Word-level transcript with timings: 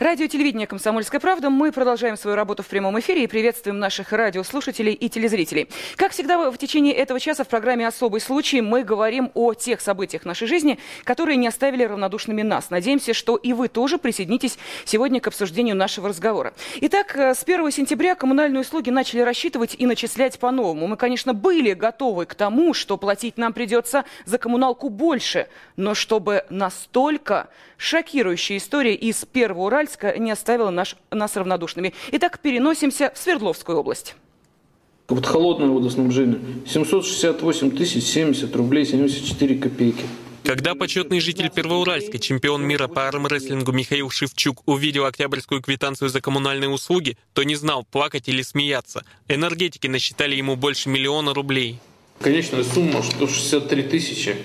Радио 0.00 0.26
телевидение 0.26 0.66
«Комсомольская 0.66 1.20
правда». 1.20 1.50
Мы 1.50 1.70
продолжаем 1.70 2.16
свою 2.16 2.34
работу 2.34 2.64
в 2.64 2.66
прямом 2.66 2.98
эфире 2.98 3.22
и 3.22 3.26
приветствуем 3.28 3.78
наших 3.78 4.12
радиослушателей 4.12 4.92
и 4.92 5.08
телезрителей. 5.08 5.68
Как 5.94 6.10
всегда, 6.10 6.50
в 6.50 6.58
течение 6.58 6.92
этого 6.92 7.20
часа 7.20 7.44
в 7.44 7.48
программе 7.48 7.86
«Особый 7.86 8.20
случай» 8.20 8.60
мы 8.60 8.82
говорим 8.82 9.30
о 9.34 9.54
тех 9.54 9.80
событиях 9.80 10.24
нашей 10.24 10.48
жизни, 10.48 10.80
которые 11.04 11.36
не 11.36 11.46
оставили 11.46 11.84
равнодушными 11.84 12.42
нас. 12.42 12.70
Надеемся, 12.70 13.14
что 13.14 13.36
и 13.36 13.52
вы 13.52 13.68
тоже 13.68 13.98
присоединитесь 13.98 14.58
сегодня 14.84 15.20
к 15.20 15.28
обсуждению 15.28 15.76
нашего 15.76 16.08
разговора. 16.08 16.54
Итак, 16.80 17.16
э, 17.16 17.32
с 17.32 17.44
1 17.44 17.70
сентября 17.70 18.16
коммунальные 18.16 18.62
услуги 18.62 18.90
начали 18.90 19.20
рассчитывать 19.20 19.76
и 19.78 19.86
начислять 19.86 20.40
по-новому. 20.40 20.88
Мы, 20.88 20.96
конечно, 20.96 21.34
были 21.34 21.72
готовы 21.72 22.26
к 22.26 22.34
тому, 22.34 22.74
что 22.74 22.96
платить 22.96 23.38
нам 23.38 23.52
придется 23.52 24.04
за 24.24 24.38
коммуналку 24.38 24.88
больше, 24.88 25.46
но 25.76 25.94
чтобы 25.94 26.46
настолько 26.50 27.48
шокирующая 27.76 28.56
история 28.56 28.94
из 28.94 29.24
Первого 29.24 29.70
Уральска 29.84 30.18
не 30.18 30.30
оставила 30.30 30.70
наш, 30.70 30.96
нас 31.10 31.36
равнодушными. 31.36 31.92
Итак, 32.12 32.40
переносимся 32.40 33.12
в 33.14 33.18
Свердловскую 33.18 33.78
область. 33.78 34.14
Вот 35.08 35.26
холодное 35.26 35.68
водоснабжение. 35.68 36.40
768 36.66 37.76
тысяч 37.76 38.04
70 38.04 38.56
рублей 38.56 38.86
74 38.86 39.58
копейки. 39.58 40.04
Когда 40.42 40.74
почетный 40.74 41.20
житель 41.20 41.50
Первоуральска, 41.50 42.18
чемпион 42.18 42.62
мира 42.62 42.88
по 42.88 43.08
армрестлингу 43.08 43.72
Михаил 43.72 44.10
Шевчук 44.10 44.62
увидел 44.66 45.04
октябрьскую 45.04 45.60
квитанцию 45.62 46.08
за 46.08 46.20
коммунальные 46.20 46.70
услуги, 46.70 47.18
то 47.34 47.42
не 47.42 47.54
знал, 47.54 47.84
плакать 47.84 48.28
или 48.28 48.42
смеяться. 48.42 49.04
Энергетики 49.28 49.86
насчитали 49.86 50.34
ему 50.34 50.56
больше 50.56 50.88
миллиона 50.88 51.34
рублей. 51.34 51.78
Конечная 52.20 52.64
сумма 52.64 53.02
163 53.02 53.82
тысячи 53.82 54.36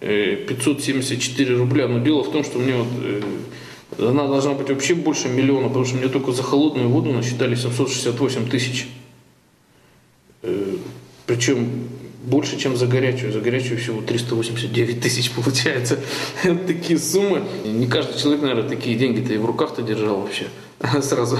574 0.00 1.56
рубля. 1.56 1.88
Но 1.88 1.98
дело 1.98 2.22
в 2.22 2.32
том, 2.32 2.44
что 2.44 2.58
мне 2.58 2.74
вот 2.74 2.88
э, 3.02 3.22
она 3.98 4.26
должна 4.26 4.52
быть 4.54 4.68
вообще 4.68 4.94
больше 4.94 5.28
миллиона, 5.28 5.68
потому 5.68 5.84
что 5.84 5.96
мне 5.96 6.08
только 6.08 6.32
за 6.32 6.42
холодную 6.42 6.88
воду 6.88 7.12
насчитали 7.12 7.54
768 7.54 8.48
тысяч. 8.48 8.88
Э, 10.42 10.76
Причем 11.26 11.88
больше, 12.24 12.58
чем 12.58 12.76
за 12.76 12.86
горячую. 12.86 13.32
За 13.32 13.40
горячую 13.40 13.78
всего 13.78 14.00
389 14.00 15.00
тысяч 15.00 15.30
получается. 15.30 16.00
Такие 16.66 16.98
суммы. 16.98 17.42
Не 17.64 17.86
каждый 17.86 18.18
человек, 18.18 18.42
наверное, 18.42 18.68
такие 18.68 18.96
деньги-то 18.96 19.32
и 19.32 19.36
в 19.36 19.44
руках-то 19.44 19.82
держал 19.82 20.20
вообще 20.20 20.46
сразу. 21.02 21.38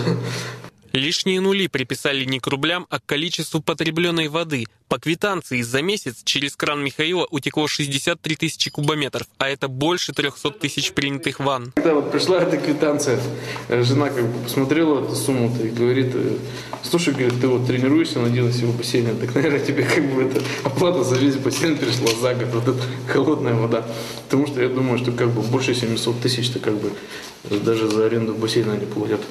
Лишние 0.94 1.40
нули 1.40 1.66
приписали 1.66 2.24
не 2.24 2.38
к 2.38 2.46
рублям, 2.46 2.86
а 2.88 3.00
к 3.00 3.04
количеству 3.04 3.60
потребленной 3.60 4.28
воды. 4.28 4.66
По 4.86 5.00
квитанции 5.00 5.60
за 5.60 5.82
месяц 5.82 6.22
через 6.22 6.54
кран 6.54 6.84
Михаила 6.84 7.26
утекло 7.32 7.66
63 7.66 8.36
тысячи 8.36 8.70
кубометров, 8.70 9.26
а 9.38 9.48
это 9.48 9.66
больше 9.66 10.12
300 10.12 10.52
тысяч 10.52 10.92
принятых 10.92 11.40
ванн. 11.40 11.72
Когда 11.74 11.94
вот 11.94 12.12
пришла 12.12 12.40
эта 12.40 12.58
квитанция, 12.58 13.18
э, 13.66 13.82
жена 13.82 14.08
как 14.08 14.24
бы 14.24 14.44
посмотрела 14.44 15.02
эту 15.02 15.16
сумму 15.16 15.52
и 15.60 15.68
говорит, 15.68 16.12
э, 16.14 16.38
слушай, 16.84 17.12
говорит, 17.12 17.40
ты 17.40 17.48
вот 17.48 17.66
тренируешься 17.66 18.20
на 18.20 18.26
11 18.26 18.62
в 18.62 18.78
бассейне, 18.78 19.14
так, 19.14 19.34
наверное, 19.34 19.66
тебе 19.66 19.82
как 19.82 20.14
бы 20.14 20.22
это 20.22 20.40
оплата 20.62 21.02
за 21.02 21.16
весь 21.16 21.34
бассейн 21.34 21.76
пришла 21.76 22.14
за 22.20 22.34
год, 22.36 22.54
вот 22.54 22.68
эта 22.68 22.82
холодная 23.08 23.54
вода. 23.54 23.84
Потому 24.26 24.46
что 24.46 24.62
я 24.62 24.68
думаю, 24.68 24.98
что 24.98 25.10
как 25.10 25.32
бы 25.32 25.42
больше 25.42 25.74
700 25.74 26.20
тысяч-то 26.20 26.60
как 26.60 26.74
бы 26.74 26.92
даже 27.50 27.88
за 27.88 28.06
аренду 28.06 28.32
бассейна 28.34 28.74
не 28.74 28.86
платят. 28.86 29.22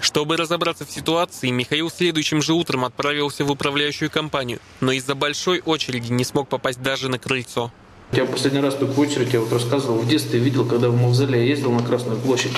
Чтобы 0.00 0.36
разобраться 0.36 0.86
в 0.86 0.90
ситуации, 0.90 1.50
Михаил 1.50 1.90
следующим 1.90 2.42
же 2.42 2.54
утром 2.54 2.84
отправился 2.84 3.44
в 3.44 3.50
управляющую 3.50 4.10
компанию, 4.10 4.60
но 4.80 4.92
из-за 4.92 5.14
большой 5.14 5.60
очереди 5.64 6.10
не 6.12 6.24
смог 6.24 6.48
попасть 6.48 6.80
даже 6.80 7.08
на 7.08 7.18
крыльцо. 7.18 7.70
Я 8.12 8.24
последний 8.24 8.60
раз 8.60 8.74
такую 8.74 9.08
очередь, 9.08 9.32
я 9.32 9.40
вот 9.40 9.52
рассказывал, 9.52 9.98
в 9.98 10.08
детстве 10.08 10.40
видел, 10.40 10.66
когда 10.66 10.88
в 10.88 10.96
Мавзолее 10.96 11.48
ездил 11.48 11.70
на 11.70 11.82
Красную 11.82 12.18
площадь. 12.18 12.52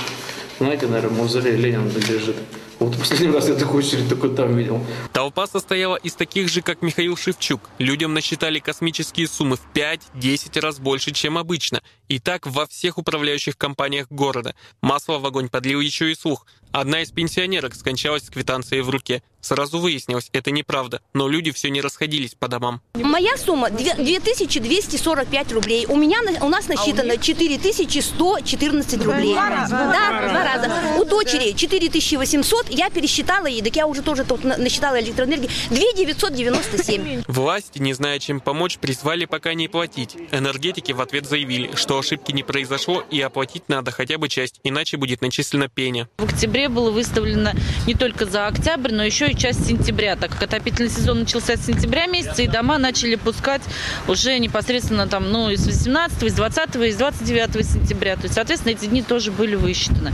Знаете, 0.58 0.86
наверное, 0.86 1.18
Мавзолей 1.18 1.56
Ленин 1.56 1.88
лежит. 1.88 2.36
Вот 2.78 2.96
последний 2.98 3.30
раз 3.30 3.48
я 3.48 3.54
такую 3.54 3.84
очередь 3.84 4.08
такой 4.08 4.34
там 4.34 4.56
видел. 4.56 4.84
Толпа 5.12 5.46
состояла 5.46 5.96
из 5.96 6.14
таких 6.14 6.48
же, 6.48 6.62
как 6.62 6.82
Михаил 6.82 7.16
Шевчук. 7.16 7.60
Людям 7.78 8.12
насчитали 8.12 8.58
космические 8.58 9.28
суммы 9.28 9.56
в 9.56 9.62
5-10 9.72 10.60
раз 10.60 10.80
больше, 10.80 11.12
чем 11.12 11.38
обычно. 11.38 11.80
И 12.12 12.18
так 12.18 12.46
во 12.46 12.66
всех 12.66 12.98
управляющих 12.98 13.56
компаниях 13.56 14.06
города. 14.10 14.54
Масло 14.82 15.16
в 15.18 15.24
огонь 15.24 15.48
подлил 15.48 15.80
еще 15.80 16.12
и 16.12 16.14
слух. 16.14 16.44
Одна 16.70 17.00
из 17.00 17.10
пенсионерок 17.10 17.74
скончалась 17.74 18.24
с 18.26 18.30
квитанцией 18.30 18.82
в 18.82 18.90
руке. 18.90 19.22
Сразу 19.40 19.78
выяснилось, 19.78 20.28
это 20.32 20.50
неправда, 20.50 21.00
но 21.14 21.26
люди 21.26 21.50
все 21.52 21.68
не 21.70 21.80
расходились 21.80 22.34
по 22.34 22.48
домам. 22.48 22.80
Моя 22.94 23.36
сумма 23.38 23.70
2245 23.70 25.52
рублей. 25.52 25.86
У 25.86 25.96
меня 25.96 26.20
у 26.42 26.48
нас 26.48 26.68
насчитано 26.68 27.16
4114 27.16 29.04
рублей. 29.04 29.32
Два 29.32 29.48
раза. 29.50 29.70
Да, 29.76 30.28
два 30.30 30.44
раза. 30.44 30.70
У 31.00 31.04
дочери 31.04 31.52
4800, 31.52 32.68
я 32.70 32.88
пересчитала 32.90 33.46
ей, 33.46 33.62
так 33.62 33.74
я 33.74 33.86
уже 33.86 34.02
тоже 34.02 34.24
тут 34.24 34.44
на- 34.44 34.56
насчитала 34.58 35.00
электроэнергии, 35.00 35.50
2997. 35.70 37.24
Власти, 37.26 37.78
не 37.78 37.94
зная, 37.94 38.18
чем 38.18 38.40
помочь, 38.40 38.78
призвали 38.78 39.24
пока 39.24 39.54
не 39.54 39.66
платить. 39.68 40.14
Энергетики 40.30 40.92
в 40.92 41.00
ответ 41.00 41.26
заявили, 41.26 41.74
что 41.74 42.01
ошибки 42.02 42.32
не 42.32 42.42
произошло 42.42 43.02
и 43.10 43.20
оплатить 43.20 43.68
надо 43.68 43.90
хотя 43.90 44.18
бы 44.18 44.28
часть, 44.28 44.60
иначе 44.64 44.96
будет 44.96 45.22
начислена 45.22 45.68
пеня. 45.68 46.08
В 46.18 46.24
октябре 46.24 46.68
было 46.68 46.90
выставлено 46.90 47.52
не 47.86 47.94
только 47.94 48.26
за 48.26 48.46
октябрь, 48.46 48.92
но 48.92 49.04
еще 49.04 49.30
и 49.30 49.36
часть 49.36 49.66
сентября, 49.66 50.16
так 50.16 50.32
как 50.32 50.42
отопительный 50.42 50.90
сезон 50.90 51.20
начался 51.20 51.56
с 51.56 51.64
сентября 51.64 52.06
месяца, 52.06 52.42
и 52.42 52.48
дома 52.48 52.78
начали 52.78 53.14
пускать 53.14 53.62
уже 54.08 54.38
непосредственно 54.38 55.06
там, 55.06 55.30
ну, 55.30 55.50
из 55.50 55.64
18, 55.64 56.22
из 56.24 56.34
20, 56.34 56.76
из 56.76 56.96
29 56.96 57.66
сентября. 57.66 58.16
То 58.16 58.24
есть, 58.24 58.34
соответственно, 58.34 58.72
эти 58.72 58.86
дни 58.86 59.02
тоже 59.02 59.30
были 59.30 59.54
высчитаны. 59.54 60.12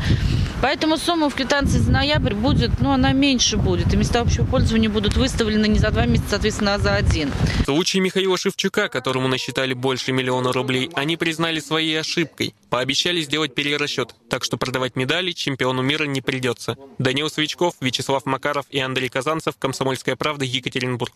Поэтому 0.60 0.96
сумма 0.96 1.30
в 1.30 1.36
квитанции 1.36 1.78
за 1.78 1.92
ноябрь 1.92 2.34
будет, 2.34 2.80
ну, 2.80 2.90
она 2.90 3.12
меньше 3.12 3.56
будет. 3.56 3.94
И 3.94 3.96
места 3.96 4.20
общего 4.20 4.44
пользования 4.44 4.88
будут 4.88 5.16
выставлены 5.16 5.66
не 5.66 5.78
за 5.78 5.90
два 5.90 6.06
месяца, 6.06 6.30
соответственно, 6.30 6.74
а 6.74 6.78
за 6.78 6.94
один. 6.94 7.30
В 7.60 7.64
случае 7.64 8.02
Михаила 8.02 8.36
Шевчука, 8.36 8.88
которому 8.88 9.28
насчитали 9.28 9.72
больше 9.72 10.12
миллиона 10.12 10.52
рублей, 10.52 10.90
они 10.94 11.16
признали 11.16 11.60
своей 11.60 12.00
ошибкой. 12.00 12.54
Пообещали 12.70 13.20
сделать 13.20 13.54
перерасчет, 13.54 14.14
так 14.28 14.42
что 14.42 14.56
продавать 14.56 14.96
медали 14.96 15.30
чемпиону 15.30 15.82
мира 15.82 16.04
не 16.04 16.20
придется. 16.20 16.76
Данил 16.98 17.30
Свечков, 17.30 17.74
Вячеслав 17.80 18.26
Макаров 18.26 18.66
и 18.70 18.80
Андрей 18.80 19.08
Казанцев, 19.08 19.54
Комсомольская 19.58 20.16
правда, 20.16 20.44
Екатеринбург. 20.44 21.12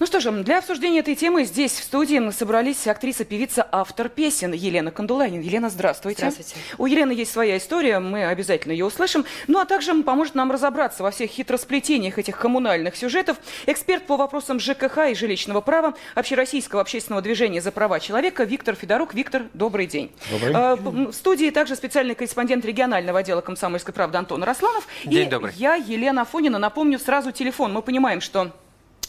Ну 0.00 0.06
что 0.06 0.18
же, 0.18 0.30
для 0.32 0.58
обсуждения 0.58 0.98
этой 1.00 1.14
темы 1.14 1.44
здесь, 1.44 1.72
в 1.72 1.84
студии, 1.84 2.30
собрались 2.30 2.86
актриса-певица, 2.88 3.66
автор 3.70 4.08
песен 4.08 4.52
Елена 4.52 4.90
Кандуланин. 4.90 5.40
Елена, 5.40 5.70
здравствуйте. 5.70 6.18
Здравствуйте. 6.30 6.56
У 6.78 6.86
Елены 6.86 7.12
есть 7.12 7.30
своя 7.32 7.56
история, 7.56 8.00
мы 8.00 8.24
обязательно 8.26 8.72
ее 8.72 8.84
услышим. 8.86 9.24
Ну 9.46 9.60
а 9.60 9.64
также 9.64 9.94
поможет 10.02 10.34
нам 10.34 10.50
разобраться 10.50 11.04
во 11.04 11.12
всех 11.12 11.30
хитросплетениях 11.30 12.18
этих 12.18 12.36
коммунальных 12.38 12.96
сюжетов. 12.96 13.36
Эксперт 13.66 14.04
по 14.06 14.16
вопросам 14.16 14.58
ЖКХ 14.58 14.98
и 15.10 15.14
жилищного 15.14 15.60
права 15.60 15.94
Общероссийского 16.16 16.80
общественного 16.80 17.22
движения 17.22 17.60
за 17.60 17.70
права 17.70 18.00
человека 18.00 18.42
Виктор 18.44 18.74
Федорук. 18.74 19.14
Виктор, 19.14 19.44
добрый 19.54 19.86
день. 19.86 20.10
Добрый. 20.30 20.52
А, 20.54 20.76
п- 20.76 20.90
В 20.90 21.12
студии 21.12 21.50
также 21.50 21.76
специальный 21.76 22.16
корреспондент 22.16 22.64
регионального 22.64 23.20
отдела 23.20 23.42
«Комсомольской 23.42 23.94
правды» 23.94 24.18
Антон 24.18 24.42
Росланов. 24.42 24.86
День 25.04 25.28
и 25.28 25.30
добрый. 25.30 25.52
я, 25.56 25.76
Елена 25.76 26.22
Афонина. 26.22 26.58
Напомню 26.58 26.98
сразу 26.98 27.30
телефон. 27.30 27.72
Мы 27.72 27.80
понимаем, 27.80 28.20
что 28.20 28.50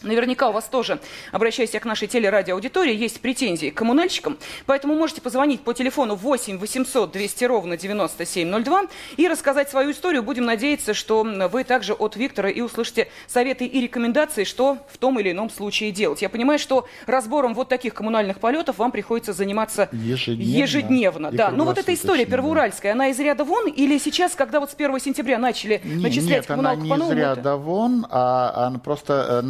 Наверняка 0.06 0.50
у 0.50 0.52
вас 0.52 0.66
тоже, 0.66 1.00
обращаясь 1.32 1.72
к 1.72 1.86
нашей 1.86 2.08
телерадиоаудитории, 2.08 2.96
есть 2.96 3.20
претензии 3.20 3.70
к 3.70 3.76
коммунальщикам, 3.76 4.38
поэтому 4.66 4.96
можете 4.96 5.22
позвонить 5.22 5.62
по 5.62 5.74
телефону 5.74 6.16
8 6.16 6.58
800 6.58 7.12
200 7.12 7.44
ровно 7.46 7.78
9702 7.78 8.84
и 9.18 9.28
рассказать 9.28 9.70
свою 9.70 9.92
историю. 9.92 10.24
Будем 10.24 10.46
надеяться, 10.46 10.94
что 10.94 11.24
вы 11.24 11.64
также 11.64 11.94
от 11.94 12.16
Виктора 12.16 12.50
и 12.50 12.62
услышите 12.62 13.08
советы 13.28 13.66
и 13.66 13.82
рекомендации, 13.82 14.44
что 14.44 14.78
в 14.90 14.98
том 14.98 15.20
или 15.20 15.32
ином 15.32 15.50
случае 15.50 15.92
делать. 15.92 16.22
Я 16.22 16.30
понимаю, 16.30 16.60
что 16.60 16.88
разбором 17.06 17.54
вот 17.54 17.70
таких 17.70 17.94
коммунальных 17.94 18.40
полетов 18.40 18.78
вам 18.78 18.92
приходится 18.92 19.34
заниматься 19.34 19.90
Ежедневно 19.92 20.66
ежедневно, 20.66 21.32
да. 21.32 21.52
Но 21.52 21.66
вот 21.66 21.78
эта 21.78 21.94
история 21.94 22.26
да. 22.26 22.32
первоуральская, 22.32 22.94
она 22.94 23.08
из 23.08 23.20
ряда 23.20 23.44
вон 23.44 23.68
или 23.68 23.98
сейчас, 23.98 24.36
когда 24.36 24.60
вот 24.60 24.72
с 24.72 24.74
1 24.74 25.00
сентября 25.00 25.38
начали 25.38 25.82
Не- 25.84 26.04
начислять 26.04 26.42
Нет, 26.42 26.52
она 26.52 26.76
коммуналку 26.76 26.84
не 26.84 26.90
по 26.90 27.14
из 27.14 27.18
ряда 27.18 27.58
вон, 27.58 28.08
а 28.10 28.68
она 28.68 28.80
просто 28.80 29.14
э, 29.30 29.42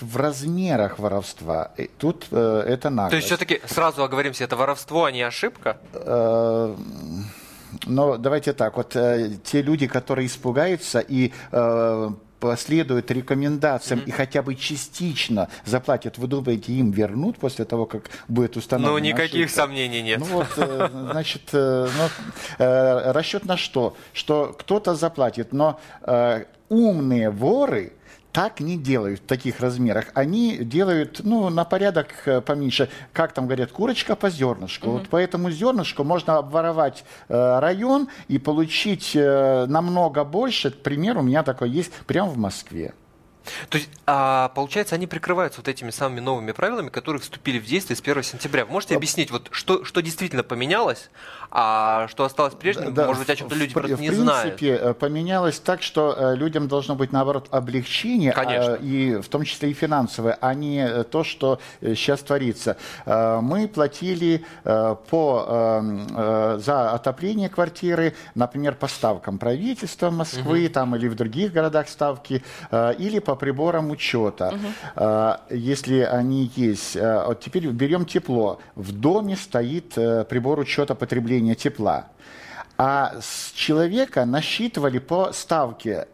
наглость 0.00 0.02
в 0.02 0.16
размерах 0.16 0.98
воровства. 0.98 1.70
И 1.76 1.88
тут 1.98 2.26
э, 2.30 2.64
это 2.66 2.90
наглость. 2.90 3.10
То 3.10 3.16
есть 3.16 3.26
все-таки 3.26 3.60
сразу 3.66 4.02
оговоримся, 4.02 4.44
это 4.44 4.56
воровство, 4.56 5.04
а 5.04 5.12
не 5.12 5.22
ошибка? 5.22 5.76
Э, 5.92 6.74
Но 7.86 8.16
давайте 8.16 8.52
так, 8.52 8.76
вот 8.76 8.96
э, 8.96 9.30
те 9.44 9.62
люди, 9.62 9.86
которые 9.86 10.26
испугаются 10.26 11.00
и 11.00 11.32
э, 11.52 12.10
последуют 12.40 13.10
рекомендациям 13.10 14.00
и 14.06 14.10
хотя 14.10 14.42
бы 14.42 14.54
частично 14.54 15.48
заплатят, 15.66 16.18
вы 16.18 16.26
думаете, 16.28 16.72
им 16.72 16.92
вернут 16.92 17.36
после 17.38 17.64
того, 17.64 17.84
как 17.86 18.02
будет 18.28 18.56
установлена 18.56 18.92
Ну, 18.92 18.98
никаких 18.98 19.46
ошибка? 19.46 19.62
сомнений 19.62 20.02
нет. 20.02 20.18
Ну 20.20 20.24
вот, 20.26 20.46
э, 20.56 20.88
значит, 21.12 21.42
э, 21.52 21.88
ну, 21.98 22.64
э, 22.64 23.12
расчет 23.12 23.44
на 23.44 23.56
что? 23.56 23.94
Что 24.12 24.54
кто-то 24.58 24.94
заплатит, 24.94 25.52
но 25.52 25.78
э, 26.02 26.44
умные 26.68 27.30
воры 27.30 27.92
так 28.38 28.60
не 28.60 28.78
делают 28.78 29.18
в 29.18 29.24
таких 29.24 29.58
размерах. 29.58 30.12
Они 30.14 30.58
делают, 30.58 31.22
ну, 31.24 31.50
на 31.50 31.64
порядок 31.64 32.14
э, 32.24 32.40
поменьше. 32.40 32.88
Как 33.12 33.32
там 33.32 33.46
говорят, 33.46 33.72
курочка 33.72 34.14
по 34.14 34.30
зернышку. 34.30 34.90
Вот 34.90 35.08
по 35.08 35.16
этому 35.16 35.50
зернышку 35.50 36.04
можно 36.04 36.36
обворовать 36.36 37.04
э, 37.28 37.58
район 37.58 38.06
и 38.28 38.38
получить 38.38 39.16
э, 39.16 39.66
намного 39.66 40.22
больше. 40.22 40.70
Пример 40.70 41.18
у 41.18 41.22
меня 41.22 41.42
такой 41.42 41.70
есть 41.70 41.92
прямо 42.06 42.30
в 42.30 42.38
Москве. 42.38 42.94
То 43.70 43.78
есть, 43.78 43.90
а, 44.06 44.50
получается, 44.50 44.94
они 44.94 45.06
прикрываются 45.06 45.60
вот 45.60 45.68
этими 45.68 45.90
самыми 45.90 46.20
новыми 46.20 46.52
правилами, 46.52 46.88
которые 46.88 47.20
вступили 47.20 47.58
в 47.58 47.64
действие 47.64 47.96
с 47.96 48.00
1 48.00 48.22
сентября. 48.22 48.64
Вы 48.64 48.72
можете 48.72 48.96
объяснить, 48.96 49.30
вот 49.30 49.48
что, 49.50 49.84
что 49.84 50.00
действительно 50.00 50.42
поменялось, 50.42 51.10
а 51.50 52.06
что 52.08 52.24
осталось 52.24 52.54
прежним? 52.54 52.92
Да, 52.94 53.06
Может 53.06 53.22
быть, 53.22 53.30
о 53.30 53.36
чем-то 53.36 53.54
люди 53.54 53.70
в, 53.70 53.74
просто 53.74 53.96
в 53.96 54.00
не 54.00 54.08
принципе, 54.08 54.76
знают. 54.78 54.82
э, 54.82 54.94
поменялось 54.94 55.58
так, 55.60 55.82
что 55.82 56.14
э, 56.16 56.36
людям 56.36 56.68
должно 56.68 56.94
быть, 56.94 57.12
наоборот, 57.12 57.48
облегчение, 57.50 58.32
Конечно. 58.32 58.74
а, 58.74 58.76
и 58.76 59.16
в 59.16 59.28
том 59.28 59.44
числе 59.44 59.70
и 59.70 59.72
финансовое, 59.72 60.36
а 60.40 60.52
не 60.54 60.78
э, 60.86 61.04
то, 61.04 61.24
что 61.24 61.58
сейчас 61.80 62.20
творится. 62.20 62.76
Э, 63.06 63.40
Мы 63.40 63.66
платили 63.68 64.44
по, 64.64 65.44
э, 65.48 66.06
э, 66.16 66.58
за 66.62 66.90
отопление 66.92 67.48
квартиры, 67.48 68.14
например, 68.34 68.74
по 68.74 68.86
ставкам 68.88 69.38
правительства 69.38 70.10
Москвы 70.10 70.68
там, 70.68 70.96
или 70.96 71.08
в 71.08 71.14
других 71.14 71.52
городах 71.52 71.88
ставки, 71.88 72.42
или 72.98 73.18
по 73.20 73.34
приборам 73.36 73.90
учета. 73.90 74.54
Э, 74.96 75.36
Если 75.50 76.00
они 76.00 76.50
есть. 76.56 76.96
Вот 76.96 77.40
теперь 77.40 77.66
берем 77.68 78.04
тепло. 78.04 78.58
В 78.74 78.92
доме 78.92 79.36
стоит 79.36 79.94
прибор 79.94 80.58
учета 80.58 80.94
потребления 80.94 81.37
тепла. 81.54 82.08
А 82.76 83.20
с 83.20 83.52
человека 83.52 84.24
насчитывали 84.24 84.98
по 84.98 85.32
ставке. 85.32 86.08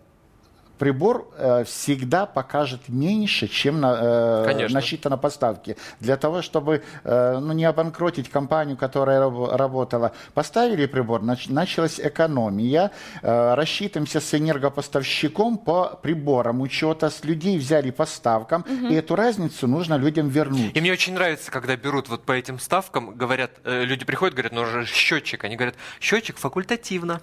Прибор 0.88 1.32
э, 1.38 1.64
всегда 1.64 2.26
покажет 2.26 2.90
меньше, 2.90 3.48
чем 3.48 3.80
на, 3.80 3.98
э, 4.02 4.44
Конечно. 4.44 4.74
насчитано 4.74 5.16
по 5.16 5.30
ставке. 5.30 5.78
Для 5.98 6.18
того, 6.18 6.42
чтобы 6.42 6.82
э, 7.04 7.38
ну, 7.40 7.54
не 7.54 7.64
обанкротить 7.64 8.28
компанию, 8.28 8.76
которая 8.76 9.18
раб- 9.20 9.48
работала, 9.52 10.12
поставили 10.34 10.84
прибор, 10.84 11.22
нач- 11.22 11.50
началась 11.50 11.98
экономия. 11.98 12.90
Э, 13.22 13.54
рассчитываемся 13.54 14.20
с 14.20 14.34
энергопоставщиком 14.34 15.56
по 15.56 15.98
приборам 16.02 16.60
учета. 16.60 17.08
С 17.08 17.24
людей 17.24 17.56
взяли 17.56 17.90
по 17.90 18.04
ставкам. 18.04 18.60
И 18.90 18.92
эту 18.94 19.16
разницу 19.16 19.66
нужно 19.66 19.94
людям 19.94 20.28
вернуть. 20.28 20.76
И 20.76 20.80
мне 20.82 20.92
очень 20.92 21.14
нравится, 21.14 21.50
когда 21.50 21.76
берут 21.76 22.10
вот 22.10 22.24
по 22.26 22.32
этим 22.32 22.58
ставкам, 22.58 23.14
говорят, 23.14 23.52
э, 23.64 23.84
люди 23.84 24.04
приходят, 24.04 24.34
говорят, 24.34 24.52
ну 24.52 24.66
же 24.66 24.84
счетчик. 24.84 25.44
Они 25.44 25.56
говорят, 25.56 25.76
счетчик 25.98 26.36
факультативно 26.36 27.22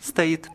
стоит. 0.00 0.48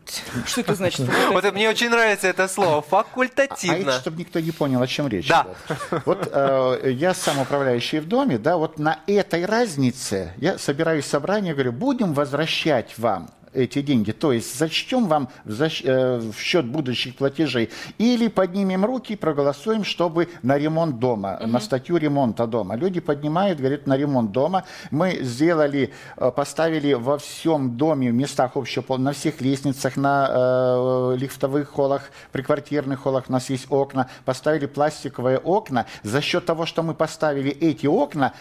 Что 0.46 0.60
это 0.62 0.74
значит? 0.74 1.06
Вот 1.30 1.44
мне 1.52 1.68
очень 1.68 1.90
нравится 1.90 2.28
это 2.28 2.48
слово, 2.48 2.78
А 2.78 2.82
факультативно. 2.82 3.90
это, 3.90 4.00
чтобы 4.00 4.18
никто 4.18 4.40
не 4.40 4.50
понял, 4.50 4.80
о 4.82 4.86
чем 4.86 5.08
речь. 5.08 5.28
Да. 5.28 5.46
идет. 5.68 6.02
Вот 6.06 6.28
э, 6.32 6.90
я 6.92 7.14
сам 7.14 7.38
управляющий 7.40 8.00
в 8.00 8.08
доме, 8.08 8.38
да, 8.38 8.56
вот 8.56 8.78
на 8.78 9.00
этой 9.06 9.44
разнице 9.44 10.32
я 10.38 10.58
собираюсь 10.58 11.06
собрание, 11.06 11.54
говорю, 11.54 11.72
будем 11.72 12.14
возвращать 12.14 12.96
вам 12.98 13.30
эти 13.54 13.82
деньги, 13.82 14.12
то 14.12 14.32
есть 14.32 14.58
зачтем 14.58 15.06
вам 15.06 15.28
в, 15.44 15.50
защ- 15.50 15.84
э, 15.86 16.18
в 16.18 16.38
счет 16.40 16.66
будущих 16.66 17.16
платежей, 17.16 17.70
или 17.98 18.28
поднимем 18.28 18.84
руки 18.84 19.12
и 19.12 19.16
проголосуем, 19.16 19.84
чтобы 19.84 20.28
на 20.42 20.58
ремонт 20.58 20.98
дома, 20.98 21.38
на 21.46 21.60
статью 21.60 21.96
ремонта 21.96 22.46
дома. 22.46 22.76
Люди 22.76 23.00
поднимают, 23.00 23.58
говорят, 23.60 23.86
на 23.86 23.96
ремонт 23.96 24.32
дома. 24.32 24.64
Мы 24.90 25.18
сделали, 25.22 25.92
э, 26.16 26.30
поставили 26.30 26.92
во 26.94 27.18
всем 27.18 27.76
доме, 27.76 28.10
в 28.10 28.14
местах 28.14 28.52
общего, 28.56 28.82
пол- 28.82 28.98
на 28.98 29.12
всех 29.12 29.40
лестницах, 29.40 29.96
на 29.96 30.28
э, 30.30 31.16
лифтовых 31.18 31.68
холлах, 31.70 32.10
приквартирных 32.32 33.00
холлах 33.00 33.24
у 33.28 33.32
нас 33.32 33.50
есть 33.50 33.66
окна, 33.70 34.08
поставили 34.24 34.66
пластиковые 34.66 35.38
окна. 35.38 35.86
За 36.02 36.20
счет 36.20 36.44
того, 36.46 36.66
что 36.66 36.82
мы 36.82 36.94
поставили 36.94 37.50
эти 37.50 37.86
окна, 37.86 38.32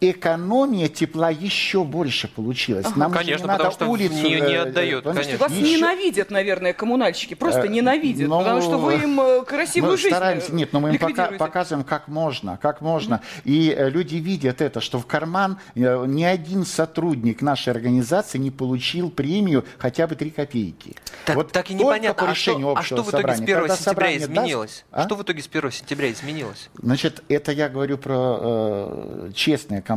экономия 0.00 0.88
тепла 0.88 1.30
еще 1.30 1.84
больше 1.84 2.28
получилась. 2.28 2.86
Нам 2.96 3.12
Конечно, 3.12 3.42
не 3.42 3.48
надо 3.48 3.64
потому 3.64 3.72
что 3.72 3.86
улицу... 3.86 4.14
не- 4.14 4.34
не 4.40 4.54
э, 4.54 4.58
отдает, 4.62 5.04
понимаешь, 5.04 5.26
конечно. 5.26 5.46
Вас 5.48 5.52
еще- 5.56 5.76
ненавидят, 5.76 6.30
наверное, 6.30 6.72
коммунальщики. 6.72 7.34
Просто 7.34 7.62
Э, 7.62 7.68
ненавидят. 7.68 8.28
ну, 8.28 8.38
потому 8.38 8.60
что 8.60 8.78
вы 8.78 8.94
им 8.94 9.20
э, 9.20 9.44
красивую 9.44 9.92
мы 9.92 9.96
жизнь 9.96 10.10
стараемся, 10.14 10.54
нет, 10.54 10.72
но 10.72 10.80
мы 10.80 10.90
им 10.90 10.98
пока, 10.98 11.26
показываем, 11.28 11.84
как 11.84 12.08
можно, 12.08 12.58
как 12.60 12.80
можно. 12.80 13.20
И 13.44 13.74
э, 13.76 13.88
люди 13.90 14.16
видят 14.16 14.60
это, 14.60 14.80
что 14.80 14.98
в 14.98 15.06
карман 15.06 15.58
ни 15.74 16.22
один 16.24 16.64
сотрудник 16.66 17.40
нашей 17.42 17.70
организации 17.70 18.38
не 18.38 18.50
получил 18.50 19.10
премию 19.10 19.64
хотя 19.78 20.06
бы 20.06 20.14
3 20.16 20.30
копейки. 20.30 20.94
Так, 21.24 21.36
Вот 21.36 21.52
так 21.52 21.70
и 21.70 21.74
непонятно, 21.74 22.24
по 22.26 22.30
а 22.30 22.34
что, 22.34 22.50
решению 22.52 22.68
а 22.68 22.72
общего 22.72 22.84
что 22.84 23.02
в 23.04 23.08
итоге 23.10 23.34
с 23.34 23.36
собрания. 23.38 23.44
1 23.44 23.54
Когда 23.56 23.76
сентября 23.76 23.92
собрание 23.92 24.18
даст- 24.20 24.30
изменилось? 24.32 24.84
А? 24.90 25.04
Что 25.06 25.14
в 25.16 25.22
итоге 25.22 25.42
с 25.42 25.46
1 25.46 25.70
сентября 25.72 26.12
изменилось? 26.12 26.68
Значит, 26.74 27.22
это 27.28 27.52
я 27.52 27.68
говорю 27.68 27.96
про 27.98 28.38
э, 28.40 29.30
честные 29.34 29.80
компании. 29.80 29.93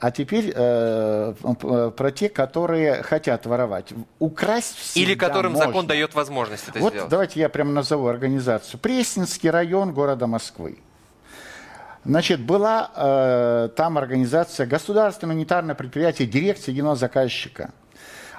А 0.00 0.10
теперь 0.10 0.52
э, 0.54 1.34
п- 1.60 1.90
про 1.90 2.10
те, 2.10 2.28
которые 2.28 3.02
хотят 3.02 3.46
воровать. 3.46 3.92
Украсть 4.18 4.76
всегда 4.76 5.10
Или 5.10 5.14
которым 5.18 5.52
можно. 5.52 5.66
закон 5.66 5.86
дает 5.86 6.14
возможность 6.14 6.68
это 6.68 6.78
Вот 6.78 6.92
сделать? 6.92 7.10
давайте 7.10 7.40
я 7.40 7.48
прямо 7.48 7.72
назову 7.72 8.06
организацию. 8.06 8.78
Пресненский 8.80 9.50
район 9.50 9.92
города 9.92 10.26
Москвы. 10.26 10.78
Значит, 12.04 12.40
была 12.40 12.90
э, 12.96 13.68
там 13.76 13.98
организация 13.98 14.66
государственное 14.66 15.34
унитарное 15.34 15.74
предприятие 15.74 16.26
дирекции 16.26 16.70
единого 16.72 16.96
заказчика. 16.96 17.70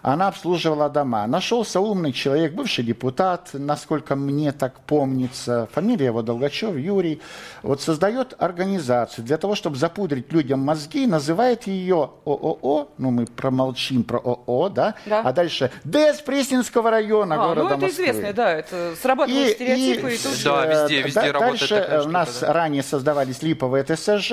Она 0.01 0.29
обслуживала 0.29 0.89
дома. 0.89 1.27
Нашелся 1.27 1.79
умный 1.79 2.11
человек, 2.11 2.53
бывший 2.53 2.83
депутат, 2.83 3.49
насколько 3.53 4.15
мне 4.15 4.51
так 4.51 4.79
помнится, 4.79 5.67
фамилия 5.71 6.07
его 6.07 6.21
Долгачев, 6.23 6.75
Юрий. 6.75 7.21
Вот 7.61 7.81
создает 7.81 8.33
организацию 8.39 9.23
для 9.25 9.37
того, 9.37 9.53
чтобы 9.53 9.75
запудрить 9.75 10.31
людям 10.33 10.59
мозги, 10.61 11.05
называет 11.05 11.67
ее 11.67 12.09
ООО, 12.25 12.89
ну 12.97 13.11
мы 13.11 13.25
промолчим 13.27 14.03
про 14.03 14.17
ООО, 14.19 14.69
да, 14.69 14.95
Да. 15.05 15.21
а 15.21 15.33
дальше 15.33 15.69
ДЭС 15.83 16.21
Пресненского 16.21 16.89
района 16.89 17.35
А, 17.35 17.47
города 17.49 17.61
ну 17.61 17.75
это 17.75 17.77
Москвы. 17.85 18.03
известно, 18.05 18.33
да, 18.33 18.51
это 18.53 18.95
срабатывают 19.01 19.49
стереотипы 19.55 20.13
и, 20.13 20.17
тут 20.17 20.43
Да, 20.43 20.65
везде- 20.65 21.01
везде 21.03 21.21
да- 21.21 21.31
работает 21.31 21.59
Дальше 21.59 21.75
такая 21.79 21.99
э, 22.01 22.05
у 22.05 22.09
нас 22.09 22.39
да. 22.41 22.53
ранее 22.53 22.81
создавались 22.83 23.43
липовые 23.43 23.83
ТСЖ. 23.83 24.31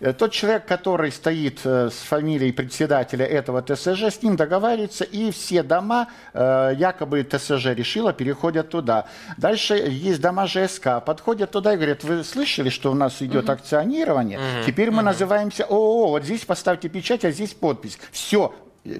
Э, 0.00 0.12
Тот 0.14 0.32
человек, 0.32 0.64
который 0.66 1.12
стоит 1.12 1.60
э, 1.64 1.90
с 1.90 1.94
фамилией 2.08 2.52
председателя 2.52 3.26
этого 3.26 3.60
ТСЖ, 3.62 4.04
с 4.04 4.22
ним 4.22 4.36
договаривается, 4.36 5.04
и 5.10 5.30
все 5.30 5.62
дома, 5.62 6.08
э, 6.32 6.74
якобы 6.76 7.22
ТСЖ 7.22 7.66
решила, 7.66 8.12
переходят 8.12 8.70
туда. 8.70 9.06
Дальше 9.36 9.74
есть 9.74 10.20
дома 10.20 10.46
ЖСК, 10.46 11.04
подходят 11.04 11.50
туда 11.50 11.74
и 11.74 11.76
говорят, 11.76 12.04
вы 12.04 12.24
слышали, 12.24 12.68
что 12.68 12.90
у 12.90 12.94
нас 12.94 13.20
идет 13.22 13.48
акционирование? 13.50 14.38
Теперь 14.66 14.90
мы 14.90 15.02
называемся 15.02 15.64
ООО, 15.64 16.08
вот 16.08 16.24
здесь 16.24 16.44
поставьте 16.44 16.88
печать, 16.88 17.24
а 17.24 17.30
здесь 17.30 17.54
подпись. 17.54 17.98
Все, 18.12 18.54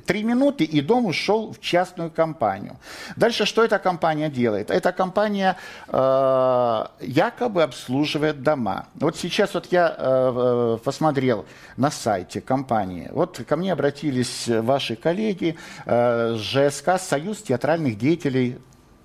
Три 0.05 0.23
минуты, 0.25 0.65
и 0.65 0.83
дом 0.83 1.07
ушел 1.07 1.55
в 1.55 1.61
частную 1.61 2.11
компанию. 2.11 2.77
Дальше 3.17 3.47
что 3.47 3.65
эта 3.65 3.79
компания 3.79 4.29
делает? 4.29 4.71
Эта 4.71 4.93
компания 4.93 5.57
э, 5.89 6.85
якобы 7.01 7.63
обслуживает 7.63 8.43
дома. 8.43 8.89
Вот 8.95 9.17
сейчас 9.17 9.55
вот 9.55 9.69
я 9.71 9.95
э, 9.97 10.79
посмотрел 10.85 11.47
на 11.79 11.91
сайте 11.91 12.43
компании. 12.43 13.09
Вот 13.11 13.41
ко 13.49 13.57
мне 13.57 13.73
обратились 13.73 14.49
ваши 14.49 14.97
коллеги 14.97 15.57
э, 15.87 16.37
ЖСК 16.37 17.01
«Союз 17.01 17.41
театральных 17.41 17.97
деятелей 17.97 18.59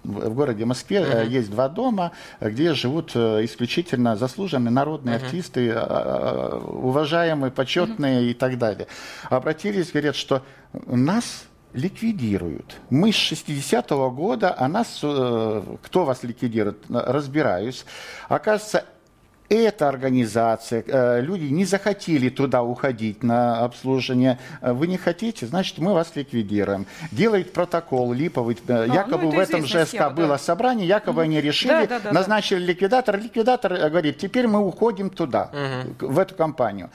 в 0.05 0.33
городе 0.33 0.65
Москве 0.65 0.97
э, 0.99 1.27
есть 1.27 1.49
два 1.49 1.69
дома, 1.69 2.11
э, 2.39 2.49
где 2.49 2.73
живут 2.73 3.11
э, 3.15 3.43
исключительно 3.45 4.15
заслуженные 4.15 4.71
народные 4.71 5.15
артисты, 5.17 5.69
э, 5.69 5.73
э, 5.73 6.59
уважаемые, 6.67 7.51
почетные 7.51 8.31
и 8.31 8.33
так 8.33 8.57
далее. 8.57 8.87
Обратились, 9.29 9.91
говорят, 9.91 10.15
что 10.15 10.41
нас 10.85 11.45
ликвидируют. 11.73 12.77
Мы 12.89 13.11
с 13.11 13.15
60-го 13.15 14.09
года, 14.11 14.55
а 14.57 14.67
нас, 14.67 14.99
кто 14.99 16.05
вас 16.05 16.23
ликвидирует, 16.23 16.77
разбираюсь. 16.89 17.85
Оказывается, 18.29 18.85
эта 19.49 19.87
организация, 19.89 20.83
э, 20.87 21.21
люди 21.21 21.45
не 21.45 21.65
захотели 21.65 22.29
туда 22.29 22.63
уходить 22.63 23.23
на 23.23 23.59
обслуживание. 23.63 24.37
Э, 24.61 24.73
Вы 24.73 24.87
не 24.87 24.97
хотите, 24.97 25.45
значит, 25.45 25.77
мы 25.77 25.93
вас 25.93 26.11
ликвидируем. 26.15 26.85
Делает 27.11 27.53
протокол 27.53 28.13
липовый. 28.13 28.57
э, 28.67 28.87
якобы 28.93 29.23
ну, 29.25 29.29
это 29.29 29.37
в 29.37 29.39
этом 29.39 29.65
ЖСК 29.65 29.87
схема, 29.87 30.09
да. 30.09 30.15
было 30.15 30.37
собрание, 30.37 30.87
якобы 30.87 31.21
они 31.21 31.41
решили, 31.41 31.71
Да, 31.71 31.85
да, 31.87 31.99
да, 31.99 32.11
назначили. 32.11 32.63
Ликвидатор 32.65 33.15
э, 33.73 33.89
говорит, 33.89 34.17
теперь 34.17 34.47
мы 34.47 34.59
уходим 34.65 35.09
туда, 35.09 35.51
к- 35.99 36.03
в 36.03 36.19
эту 36.19 36.35
компанию. 36.35 36.89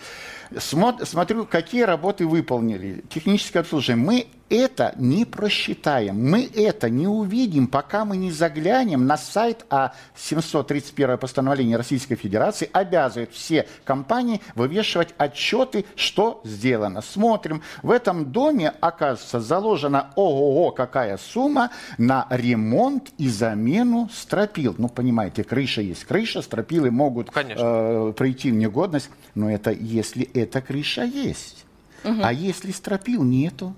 Смо- 0.52 1.04
Смотрю, 1.04 1.46
какие 1.46 1.82
работы 1.82 2.26
выполнили. 2.26 3.04
Техническое 3.08 3.60
обслуживание. 3.60 4.04
Мы 4.04 4.26
это 4.50 4.94
не 4.96 5.24
просчитаем. 5.24 6.28
Мы 6.28 6.42
это 6.44 6.90
не 6.90 7.06
увидим, 7.06 7.68
пока 7.68 8.04
мы 8.04 8.16
не 8.16 8.32
заглянем 8.32 9.06
на 9.06 9.16
сайт, 9.16 9.64
а 9.70 9.92
731 10.16 11.18
постановление 11.18 11.76
Российской 11.76 12.16
Федерации 12.16 12.68
обязывает 12.72 13.32
все 13.32 13.68
компании 13.84 14.40
вывешивать 14.56 15.14
отчеты, 15.18 15.84
что 15.94 16.40
сделано. 16.44 17.00
Смотрим, 17.00 17.62
в 17.82 17.92
этом 17.92 18.32
доме, 18.32 18.72
оказывается, 18.80 19.40
заложена 19.40 20.10
ого-го 20.16 20.72
какая 20.72 21.16
сумма 21.16 21.70
на 21.96 22.26
ремонт 22.28 23.10
и 23.18 23.28
замену 23.28 24.08
стропил. 24.12 24.74
Ну, 24.78 24.88
понимаете, 24.88 25.44
крыша 25.44 25.80
есть 25.80 26.04
крыша, 26.04 26.42
стропилы 26.42 26.90
могут 26.90 27.30
э, 27.60 28.12
прийти 28.16 28.50
в 28.50 28.54
негодность, 28.56 29.10
но 29.36 29.48
это 29.48 29.70
если 29.70 30.24
эта 30.40 30.60
крыша 30.60 31.04
есть. 31.04 31.64
Угу. 32.04 32.20
А 32.22 32.32
если 32.32 32.72
стропил 32.72 33.22
нету? 33.22 33.74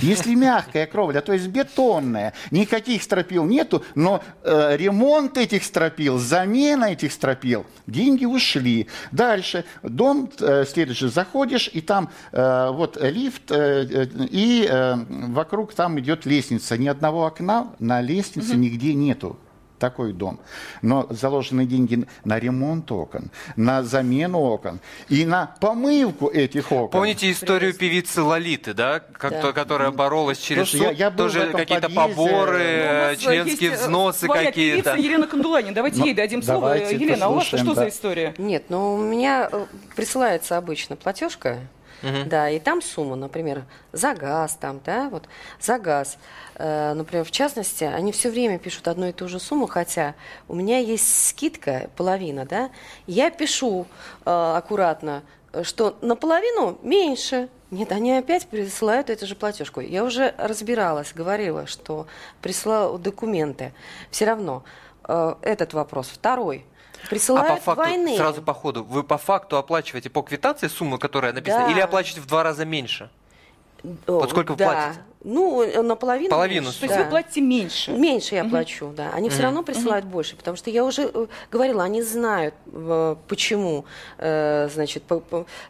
Если 0.00 0.34
мягкая 0.34 0.86
кровля, 0.86 1.20
то 1.20 1.32
есть 1.32 1.46
бетонная, 1.46 2.32
никаких 2.50 3.02
стропил 3.02 3.44
нету, 3.44 3.84
но 3.94 4.22
э, 4.42 4.76
ремонт 4.76 5.38
этих 5.38 5.64
стропил, 5.64 6.18
замена 6.18 6.86
этих 6.86 7.12
стропил, 7.12 7.64
деньги 7.86 8.24
ушли. 8.24 8.88
Дальше, 9.12 9.64
дом 9.82 10.28
э, 10.40 10.64
следующий, 10.64 11.08
заходишь, 11.08 11.70
и 11.72 11.80
там 11.80 12.10
э, 12.32 12.70
вот 12.72 13.00
лифт, 13.00 13.50
э, 13.50 13.86
э 13.90 14.06
и 14.30 14.66
э, 14.68 14.96
вокруг 15.08 15.74
там 15.74 16.00
идет 16.00 16.26
лестница. 16.26 16.76
Ни 16.76 16.88
одного 16.88 17.24
окна 17.24 17.68
на 17.78 18.00
лестнице 18.00 18.52
угу. 18.52 18.60
нигде 18.60 18.94
нету 18.94 19.38
такой 19.78 20.12
дом. 20.12 20.40
Но 20.82 21.06
заложены 21.10 21.66
деньги 21.66 22.06
на 22.24 22.38
ремонт 22.38 22.90
окон, 22.92 23.30
на 23.56 23.82
замену 23.82 24.40
окон 24.40 24.80
и 25.08 25.24
на 25.24 25.54
помывку 25.60 26.28
этих 26.28 26.72
окон. 26.72 26.90
Помните 26.90 27.30
историю 27.30 27.74
певицы 27.74 28.22
Лолиты, 28.22 28.74
да, 28.74 29.00
как 29.00 29.32
да. 29.32 29.42
То, 29.42 29.52
которая 29.52 29.90
боролась 29.90 30.38
через 30.38 30.70
суд? 30.70 30.80
Я, 30.80 30.90
я 30.90 31.10
тоже 31.10 31.50
какие-то 31.52 31.88
поборы, 31.88 33.10
ну, 33.10 33.16
членские 33.16 33.72
э, 33.72 33.76
взносы 33.76 34.28
какие-то. 34.28 34.96
Елена 34.96 35.26
Кандуланин, 35.26 35.74
давайте 35.74 36.00
ну, 36.00 36.06
ей 36.06 36.14
дадим 36.14 36.42
слово. 36.42 36.76
Елена, 36.78 37.26
а 37.26 37.28
у 37.28 37.34
вас 37.34 37.44
что 37.44 37.64
да. 37.64 37.74
за 37.74 37.88
история? 37.88 38.34
Нет, 38.38 38.64
ну 38.68 38.94
у 38.94 38.98
меня 38.98 39.48
э, 39.50 39.66
присылается 39.96 40.56
обычно 40.56 40.96
платежка 40.96 41.58
Угу. 42.02 42.24
Да, 42.26 42.50
и 42.50 42.58
там 42.58 42.82
сумма, 42.82 43.16
например, 43.16 43.64
за 43.92 44.14
газ, 44.14 44.56
там, 44.60 44.80
да, 44.84 45.08
вот, 45.08 45.24
за 45.60 45.78
газ. 45.78 46.18
Э, 46.56 46.92
например, 46.94 47.24
в 47.24 47.30
частности, 47.30 47.84
они 47.84 48.12
все 48.12 48.30
время 48.30 48.58
пишут 48.58 48.88
одну 48.88 49.08
и 49.08 49.12
ту 49.12 49.28
же 49.28 49.38
сумму, 49.40 49.66
хотя 49.66 50.14
у 50.48 50.54
меня 50.54 50.78
есть 50.78 51.28
скидка, 51.28 51.88
половина, 51.96 52.44
да, 52.44 52.70
я 53.06 53.30
пишу 53.30 53.86
э, 54.24 54.30
аккуратно, 54.56 55.22
что 55.62 55.96
наполовину 56.00 56.78
меньше. 56.82 57.48
Нет, 57.70 57.90
они 57.90 58.12
опять 58.12 58.46
присылают 58.46 59.10
эту 59.10 59.26
же 59.26 59.34
платежку. 59.34 59.80
Я 59.80 60.04
уже 60.04 60.34
разбиралась, 60.38 61.12
говорила, 61.12 61.66
что 61.66 62.06
присылаю 62.40 62.98
документы. 62.98 63.72
Все 64.10 64.26
равно 64.26 64.64
э, 65.08 65.34
этот 65.42 65.72
вопрос. 65.74 66.08
Второй– 66.08 66.66
Присылают 67.10 67.50
а 67.50 67.54
по 67.56 67.60
факту, 67.60 67.82
двойные. 67.82 68.16
сразу 68.16 68.42
по 68.42 68.54
ходу, 68.54 68.84
вы 68.84 69.02
по 69.02 69.18
факту 69.18 69.56
оплачиваете 69.56 70.10
по 70.10 70.22
квитанции 70.22 70.68
сумму, 70.68 70.98
которая 70.98 71.32
написана, 71.32 71.66
да. 71.66 71.72
или 71.72 71.80
оплачиваете 71.80 72.20
в 72.20 72.26
два 72.26 72.42
раза 72.42 72.64
меньше? 72.64 73.10
О, 74.06 74.12
вот 74.12 74.30
сколько 74.30 74.54
да. 74.54 74.66
вы 74.66 74.72
платите? 74.72 75.02
Ну, 75.24 75.82
наполовину. 75.82 76.30
Половину. 76.30 76.66
Меньше. 76.66 76.80
То 76.80 76.86
есть 76.86 76.96
да. 76.96 77.04
вы 77.04 77.10
платите 77.10 77.40
меньше? 77.40 77.92
Меньше 77.92 78.34
я 78.34 78.42
угу. 78.42 78.50
плачу, 78.50 78.92
да. 78.94 79.10
Они 79.12 79.28
угу. 79.28 79.34
все 79.34 79.42
равно 79.42 79.62
присылают 79.62 80.04
угу. 80.04 80.12
больше, 80.12 80.36
потому 80.36 80.56
что 80.56 80.70
я 80.70 80.84
уже 80.84 81.10
э, 81.12 81.26
говорила, 81.50 81.82
они 81.82 82.02
знают, 82.02 82.54
э, 82.66 83.16
почему, 83.26 83.84
э, 84.18 84.68
значит, 84.72 85.04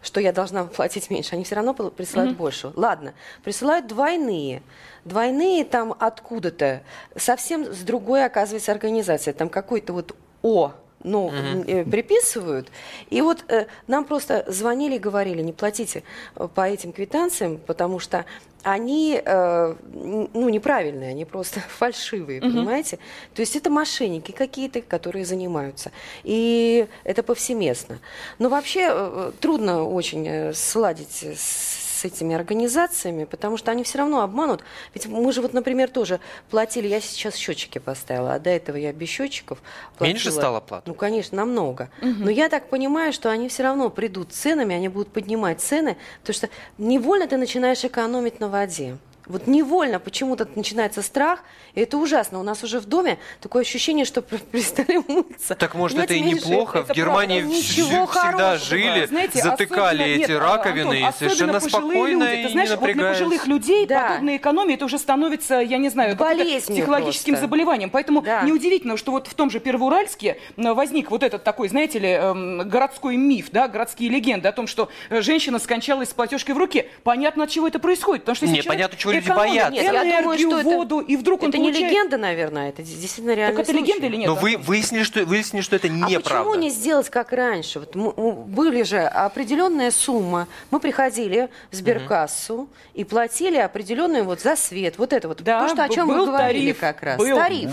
что 0.03 0.21
я 0.21 0.33
должна 0.33 0.65
платить 0.77 1.11
меньше. 1.11 1.35
Они 1.35 1.45
все 1.45 1.57
равно 1.57 1.75
присылают 1.75 2.33
угу. 2.33 2.39
больше. 2.39 2.73
Ладно, 2.75 3.15
присылают 3.43 3.87
двойные. 3.87 4.63
Двойные 5.05 5.65
там 5.65 5.95
откуда-то, 5.99 6.83
совсем 7.15 7.73
с 7.73 7.81
другой, 7.81 8.25
оказывается, 8.25 8.73
организации. 8.73 9.33
Там 9.33 9.49
какой-то 9.49 9.93
вот 9.93 10.17
О 10.43 10.73
ну, 11.05 11.27
угу. 11.27 11.91
приписывают. 11.91 12.69
И 13.11 13.21
вот 13.21 13.45
э, 13.49 13.67
нам 13.87 14.05
просто 14.05 14.45
звонили 14.49 14.97
и 14.97 14.99
говорили, 14.99 15.43
не 15.43 15.53
платите 15.53 16.03
э, 16.35 16.49
по 16.53 16.69
этим 16.69 16.93
квитанциям, 16.93 17.59
потому 17.59 18.01
что 18.01 18.25
они, 18.63 19.21
э, 19.23 19.75
ну, 19.93 20.49
неправильные, 20.49 21.11
они 21.11 21.25
просто 21.27 21.61
фальшивые, 21.69 22.41
угу. 22.41 22.51
понимаете? 22.51 22.99
То 23.35 23.41
есть 23.41 23.55
это 23.55 23.71
мошенники 23.71 24.33
какие-то, 24.33 24.81
которые 24.81 25.25
занимаются. 25.25 25.93
И 26.25 26.87
это 27.05 27.23
повсеместно. 27.23 28.01
Но 28.39 28.49
вообще 28.49 28.89
э, 28.91 29.33
трудно 29.41 29.85
очень 29.85 30.55
сладить 30.55 31.23
с 31.23 31.84
этими 32.05 32.35
организациями, 32.35 33.25
потому 33.25 33.57
что 33.57 33.71
они 33.71 33.83
все 33.85 33.99
равно 33.99 34.23
обманут. 34.23 34.63
Ведь 34.95 35.07
мы 35.07 35.33
же 35.33 35.43
вот, 35.43 35.53
например, 35.53 35.91
тоже 35.91 36.21
платили, 36.51 36.89
я 36.89 37.01
сейчас 37.01 37.35
счетчики 37.35 37.79
поставила, 37.79 38.35
а 38.35 38.39
до 38.39 38.51
этого 38.51 38.77
я 38.77 38.93
без 38.93 39.09
счетчиков 39.09 39.63
платила. 39.97 40.15
Меньше 40.15 40.31
стало 40.31 40.61
плата? 40.61 40.85
Ну, 40.87 40.95
конечно, 40.95 41.37
намного. 41.37 41.91
Угу. 42.03 42.11
Но 42.19 42.31
я 42.31 42.49
так 42.49 42.69
понимаю, 42.69 43.13
что 43.13 43.31
они 43.31 43.49
все 43.49 43.63
равно 43.63 43.91
придут 43.91 44.33
ценами, 44.33 44.75
они 44.75 44.89
будут 44.89 45.09
поднимать 45.09 45.61
цены, 45.61 45.97
потому 46.21 46.35
что 46.35 46.49
невольно 46.79 47.27
ты 47.27 47.37
начинаешь 47.37 47.85
экономить 47.85 48.41
на 48.41 48.49
воде. 48.49 48.97
Вот 49.27 49.47
невольно 49.47 49.99
почему-то 49.99 50.47
начинается 50.55 51.01
страх, 51.01 51.41
и 51.75 51.81
это 51.81 51.97
ужасно. 51.97 52.41
У 52.41 52.43
нас 52.43 52.63
уже 52.63 52.79
в 52.79 52.85
доме 52.85 53.19
такое 53.41 53.63
ощущение, 53.63 54.05
что 54.05 54.21
перестали 54.53 55.03
мыться. 55.09 55.55
Так 55.55 55.75
может 55.75 55.97
Понимаете, 55.97 56.21
это 56.21 56.29
и 56.29 56.35
неплохо? 56.35 56.79
Это 56.81 56.93
в 56.93 56.97
Германии 56.97 57.43
всегда 57.63 58.07
хорошего. 58.07 58.59
жили, 58.59 59.07
Знаете, 59.07 59.43
затыкали 59.43 60.05
эти 60.05 60.31
нет, 60.31 60.41
раковины 60.41 61.05
Антон, 61.05 61.09
и 61.09 61.13
совершенно 61.19 61.61
спокойно 61.61 62.25
люди. 62.25 62.43
Ты 62.43 62.49
знаешь, 62.51 62.71
не 62.71 62.77
вот 62.77 62.93
для 62.93 63.09
пожилых 63.09 63.47
людей 63.47 63.87
да. 63.87 64.09
подобная 64.09 64.37
экономия 64.37 64.75
это 64.75 64.85
уже 64.85 64.99
становится, 64.99 65.55
я 65.57 65.79
не 65.79 65.89
знаю, 65.89 66.17
психологическим 66.17 67.35
просто. 67.35 67.47
заболеванием. 67.47 67.91
Поэтому 67.91 68.21
да. 68.21 68.43
неудивительно, 68.43 68.97
что 68.97 69.13
вот 69.13 69.27
в 69.27 69.35
том 69.35 69.51
же 69.51 69.59
Первоуральске 69.59 70.39
э, 70.57 70.73
возник 70.73 71.11
вот 71.11 71.23
этот 71.23 71.45
такой, 71.45 71.69
знаете 71.69 71.99
ли, 71.99 72.09
эм, 72.09 72.69
городской 72.69 73.17
миф, 73.17 73.49
да, 73.51 73.69
городские 73.69 74.11
легенды 74.11 74.49
о 74.49 74.53
том, 74.53 74.67
что 74.67 74.91
э, 75.09 75.23
женщина 75.23 75.59
скончалась 75.59 76.11
с 76.11 76.13
платежкой 76.13 76.55
в 76.55 76.59
руке. 76.59 76.89
Понятно, 77.03 77.45
от 77.45 77.51
чего 77.51 77.69
это 77.69 77.79
происходит. 77.79 78.25
Потому 78.25 78.37
что 78.37 78.47
Непонятно, 78.47 78.71
понятно, 78.71 78.99
чего 78.99 79.14
люди 79.15 79.29
боятся. 79.29 79.73
Нет, 79.73 79.85
энергию, 79.85 80.13
я 80.13 80.23
думаю, 80.23 80.39
что 80.39 80.63
воду, 80.63 81.01
это, 81.01 81.13
и 81.13 81.17
вдруг 81.17 81.43
он 81.43 81.49
Это 81.49 81.59
получает... 81.59 81.81
не 81.81 81.89
легенда, 81.89 82.17
наверное, 82.17 82.69
это 82.69 82.83
действительно 82.83 83.35
реально 83.35 83.57
Так 83.57 83.65
это 83.65 83.73
случай. 83.73 83.87
легенда 83.87 84.07
или 84.07 84.17
нет? 84.17 84.27
Но 84.29 84.35
вы 84.35 84.57
выяснили, 84.57 85.03
что, 85.03 85.25
выяснили, 85.25 85.63
что 85.63 85.77
это 85.77 85.89
неправда. 85.89 86.17
А 86.17 86.21
почему 86.21 86.55
не 86.55 86.71
сделать 86.71 87.11
как 87.11 87.33
раньше? 87.33 87.81
Вот 87.81 87.95
мы, 87.95 88.13
были 88.13 88.83
же 88.83 89.01
определенная 89.01 89.91
сумма. 89.91 90.49
Мы 90.71 90.81
приходили 90.81 91.49
в 91.71 91.77
сберкассу 91.77 92.55
угу. 92.55 92.69
и 92.95 93.05
платили 93.05 93.57
определенную 93.57 94.25
вот 94.25 94.41
за 94.41 94.57
свет. 94.57 94.99
Вот 94.99 95.13
это 95.13 95.29
вот. 95.29 95.43
Да, 95.43 95.67
то, 95.67 95.75
что, 95.75 95.85
о 95.85 95.89
чем 95.89 96.09
мы 96.09 96.27
говорили 96.27 96.73
тариф, 96.73 96.81
как 96.81 97.03
раз. 97.03 97.19
Был. 97.19 97.37
Тариф. 97.37 97.73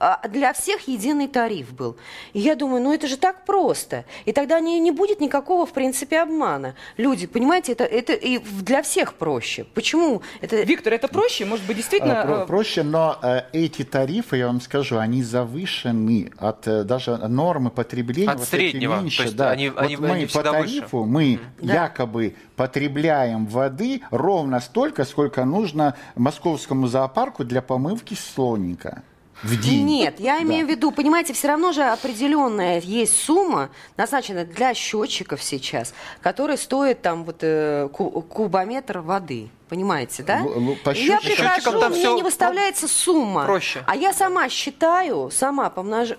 А 0.00 0.26
для 0.28 0.54
всех 0.54 0.88
единый 0.88 1.28
тариф 1.28 1.74
был. 1.74 1.96
И 2.32 2.40
я 2.40 2.56
думаю, 2.56 2.82
ну 2.82 2.90
это 2.90 3.06
же 3.06 3.18
так 3.18 3.44
просто. 3.44 4.06
И 4.24 4.32
тогда 4.32 4.58
не, 4.58 4.80
не 4.80 4.92
будет 4.92 5.20
никакого, 5.20 5.66
в 5.66 5.72
принципе, 5.72 6.20
обмана. 6.20 6.74
Люди, 6.96 7.26
понимаете, 7.26 7.72
это, 7.72 7.84
это 7.84 8.14
и 8.14 8.38
для 8.38 8.82
всех 8.82 9.12
проще. 9.14 9.64
Почему? 9.74 10.22
Это... 10.40 10.62
Виктор, 10.62 10.94
это 10.94 11.06
проще? 11.06 11.44
Может 11.44 11.66
быть, 11.66 11.76
действительно... 11.76 12.22
Про, 12.24 12.34
э, 12.36 12.46
проще, 12.46 12.82
но 12.82 13.18
э, 13.22 13.42
эти 13.52 13.84
тарифы, 13.84 14.38
я 14.38 14.46
вам 14.46 14.62
скажу, 14.62 14.96
они 14.96 15.22
завышены 15.22 16.32
от 16.38 16.66
э, 16.66 16.84
даже 16.84 17.18
нормы 17.18 17.70
потребления. 17.70 18.30
От 18.30 18.38
вот 18.38 18.48
среднего. 18.48 19.00
Меньше, 19.00 19.18
То 19.18 19.22
есть 19.24 19.36
да. 19.36 19.50
они, 19.50 19.68
вот 19.68 19.80
они, 19.80 19.96
мы 19.98 20.10
они 20.12 20.26
по 20.26 20.42
тарифу, 20.42 21.02
выше. 21.02 21.10
мы 21.10 21.40
да. 21.60 21.74
якобы 21.74 22.36
потребляем 22.56 23.44
воды 23.44 24.00
ровно 24.10 24.60
столько, 24.60 25.04
сколько 25.04 25.44
нужно 25.44 25.94
московскому 26.14 26.86
зоопарку 26.86 27.44
для 27.44 27.60
помывки 27.60 28.14
слоника 28.14 29.02
в 29.42 29.60
день. 29.60 29.84
Нет, 29.84 30.20
я 30.20 30.36
да. 30.36 30.42
имею 30.42 30.66
в 30.66 30.70
виду, 30.70 30.90
понимаете, 30.92 31.32
все 31.32 31.48
равно 31.48 31.72
же 31.72 31.82
определенная 31.82 32.80
есть 32.80 33.16
сумма, 33.16 33.70
назначенная 33.96 34.44
для 34.44 34.74
счетчиков 34.74 35.42
сейчас, 35.42 35.94
которая 36.20 36.56
стоит 36.56 37.02
там 37.02 37.24
вот 37.24 37.38
э, 37.40 37.88
кубометр 37.90 39.00
воды. 39.00 39.50
Понимаете, 39.70 40.24
да? 40.24 40.44
По 40.82 40.90
я 40.90 41.20
прихожу, 41.20 41.78
там 41.78 41.92
мне 41.92 42.12
не 42.14 42.22
выставляется 42.24 42.88
сумма. 42.88 43.44
Проще. 43.44 43.84
А 43.86 43.94
я 43.94 44.12
сама 44.12 44.48
считаю, 44.48 45.30
сама 45.30 45.70
помножу, 45.70 46.16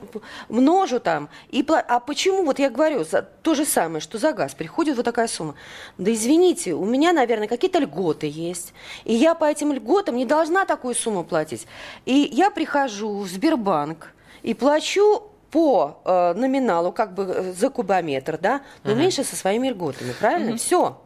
множу 0.48 1.01
там. 1.01 1.27
И, 1.50 1.65
а 1.70 2.00
почему, 2.00 2.46
вот 2.46 2.60
я 2.60 2.70
говорю, 2.70 3.03
за, 3.03 3.24
то 3.24 3.53
же 3.53 3.65
самое, 3.65 4.00
что 4.00 4.17
за 4.17 4.31
газ 4.31 4.53
приходит 4.53 4.96
вот 4.96 5.03
такая 5.03 5.27
сумма. 5.27 5.55
Да 5.98 6.13
извините, 6.13 6.74
у 6.74 6.86
меня, 6.86 7.12
наверное, 7.12 7.50
какие-то 7.50 7.79
льготы 7.79 8.31
есть. 8.34 8.74
И 9.03 9.13
я 9.13 9.36
по 9.36 9.43
этим 9.43 9.74
льготам 9.74 10.15
не 10.15 10.25
должна 10.25 10.63
такую 10.63 10.96
сумму 10.96 11.25
платить. 11.25 11.67
И 12.05 12.29
я 12.31 12.51
прихожу 12.51 13.20
в 13.20 13.27
Сбербанк 13.27 14.13
и 14.43 14.53
плачу 14.53 15.24
по 15.51 16.01
э, 16.05 16.34
номиналу, 16.36 16.93
как 16.93 17.13
бы 17.13 17.24
э, 17.24 17.51
за 17.51 17.70
кубометр, 17.70 18.38
да, 18.38 18.62
но 18.86 18.91
uh-huh. 18.91 18.96
меньше 18.96 19.25
со 19.25 19.36
своими 19.36 19.67
льготами, 19.67 20.13
правильно? 20.13 20.51
Uh-huh. 20.51 20.58
Все. 20.58 21.01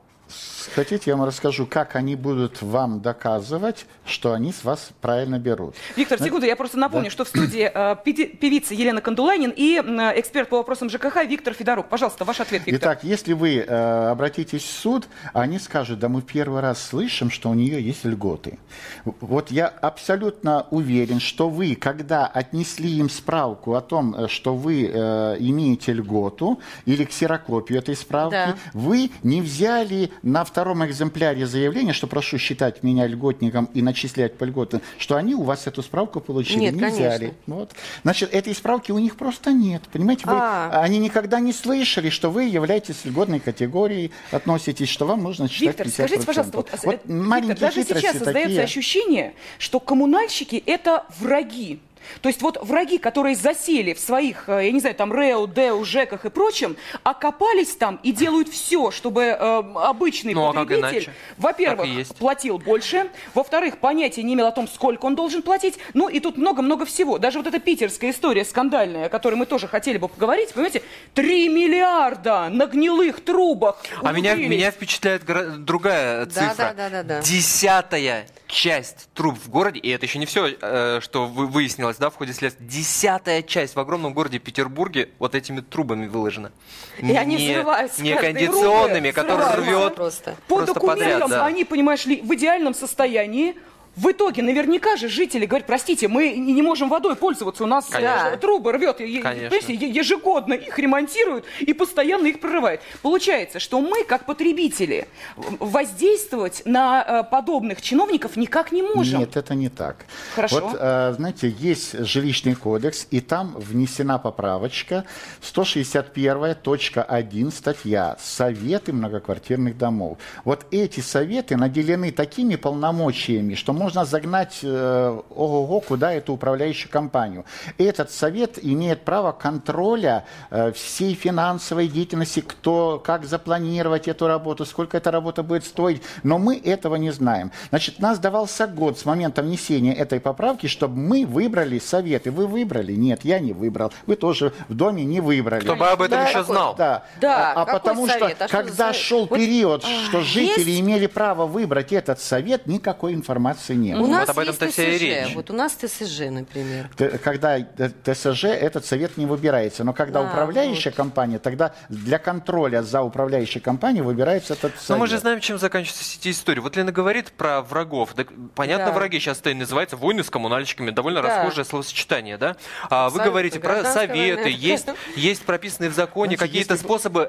Хотите, 0.73 1.11
я 1.11 1.15
вам 1.15 1.27
расскажу, 1.27 1.65
как 1.67 1.95
они 1.95 2.15
будут 2.15 2.61
вам 2.61 2.99
доказывать, 2.99 3.85
что 4.05 4.33
они 4.33 4.51
с 4.51 4.63
вас 4.63 4.89
правильно 4.99 5.37
берут. 5.39 5.75
Виктор, 5.95 6.19
секунду, 6.19 6.45
я 6.45 6.55
просто 6.55 6.77
напомню, 6.79 7.05
Да. 7.09 7.11
что 7.11 7.25
в 7.25 7.27
студии 7.27 7.69
э, 7.71 7.95
певица 8.03 8.73
Елена 8.73 8.99
Кондуланин 9.01 9.53
и 9.55 9.79
э, 9.79 10.19
эксперт 10.19 10.49
по 10.49 10.57
вопросам 10.57 10.89
ЖКХ 10.89 11.23
Виктор 11.27 11.53
Федорук. 11.53 11.87
Пожалуйста, 11.87 12.25
ваш 12.25 12.39
ответ, 12.39 12.63
Виктор. 12.65 12.93
Итак, 12.93 13.03
если 13.03 13.33
вы 13.33 13.57
э, 13.57 14.09
обратитесь 14.09 14.63
в 14.63 14.69
суд, 14.71 15.07
они 15.33 15.59
скажут, 15.59 15.99
да 15.99 16.09
мы 16.09 16.21
первый 16.23 16.61
раз 16.61 16.81
слышим, 16.81 17.29
что 17.29 17.49
у 17.49 17.53
нее 17.53 17.81
есть 17.81 18.03
льготы. 18.03 18.57
Вот 19.05 19.51
я 19.51 19.67
абсолютно 19.67 20.65
уверен, 20.71 21.19
что 21.19 21.47
вы, 21.49 21.75
когда 21.75 22.25
отнесли 22.25 22.89
им 22.97 23.09
справку 23.09 23.75
о 23.75 23.81
том, 23.81 24.15
э, 24.15 24.27
что 24.27 24.55
вы 24.55 24.89
э, 24.91 25.35
имеете 25.39 25.93
льготу 25.93 26.59
или 26.85 27.05
ксерокопию 27.05 27.79
этой 27.79 27.95
справки, 27.95 28.31
Да. 28.33 28.55
вы 28.73 29.11
не 29.23 29.41
взяли 29.41 30.11
на 30.23 30.43
втором 30.43 30.85
экземпляре 30.85 31.45
заявления, 31.45 31.93
что 31.93 32.07
прошу 32.07 32.37
считать 32.37 32.83
меня 32.83 33.07
льготником 33.07 33.69
и 33.73 33.81
начислять 33.81 34.37
по 34.37 34.43
льготам, 34.43 34.81
что 34.97 35.15
они 35.15 35.35
у 35.35 35.43
вас 35.43 35.67
эту 35.67 35.81
справку 35.83 36.19
получили. 36.21 36.59
Нет, 36.59 36.73
не 36.73 36.79
конечно. 36.79 36.99
взяли. 37.07 37.33
Вот. 37.47 37.71
Значит, 38.03 38.33
этой 38.33 38.53
справки 38.55 38.91
у 38.91 38.99
них 38.99 39.15
просто 39.15 39.51
нет. 39.51 39.83
Понимаете, 39.91 40.23
вы, 40.25 40.33
А. 40.35 40.81
они 40.81 40.97
никогда 40.99 41.39
не 41.39 41.53
слышали, 41.53 42.09
что 42.09 42.29
вы 42.31 42.43
являетесь 42.45 43.05
льготной 43.05 43.39
категорией, 43.39 44.11
относитесь, 44.31 44.89
что 44.89 45.05
вам 45.05 45.23
нужно 45.23 45.47
считать 45.47 45.77
Виктор, 45.79 45.87
50%. 45.87 45.91
скажите, 45.93 46.25
пожалуйста, 46.25 46.57
вот, 46.57 46.69
Вот 46.83 46.99
Виктор, 47.05 47.57
даже 47.59 47.83
сейчас 47.83 48.13
создается 48.17 48.33
такие. 48.43 48.61
ощущение, 48.63 49.33
что 49.59 49.79
коммунальщики– 49.79 50.61
это 50.65 51.05
враги. 51.19 51.79
То 52.21 52.29
есть 52.29 52.41
вот 52.41 52.57
враги, 52.61 52.97
которые 52.97 53.35
засели 53.35 53.93
в 53.93 53.99
своих, 53.99 54.49
э, 54.49 54.65
я 54.65 54.71
не 54.71 54.79
знаю, 54.79 54.95
там 54.95 55.11
РЭО, 55.13 55.47
ДЭО, 55.47 55.83
ЖЭКах 55.83 56.25
и 56.25 56.29
прочем, 56.29 56.75
окопались 57.03 57.75
там 57.75 57.99
и 58.03 58.11
делают 58.11 58.49
все, 58.49 58.91
чтобы 58.91 59.23
э, 59.23 59.63
обычный 59.75 60.33
Ну, 60.33 60.45
а 60.49 60.53
потребитель, 60.53 60.79
иначе? 60.79 61.13
во-первых, 61.37 62.07
платил 62.17 62.57
больше, 62.57 63.09
во-вторых, 63.33 63.77
понятия 63.79 64.23
не 64.23 64.33
имел 64.33 64.47
о 64.47 64.51
том, 64.51 64.67
сколько 64.67 65.05
он 65.05 65.15
должен 65.15 65.41
платить, 65.41 65.77
ну 65.93 66.07
и 66.09 66.19
тут 66.19 66.37
много-много 66.37 66.85
всего. 66.85 67.17
Даже 67.17 67.37
вот 67.37 67.47
эта 67.47 67.59
питерская 67.59 68.11
история 68.11 68.45
скандальная, 68.45 69.05
о 69.05 69.09
которой 69.09 69.35
мы 69.35 69.45
тоже 69.45 69.67
хотели 69.67 69.97
бы 69.97 70.07
поговорить, 70.07 70.53
понимаете, 70.53 70.81
3 71.13 71.49
миллиарда 71.49 72.49
на 72.49 72.65
гнилых 72.67 73.23
трубах 73.23 73.77
А 74.01 74.11
меня, 74.11 74.35
меня 74.35 74.71
впечатляет 74.71 75.23
другая 75.65 76.25
цифра. 76.25 76.53
да, 76.57 76.73
да, 76.73 76.89
да, 76.89 77.03
да. 77.03 77.21
Десятая 77.21 78.27
часть 78.47 79.09
труб 79.13 79.37
в 79.43 79.49
городе, 79.49 79.79
и 79.79 79.89
это 79.89 80.05
еще 80.05 80.19
не 80.19 80.25
все, 80.25 80.55
э, 80.61 80.99
что 81.01 81.25
вы- 81.25 81.47
выяснилось 81.95 81.99
да, 81.99 82.09
в 82.09 82.15
ходе 82.15 82.33
следствия. 82.33 82.65
Десятая 82.65 83.41
часть 83.41 83.75
в 83.75 83.79
огромном 83.79 84.13
городе 84.13 84.39
Петербурге 84.39 85.09
вот 85.19 85.35
этими 85.35 85.61
трубами 85.61 86.07
выложена. 86.07 86.51
И 86.99 87.11
они 87.15 87.35
Не- 87.37 87.51
взрываются 87.51 88.01
Не 88.01 88.15
кондиционными, 88.15 89.11
которые 89.11 89.49
рвет 89.55 89.95
просто. 89.95 90.35
По 90.47 90.57
просто 90.57 90.73
документам 90.75 91.21
подряд, 91.21 91.29
да. 91.29 91.45
они, 91.45 91.63
понимаешь 91.63 92.05
ли, 92.05 92.21
в 92.21 92.33
идеальном 92.33 92.73
состоянии. 92.73 93.55
В 93.95 94.11
итоге 94.11 94.41
наверняка 94.41 94.97
же 94.97 95.07
жители 95.07 95.45
говорят, 95.45 95.65
простите, 95.65 96.09
мы 96.09 96.33
не 96.33 96.61
можем 96.61 96.89
водой 96.89 97.15
пользоваться, 97.15 97.63
у 97.63 97.67
нас 97.67 97.87
э, 97.89 97.93
Конечно. 97.93 98.37
трубы 98.37 98.73
рвет, 98.73 98.97
Конечно. 98.97 99.71
ежегодно 99.71 100.53
их 100.53 100.77
ремонтируют 100.77 101.45
и 101.61 101.71
постоянно 101.71 102.27
их 102.27 102.41
прорывают. 102.41 102.81
Получается, 103.01 103.59
что 103.59 103.79
мы, 103.79 104.03
как 104.03 104.25
потребители, 104.25 105.07
воздействовать 105.35 106.63
на 106.65 107.05
э, 107.07 107.23
подобных 107.29 107.81
чиновников 107.81 108.35
никак 108.35 108.73
не 108.73 108.81
можем. 108.81 109.19
Нет, 109.19 109.37
это 109.37 109.55
не 109.55 109.69
так. 109.69 110.05
Хорошо. 110.35 110.59
Вот, 110.59 110.77
э, 110.77 111.13
знаете, 111.15 111.55
есть 111.57 111.97
жилищный 112.05 112.55
кодекс, 112.55 113.07
и 113.11 113.21
там 113.21 113.53
внесена 113.55 114.19
поправочка 114.19 115.05
161.1 115.41 117.51
статья 117.51 118.17
«Советы 118.19 118.91
многоквартирных 118.91 119.77
домов». 119.77 120.17
Вот 120.43 120.65
эти 120.71 120.99
советы 120.99 121.55
наделены 121.55 122.11
такими 122.11 122.57
полномочиями, 122.57 123.55
что 123.55 123.71
можно 123.71 123.84
загнать 123.93 124.59
э, 124.63 125.19
ого-го 125.29 125.79
куда 125.81 126.13
эту 126.13 126.33
управляющую 126.33 126.89
компанию. 126.91 127.45
Этот 127.77 128.11
совет 128.11 128.57
имеет 128.63 129.03
право 129.03 129.31
контроля 129.31 130.25
э, 130.51 130.71
всей 130.71 131.13
финансовой 131.15 131.87
деятельности, 131.87 132.41
кто, 132.41 133.01
как 133.03 133.25
запланировать 133.25 134.07
эту 134.07 134.27
работу, 134.27 134.65
сколько 134.65 134.97
эта 134.97 135.11
работа 135.11 135.43
будет 135.43 135.65
стоить, 135.65 136.01
но 136.23 136.37
мы 136.37 136.57
этого 136.57 136.95
не 136.95 137.11
знаем. 137.11 137.51
Значит, 137.69 137.99
нас 137.99 138.19
давался 138.19 138.67
год 138.67 138.97
с 138.99 139.05
момента 139.05 139.41
внесения 139.41 139.93
этой 139.93 140.19
поправки, 140.19 140.67
чтобы 140.67 140.97
мы 140.97 141.25
выбрали 141.25 141.79
советы. 141.79 142.31
Вы 142.31 142.47
выбрали? 142.47 142.93
Нет, 142.93 143.21
я 143.23 143.39
не 143.39 143.53
выбрал. 143.53 143.91
Вы 144.07 144.15
тоже 144.15 144.53
в 144.69 144.73
доме 144.73 145.03
не 145.05 145.19
выбрали. 145.21 145.61
Кто 145.61 145.75
бы 145.75 145.87
об 145.87 146.01
этом 146.01 146.19
Да, 146.19 146.29
еще 146.29 146.43
знал. 146.43 146.75
Да, 146.77 147.03
Да, 147.21 147.51
а, 147.53 147.61
а 147.61 147.65
какой 147.65 147.79
потому 147.79 148.07
совет? 148.07 148.35
что, 148.35 148.45
А 148.45 148.47
что 148.47 148.57
когда 148.57 148.73
совет? 148.87 148.95
шел 148.95 149.19
Вот, 149.27 149.37
период, 149.39 149.83
а, 149.83 149.87
что 150.07 150.21
жители 150.21 150.69
есть- 150.71 150.81
имели 150.81 151.07
право 151.07 151.45
выбрать 151.45 151.93
этот 151.93 152.19
совет, 152.19 152.67
никакой 152.67 153.13
информации 153.13 153.74
не 153.75 153.93
У 153.95 153.99
было. 153.99 154.07
нас 154.07 154.29
об 154.29 154.39
этом-то 154.39 154.65
и 154.65 154.69
ТСЖ. 154.71 154.77
речь. 155.01 155.35
Вот 155.35 155.49
у 155.49 155.53
нас 155.53 155.73
ТСЖ, 155.73 156.29
например. 156.29 156.89
Т- 156.95 157.17
Когда 157.17 157.59
ТСЖ, 158.03 158.45
этот 158.45 158.85
совет 158.85 159.17
не 159.17 159.25
выбирается. 159.25 159.83
Но 159.83 159.93
когда 159.93 160.21
Да, 160.23 160.29
управляющая 160.29 160.91
компания, 160.91 161.39
тогда 161.39 161.73
для 161.89 162.17
контроля 162.19 162.81
за 162.83 163.01
управляющей 163.01 163.59
компанией 163.61 164.01
выбирается 164.03 164.53
этот 164.53 164.71
совет. 164.79 164.89
Но 164.89 164.97
мы 164.97 165.07
же 165.07 165.17
знаем, 165.17 165.39
чем 165.39 165.57
заканчиваются 165.57 166.03
все 166.03 166.17
эти 166.19 166.31
истории. 166.31 166.59
Вот 166.59 166.75
Лена 166.75 166.91
говорит 166.91 167.31
про 167.31 167.61
врагов. 167.61 168.13
Так, 168.15 168.27
понятно, 168.55 168.87
Да. 168.87 168.91
враги 168.93 169.19
сейчас 169.19 169.39
это 169.39 169.49
и 169.51 169.53
называется 169.53 169.97
войны 169.97 170.23
с 170.23 170.29
коммунальщиками. 170.29 170.91
Довольно 170.91 171.21
Да. 171.21 171.27
расхожее 171.43 171.65
словосочетание, 171.65 172.37
да? 172.37 172.55
А 172.89 173.03
вы 173.03 173.07
Абсолютно. 173.07 173.29
говорите 173.31 173.59
про 173.59 173.83
советы, 173.85 174.43
война. 174.43 174.57
есть, 174.57 174.87
есть 175.15 175.43
прописанные 175.43 175.89
в 175.89 175.93
законе 175.95 176.37
какие-то 176.37 176.77
способы 176.77 177.25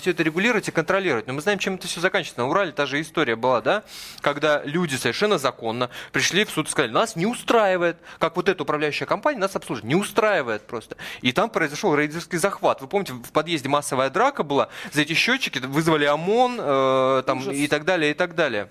все 0.00 0.10
это 0.10 0.22
регулировать 0.22 0.68
и 0.68 0.70
контролировать. 0.70 1.26
Но 1.26 1.32
мы 1.32 1.40
знаем, 1.40 1.58
чем 1.58 1.74
это 1.74 1.86
все 1.86 2.00
заканчивается. 2.00 2.40
На 2.40 2.48
Урале 2.48 2.72
та 2.72 2.86
же 2.86 3.00
история 3.00 3.36
была, 3.36 3.60
да? 3.60 3.82
Когда 4.20 4.62
люди 4.64 4.94
совершенно 4.96 5.38
законно 5.38 5.87
пришли 6.12 6.44
в 6.44 6.50
суд 6.50 6.68
и 6.68 6.70
сказали, 6.70 6.90
нас 6.92 7.16
не 7.16 7.26
устраивает, 7.26 7.96
как 8.18 8.36
вот 8.36 8.48
эта 8.48 8.62
управляющая 8.62 9.06
компания 9.06 9.38
нас 9.38 9.56
обслуживает. 9.56 9.88
Не 9.88 9.94
устраивает 9.94 10.66
просто. 10.66 10.96
И 11.22 11.32
там 11.32 11.50
произошел 11.50 11.94
рейдерский 11.94 12.38
захват. 12.38 12.80
Вы 12.80 12.88
помните, 12.88 13.12
в 13.12 13.32
подъезде 13.32 13.68
массовая 13.68 14.10
драка 14.10 14.42
была, 14.42 14.68
за 14.92 15.02
эти 15.02 15.14
счетчики 15.14 15.58
вызвали 15.58 16.04
ОМОН 16.04 16.56
э, 16.60 17.22
там, 17.26 17.38
Ужас. 17.38 17.54
и 17.54 17.66
так 17.68 17.84
далее, 17.84 18.10
и 18.10 18.14
так 18.14 18.34
далее. 18.34 18.68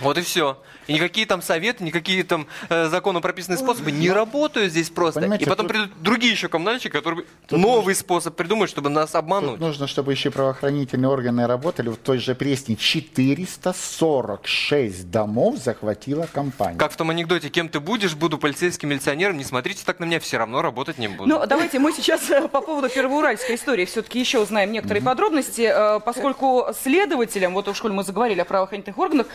Вот 0.00 0.18
и 0.18 0.22
все. 0.22 0.58
И 0.86 0.94
никакие 0.94 1.26
там 1.26 1.42
советы, 1.42 1.82
никакие 1.82 2.22
там 2.22 2.46
э, 2.68 2.88
законом 2.88 3.22
прописанные 3.22 3.58
способы 3.58 3.90
не 3.90 4.10
работают 4.10 4.70
здесь 4.70 4.90
просто. 4.90 5.20
Понимаете, 5.20 5.44
и 5.44 5.48
потом 5.48 5.66
тут- 5.66 5.76
придут 5.76 5.90
другие 6.00 6.32
еще 6.32 6.48
коммунальщики, 6.48 6.92
которые 6.92 7.24
Тут 7.48 7.58
новый 7.58 7.94
способ 7.94 8.36
придумают, 8.36 8.70
чтобы 8.70 8.90
нас 8.90 9.10
Тут 9.10 9.16
обмануть. 9.18 9.60
нужно, 9.60 9.86
чтобы 9.86 10.12
еще 10.12 10.30
правоохранительные 10.30 11.08
органы 11.08 11.46
работали. 11.46 11.88
В 11.88 11.96
той 11.96 12.18
же 12.18 12.34
Пресне 12.34 12.76
446 12.76 15.10
домов 15.10 15.56
захватила 15.58 16.26
компания. 16.32 16.78
Как 16.78 16.92
в 16.92 16.96
том 16.96 17.10
анекдоте, 17.10 17.48
кем 17.48 17.68
ты 17.68 17.80
будешь, 17.80 18.14
буду 18.14 18.38
полицейским 18.38 18.90
милиционером, 18.90 19.38
не 19.38 19.44
смотрите 19.44 19.82
так 19.84 19.98
на 19.98 20.04
меня, 20.04 20.20
все 20.20 20.38
равно 20.38 20.62
работать 20.62 20.98
не 20.98 21.08
буду. 21.08 21.28
Ну, 21.28 21.46
давайте 21.46 21.78
мы 21.78 21.92
сейчас 21.92 22.28
э, 22.30 22.48
по 22.48 22.60
поводу 22.60 22.88
первоуральской 22.88 23.56
истории 23.56 23.84
все-таки 23.86 24.20
еще 24.20 24.38
узнаем 24.38 24.72
некоторые 24.72 25.02
подробности, 25.02 25.70
э, 25.72 26.00
поскольку 26.00 26.66
следователям, 26.80 27.54
вот 27.54 27.68
уж 27.68 27.82
мы 27.82 28.04
заговорили 28.04 28.40
о 28.40 28.44
правоохранительных 28.44 28.98
органах, 28.98 29.26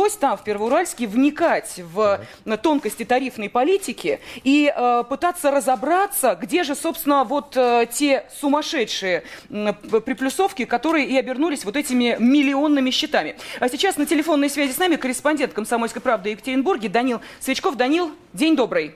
пришлось 0.00 0.18
там, 0.18 0.38
в 0.38 0.44
Первоуральске, 0.44 1.06
вникать 1.06 1.78
в 1.92 2.20
э, 2.46 2.56
тонкости 2.56 3.04
тарифной 3.04 3.50
политики 3.50 4.20
и 4.44 4.72
э, 4.74 5.04
пытаться 5.08 5.50
разобраться, 5.50 6.38
где 6.40 6.64
же, 6.64 6.74
собственно, 6.74 7.24
вот 7.24 7.54
э, 7.54 7.86
те 7.92 8.24
сумасшедшие 8.40 9.24
п- 9.50 10.00
приплюсовки, 10.00 10.64
которые 10.64 11.06
и 11.06 11.18
обернулись 11.18 11.66
вот 11.66 11.76
этими 11.76 12.16
миллионными 12.18 12.90
счетами. 12.90 13.36
А 13.58 13.68
сейчас 13.68 13.98
на 13.98 14.06
телефонной 14.06 14.48
связи 14.48 14.72
с 14.72 14.78
нами 14.78 14.96
корреспондент 14.96 15.52
«Комсомольской 15.52 16.00
правды» 16.00 16.30
Екатеринбурге 16.30 16.88
Данил 16.88 17.20
Свечков. 17.38 17.76
Данил, 17.76 18.10
день 18.32 18.56
добрый. 18.56 18.94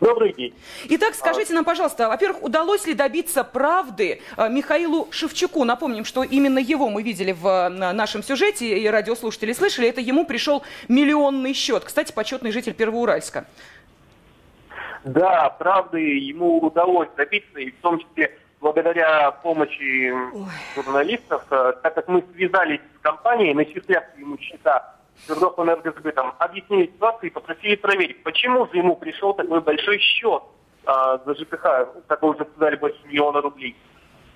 Добрый 0.00 0.32
день. 0.32 0.54
Итак, 0.88 1.14
скажите 1.14 1.52
нам, 1.52 1.64
пожалуйста, 1.64 2.08
во-первых, 2.08 2.42
удалось 2.42 2.86
ли 2.86 2.94
добиться 2.94 3.44
правды 3.44 4.22
э, 4.36 4.48
Михаилу 4.48 5.08
Шевчуку? 5.10 5.64
Напомним, 5.64 6.06
что 6.06 6.22
именно 6.22 6.58
его 6.58 6.88
мы 6.88 7.02
видели 7.02 7.32
в 7.32 7.46
э, 7.46 7.68
на- 7.68 7.92
нашем 7.92 8.22
сюжете, 8.22 8.78
и 8.78 8.88
радиослушатели 8.88 9.52
слышали, 9.52 9.88
это 9.88 10.00
ему 10.00 10.24
пришел 10.24 10.62
миллионный 10.88 11.52
счет. 11.52 11.84
Кстати, 11.84 12.12
почетный 12.12 12.50
житель 12.50 12.72
Первоуральска. 12.72 13.44
Да, 15.04 15.50
правды 15.50 16.00
ему 16.00 16.60
удалось 16.60 17.08
добиться, 17.16 17.58
и 17.58 17.70
в 17.70 17.76
том 17.80 17.98
числе 18.00 18.38
благодаря 18.60 19.30
помощи 19.32 20.14
журналистов, 20.74 21.44
э, 21.50 21.74
так 21.82 21.94
как 21.94 22.08
мы 22.08 22.24
связались 22.34 22.80
с 22.98 23.02
компанией, 23.02 23.52
начисляв 23.52 24.04
ему 24.16 24.38
счета 24.38 24.96
Свердловэнергосбытом, 25.26 26.34
объяснили 26.38 26.86
ситуацию 26.86 27.30
и 27.30 27.32
попросили 27.32 27.76
проверить, 27.76 28.22
почему 28.22 28.66
же 28.66 28.78
ему 28.78 28.96
пришел 28.96 29.34
такой 29.34 29.60
большой 29.60 29.98
счет 29.98 30.42
а, 30.84 31.18
за 31.18 31.34
ЖКХ, 31.34 31.62
как 32.06 32.22
вы 32.22 32.30
уже 32.30 32.46
сказали, 32.54 32.76
больше 32.76 32.98
миллиона 33.04 33.40
рублей. 33.40 33.76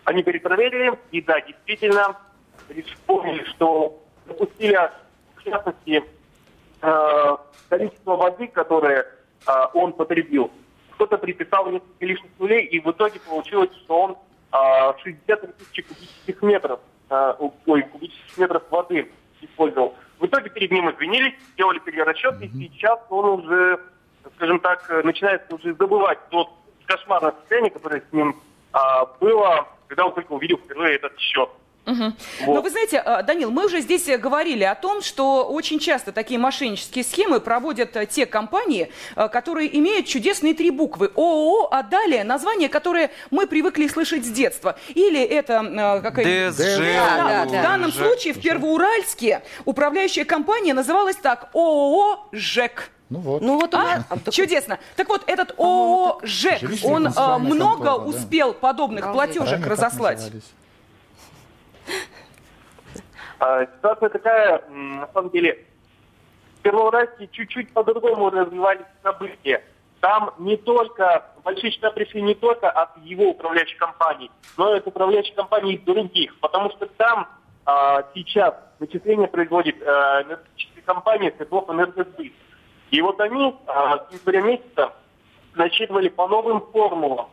Они 0.05 0.23
перепроверили, 0.23 0.99
и 1.11 1.23
да, 1.23 1.41
действительно, 1.41 2.17
вспомнили, 2.87 3.45
что 3.45 4.03
допустили, 4.27 4.79
в 5.37 5.45
частности, 5.45 6.05
э, 6.83 7.37
количество 7.69 8.17
воды, 8.17 8.49
которое 8.49 9.07
э, 9.47 9.51
он 9.73 9.93
потребил. 9.93 10.51
Кто-то 10.93 11.19
приписал 11.19 11.71
несколько 11.71 12.05
лишних 12.05 12.31
нулей, 12.39 12.67
и 12.67 12.81
в 12.81 12.91
итоге 12.91 13.21
получилось, 13.21 13.71
что 13.85 14.03
он 14.03 14.17
э, 14.53 14.93
63 15.03 15.53
тысячи 15.59 15.83
кубических 15.83 16.43
метров 16.43 16.81
ой, 17.67 17.83
кубических 17.83 18.39
метров 18.39 18.63
воды 18.71 19.11
использовал. 19.41 19.95
В 20.19 20.27
итоге 20.27 20.51
перед 20.51 20.71
ним 20.71 20.91
извинились, 20.91 21.35
сделали 21.55 21.79
перерасчет, 21.81 22.41
и 22.41 22.49
сейчас 22.49 22.99
он 23.11 23.41
уже, 23.41 23.81
скажем 24.37 24.61
так, 24.61 24.89
начинает 25.05 25.53
уже 25.53 25.75
забывать 25.75 26.19
тот 26.31 26.49
кошмарное 26.87 27.33
состояние, 27.33 27.71
которое 27.71 28.01
с 28.01 28.13
ним 28.13 28.37
а, 28.73 29.07
было, 29.21 29.67
когда 29.89 30.07
он 30.07 30.15
только 30.15 30.33
увидел 30.33 30.59
впервые 30.59 30.97
этот 30.97 31.19
счет. 31.19 31.49
Угу. 31.87 32.13
Вот. 32.47 32.55
Но 32.55 32.63
вы 32.63 32.71
знаете, 32.71 32.99
а, 32.99 33.23
Данил, 33.23 33.51
мы 33.51 33.67
уже 33.67 33.81
здесь 33.81 34.09
э, 34.09 34.17
говорили 34.17 34.65
о 34.65 34.75
том, 34.75 35.03
что 35.03 35.45
очень 35.45 35.79
часто 35.79 36.13
такие 36.13 36.41
мошеннические 36.41 37.05
схемы 37.05 37.41
проводят 37.41 37.95
э, 37.97 38.07
те 38.07 38.25
компании, 38.25 38.91
э, 39.17 39.29
которые 39.29 39.77
имеют 39.79 40.07
чудесные 40.07 40.55
три 40.55 40.71
буквы 40.71 41.11
ООО, 41.15 41.69
а 41.71 41.83
далее 41.83 42.25
название, 42.25 42.71
которое 42.71 43.11
мы 43.31 43.47
привыкли 43.47 43.87
слышать 43.89 44.25
с 44.25 44.31
детства. 44.31 44.77
Или 44.95 45.23
это 45.23 46.01
какая-нибудь... 46.03 46.57
ДСЖ. 46.57 46.79
Да, 46.79 47.17
Да, 47.17 47.45
в 47.45 47.53
да. 47.53 47.63
данном 47.63 47.93
случае 47.93 48.33
в 48.33 48.41
Первоуральске 48.41 49.43
управляющая 49.67 50.25
компания 50.25 50.73
называлась 50.73 51.17
так 51.17 51.51
ООО 51.53 52.29
«ЖЭК». 52.33 52.91
Ну 53.11 53.19
вот. 53.21 53.43
Ну 53.43 53.61
вот 53.61 53.75
у 53.75 53.77
А? 53.77 53.83
меня... 53.83 54.05
а, 54.09 54.31
Чудесно. 54.31 54.79
Так 54.97 55.09
вот, 55.09 55.23
этот 55.27 55.55
ООО 55.59 56.21
«ЖЭК», 56.23 56.63
он 56.83 57.13
а, 57.15 57.39
много 57.39 57.85
да. 57.85 57.97
успел 57.97 58.55
подобных 58.55 59.13
платежек 59.13 59.67
разослать? 59.67 60.31
А, 63.39 63.67
Ситуация 63.67 64.09
такая, 64.09 64.63
на 64.69 65.09
самом 65.13 65.31
деле, 65.31 65.65
в 66.59 66.63
Первоуральске 66.63 67.29
чуть-чуть 67.31 67.73
по-другому 67.73 68.31
развивались 68.31 68.87
события. 69.03 69.63
Там 70.01 70.35
не 70.39 70.57
только, 70.57 71.25
большие 71.43 71.71
счета 71.71 71.91
пришли 71.91 72.23
не 72.23 72.35
только 72.35 72.71
от 72.71 72.91
его 73.05 73.31
управляющей 73.31 73.77
компании, 73.77 74.31
но 74.59 74.75
и 74.75 74.79
от 74.79 74.87
управляющей 74.87 75.35
компании 75.35 75.79
других, 75.79 76.39
потому 76.41 76.71
что 76.71 76.87
там 76.87 77.29
а, 77.65 78.05
сейчас 78.15 78.55
начисление 78.79 79.29
производит 79.29 79.77
а, 79.83 80.23
энергетическая 80.23 80.83
компания 80.85 81.33
Светлов 81.37 81.71
Энергосбыт. 81.71 82.33
И 82.91 83.01
вот 83.01 83.21
они 83.21 83.55
а, 83.67 83.99
с 83.99 84.13
января 84.13 84.43
месяца 84.43 84.93
насчитывали 85.55 86.09
по 86.09 86.27
новым 86.29 86.61
формулам. 86.73 87.29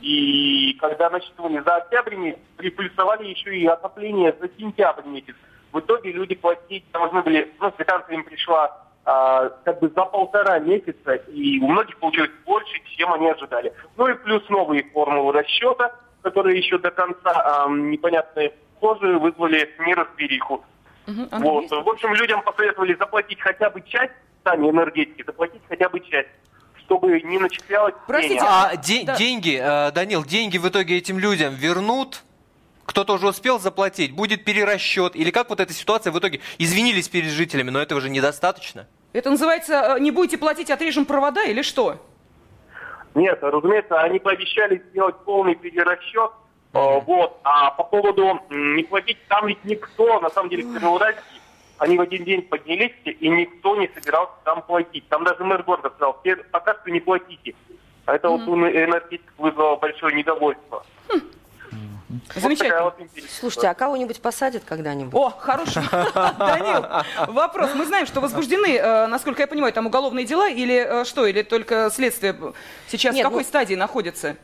И 0.00 0.76
когда 0.80 1.10
насчитывали 1.10 1.60
за 1.60 1.76
октябрь 1.76 2.16
месяц, 2.16 2.40
приплюсовали 2.56 3.26
еще 3.26 3.56
и 3.56 3.66
отопление 3.66 4.34
за 4.40 4.48
сентябрь 4.58 5.06
месяц. 5.06 5.34
В 5.72 5.80
итоге 5.80 6.12
люди 6.12 6.34
платить 6.36 6.84
должны 6.92 7.22
были, 7.22 7.52
ну, 7.60 7.70
квитанция 7.72 8.14
им 8.14 8.24
пришла 8.24 8.84
а, 9.04 9.48
как 9.64 9.80
бы 9.80 9.88
за 9.88 10.04
полтора 10.04 10.58
месяца, 10.60 11.14
и 11.14 11.58
у 11.60 11.66
многих 11.66 11.98
получилось 11.98 12.30
больше, 12.46 12.80
чем 12.96 13.12
они 13.12 13.28
ожидали. 13.28 13.72
Ну 13.96 14.06
и 14.06 14.14
плюс 14.14 14.48
новые 14.48 14.84
формулы 14.84 15.32
расчета, 15.32 15.92
которые 16.22 16.58
еще 16.58 16.78
до 16.78 16.90
конца 16.90 17.32
а, 17.34 17.68
непонятные 17.68 18.54
тоже 18.80 19.18
вызвали 19.18 19.68
неразбериху. 19.80 20.64
Мгм. 21.06 21.28
Андрей, 21.32 21.50
Вот. 21.50 21.62
есть? 21.62 21.72
В 21.72 21.88
общем, 21.88 22.14
людям 22.14 22.42
посоветовали 22.42 22.94
заплатить 22.94 23.40
хотя 23.40 23.68
бы 23.68 23.82
часть, 23.82 24.14
сами 24.44 24.70
энергетики, 24.70 25.22
заплатить 25.22 25.62
хотя 25.68 25.88
бы 25.88 26.00
часть, 26.00 26.28
чтобы 26.86 27.20
не 27.22 27.38
начислялось 27.38 27.94
Простите, 28.06 28.34
премия. 28.40 28.48
А 28.50 28.76
де- 28.76 29.04
Да. 29.04 29.16
деньги, 29.16 29.58
э, 29.60 29.90
Данил, 29.92 30.24
деньги 30.24 30.58
в 30.58 30.68
итоге 30.68 30.96
этим 30.98 31.18
людям 31.18 31.54
вернут? 31.54 32.22
Кто-то 32.84 33.14
уже 33.14 33.28
успел 33.28 33.58
заплатить? 33.58 34.12
Будет 34.12 34.44
перерасчет? 34.44 35.16
Или 35.16 35.30
как 35.30 35.48
вот 35.48 35.60
эта 35.60 35.72
ситуация 35.72 36.12
в 36.12 36.18
итоге? 36.18 36.40
Извинились 36.58 37.08
перед 37.08 37.30
жителями, 37.30 37.70
но 37.70 37.80
этого 37.80 38.00
же 38.00 38.10
недостаточно. 38.10 38.86
Это 39.14 39.30
называется 39.30 39.96
э, 39.96 40.00
«не 40.00 40.10
будете 40.10 40.36
платить, 40.36 40.70
отрежем 40.70 41.06
провода» 41.06 41.44
или 41.44 41.62
что? 41.62 41.96
Нет, 43.14 43.38
разумеется, 43.42 44.00
они 44.02 44.18
пообещали 44.18 44.82
сделать 44.90 45.16
полный 45.24 45.54
перерасчет. 45.54 46.30
э, 46.74 47.00
Вот. 47.06 47.38
А 47.44 47.70
по 47.70 47.84
поводу 47.84 48.40
не 48.50 48.82
платить, 48.82 49.18
там 49.28 49.46
ведь 49.46 49.64
никто, 49.64 50.20
на 50.20 50.28
самом 50.30 50.50
деле, 50.50 50.64
в 50.64 50.74
Первоуральске, 50.74 51.22
они 51.78 51.98
в 51.98 52.00
один 52.00 52.24
день 52.24 52.42
поднялись, 52.42 52.92
и 53.04 53.28
никто 53.28 53.76
не 53.76 53.88
собирался 53.94 54.32
там 54.44 54.62
платить. 54.62 55.06
Там 55.08 55.24
даже 55.24 55.42
мэр 55.44 55.62
города 55.62 55.90
сказал, 55.90 56.20
«Те- 56.24 56.36
пока 56.36 56.74
что 56.74 56.90
не 56.90 57.00
платите. 57.00 57.54
А 58.06 58.14
это 58.14 58.28
вот 58.28 58.46
у 58.46 58.54
энергетиков 58.54 59.32
вызвало 59.38 59.76
большое 59.76 60.14
недовольство. 60.14 60.84
Вот 61.08 62.28
такая 62.28 62.42
Замечательно. 62.42 62.82
вот 62.84 62.94
Слушайте, 63.28 63.68
а 63.68 63.74
кого-нибудь 63.74 64.20
посадят 64.22 64.62
когда-нибудь? 64.64 65.12
О, 65.14 65.30
хороший. 65.30 65.82
Данил, 66.38 66.86
вопрос. 67.32 67.70
Мы 67.74 67.86
знаем, 67.86 68.06
что 68.06 68.20
возбуждены, 68.20 68.76
э, 68.76 69.06
насколько 69.08 69.42
я 69.42 69.48
понимаю, 69.48 69.72
там 69.72 69.86
уголовные 69.86 70.24
дела 70.24 70.48
или 70.48 70.74
э, 71.00 71.04
что? 71.04 71.26
Или 71.26 71.42
только 71.42 71.90
следствие 71.90 72.36
сейчас 72.86 73.14
Нет, 73.16 73.24
в 73.24 73.28
какой 73.28 73.42
ну- 73.42 73.48
стадии 73.48 73.74
находится? 73.74 74.36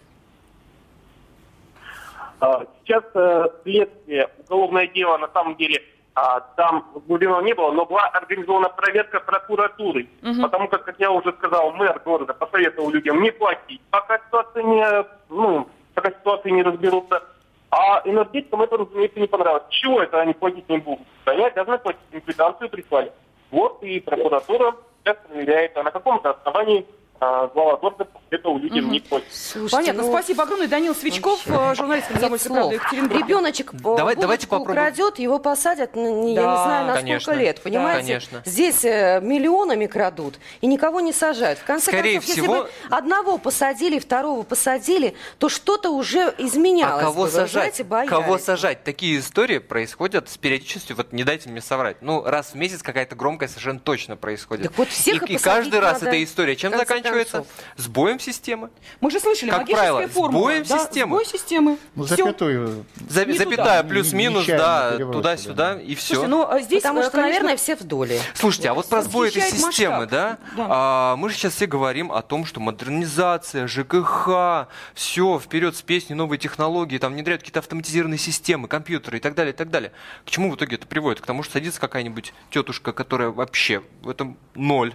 А, 2.41 2.65
Сейчас 2.85 3.05
э, 3.15 3.45
следствие, 3.63 4.29
уголовное 4.49 4.87
дело, 4.89 5.19
на 5.19 5.29
самом 5.29 5.57
деле, 5.57 5.81
а, 6.15 6.41
там 6.57 6.87
возбуждено 6.95 7.41
не 7.41 7.55
было, 7.55 7.71
но 7.73 7.87
была 7.87 8.07
организована 8.09 8.69
проверка 8.69 9.21
прокуратуры. 9.21 10.09
Потому 10.43 10.69
как, 10.69 10.85
как 10.85 10.99
я 10.99 11.11
уже 11.11 11.33
сказал, 11.33 11.73
мэр 11.73 12.01
города 12.05 12.35
посоветовал 12.35 12.91
людям 12.91 13.23
не 13.23 13.31
платить, 13.31 13.81
пока 13.91 14.19
ситуация 14.19 14.63
не, 14.63 15.05
ну, 15.29 15.69
пока 15.95 16.11
ситуации 16.11 16.51
не 16.51 16.63
разберутся. 16.63 17.23
А 17.71 18.03
энергетикам 18.05 18.63
это, 18.63 18.79
разумеется, 18.79 19.21
не 19.21 19.29
понравилось. 19.29 19.63
Чего 19.71 20.03
это 20.03 20.21
они 20.21 20.33
платить 20.35 20.69
не 20.69 20.79
будут? 20.79 21.07
Они 21.25 21.45
обязаны 21.45 21.79
платить, 21.79 22.01
им 22.11 22.21
квитанцию 22.21 22.69
прислали. 22.69 23.13
Вот 23.53 23.83
и 23.83 24.01
прокуратура 24.01 24.75
сейчас 25.05 25.17
проверяет, 25.29 25.77
а 25.77 25.85
на 25.85 25.91
каком-то 25.93 26.31
основании 26.31 26.85
глава 27.21 27.77
города 27.77 28.05
посоветовал 28.07 28.59
людям 28.59 28.91
не 28.91 29.01
платить. 29.01 29.29
Слушайте, 29.31 29.77
Понятно. 29.77 30.03
ну, 30.05 30.09
Спасибо 30.11 30.43
огромное. 30.45 30.69
Данил 30.69 30.95
Свечков, 30.95 31.41
э, 31.47 31.75
журналист 31.75 32.09
«Комсомольской 32.09 32.51
правды» 32.51 32.75
Екатеринбург. 32.77 33.21
Ребеночек 33.21 33.73
Давай- 33.75 34.17
давайте 34.17 34.47
попробуем. 34.47 34.79
украдет, 34.79 35.19
его 35.19 35.39
посадят, 35.39 35.95
ну, 35.95 36.23
не- 36.25 36.35
я 36.35 36.43
Да. 36.43 36.51
не 36.51 36.57
знаю, 36.65 36.87
на 36.87 36.95
Конечно. 36.95 37.21
сколько 37.33 37.41
лет, 37.41 37.61
понимаете? 37.63 38.07
Конечно. 38.07 38.43
Здесь 38.47 38.85
э, 38.85 39.21
миллионами 39.23 39.87
крадут, 39.87 40.37
и 40.63 40.67
никого 40.67 41.01
не 41.01 41.13
сажают. 41.13 41.59
В 41.59 41.65
конце 41.65 41.91
Скорее 41.91 42.15
концов, 42.21 42.31
всего- 42.33 42.55
если 42.55 42.65
бы 42.89 42.97
одного 42.97 43.37
посадили, 43.39 43.99
второго 43.99 44.43
посадили, 44.43 45.15
то 45.39 45.49
что-то 45.51 45.91
уже 45.91 46.35
изменялось 46.39 47.03
А 47.03 47.07
кого 47.07 47.25
бы. 47.25 47.31
Сажать? 47.31 47.51
знаете, 47.53 47.85
боялись. 47.85 48.11
Кого 48.11 48.39
сажать? 48.39 48.83
Такие 48.83 49.19
истории 49.19 49.59
происходят 49.59 50.31
с 50.31 50.39
периодичностью, 50.39 50.97
вот 50.97 51.13
не 51.13 51.25
дайте 51.25 51.51
мне 51.51 51.61
соврать, 51.61 51.99
ну, 52.01 52.23
раз 52.25 52.53
в 52.53 52.55
месяц 52.55 52.83
какая-то 52.83 53.15
громкая 53.15 53.49
совершенно 53.49 53.79
точно 53.81 54.17
происходит. 54.17 54.69
Так 54.69 54.79
вот 54.79 54.89
всех 54.89 55.29
и, 55.29 55.35
и 55.35 55.37
и 55.37 55.39
каждый 55.39 55.81
раз 55.81 56.01
надо, 56.01 56.07
эта 56.17 56.25
история 56.25 56.57
чем 56.57 56.71
конце 56.71 57.10
заканчивается? 57.13 57.33
концов. 57.39 57.53
Сбоем 57.77 58.21
системы. 58.21 58.71
Мы 59.01 59.11
же 59.11 59.21
слышали, 59.21 59.51
Как 59.51 59.61
магическая 59.61 59.91
правило, 59.93 60.09
формула. 60.09 60.43
сбоем 60.43 60.65
Да, 60.69 60.79
системы. 60.79 61.17
Сбой 61.17 61.27
системы. 61.27 61.79
Ну, 61.95 62.05
Всё. 62.05 62.17
запятую. 62.17 62.85
За- 63.09 63.25
Не 63.27 63.39
запятая 63.39 63.83
туда. 63.83 63.89
плюс-минус, 63.89 64.47
да, 64.47 64.97
туда-сюда, 64.99 65.75
да. 65.75 65.81
и 65.81 65.95
все. 65.95 66.15
Слушайте, 66.15 66.29
ну 66.29 66.47
а 66.49 66.61
здесь, 66.61 66.83
Потому 66.83 67.01
э, 67.01 67.03
что, 67.05 67.11
конечно, 67.13 67.33
наверное, 67.33 67.57
все 67.57 67.77
в 67.77 67.83
доле. 67.85 68.21
Слушайте, 68.35 68.71
а 68.71 68.75
вот 68.75 68.89
про 68.89 69.03
сбой 69.03 69.29
этой 69.29 69.43
системы, 69.43 69.97
масштаб. 70.07 70.11
да? 70.11 70.39
Да. 70.57 70.67
А, 70.69 71.17
мы 71.17 71.29
же 71.31 71.37
сейчас 71.37 71.55
все 71.55 71.67
говорим 71.67 72.13
о 72.13 72.23
том, 72.23 72.45
что 72.47 72.61
модернизация, 72.61 73.67
ЖКХ, 73.67 74.69
все, 74.95 75.39
вперед 75.39 75.77
с 75.77 75.83
песней, 75.83 76.15
новые 76.15 76.39
технологии, 76.39 76.99
там 76.99 77.13
внедряют 77.13 77.43
какие-то 77.43 77.61
автоматизированные 77.61 78.19
системы, 78.19 78.69
компьютеры 78.69 79.19
и 79.19 79.21
так 79.21 79.35
далее, 79.35 79.53
и 79.53 79.57
так 79.57 79.71
далее. 79.71 79.93
К 80.25 80.31
чему 80.31 80.51
в 80.51 80.57
итоге 80.57 80.77
это 80.77 80.87
приводит? 80.87 81.21
К 81.21 81.27
тому, 81.27 81.43
что 81.43 81.55
садится 81.55 81.81
какая-нибудь 81.81 82.33
тетушка, 82.51 82.93
которая 82.93 83.31
вообще 83.31 83.83
в 84.03 84.09
этом 84.09 84.37
ноль. 84.55 84.95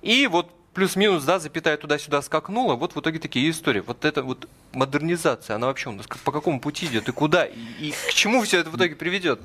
И 0.00 0.26
вот 0.26 0.50
плюс-минус, 0.74 1.24
да, 1.24 1.38
запятая 1.38 1.76
туда-сюда 1.76 2.22
скакнула, 2.22 2.74
вот 2.74 2.94
в 2.94 3.00
итоге 3.00 3.18
такие 3.18 3.50
истории. 3.50 3.80
Вот 3.80 4.04
эта 4.04 4.22
вот 4.22 4.48
модернизация, 4.72 5.56
она 5.56 5.66
вообще 5.66 5.90
у 5.90 5.92
нас 5.92 6.06
по 6.24 6.32
какому 6.32 6.60
пути 6.60 6.86
идет 6.86 7.08
и 7.08 7.12
куда, 7.12 7.44
и, 7.44 7.58
и 7.80 7.92
к 8.08 8.12
чему 8.12 8.42
все 8.42 8.58
это 8.58 8.70
в 8.70 8.76
итоге 8.76 8.96
приведет? 8.96 9.40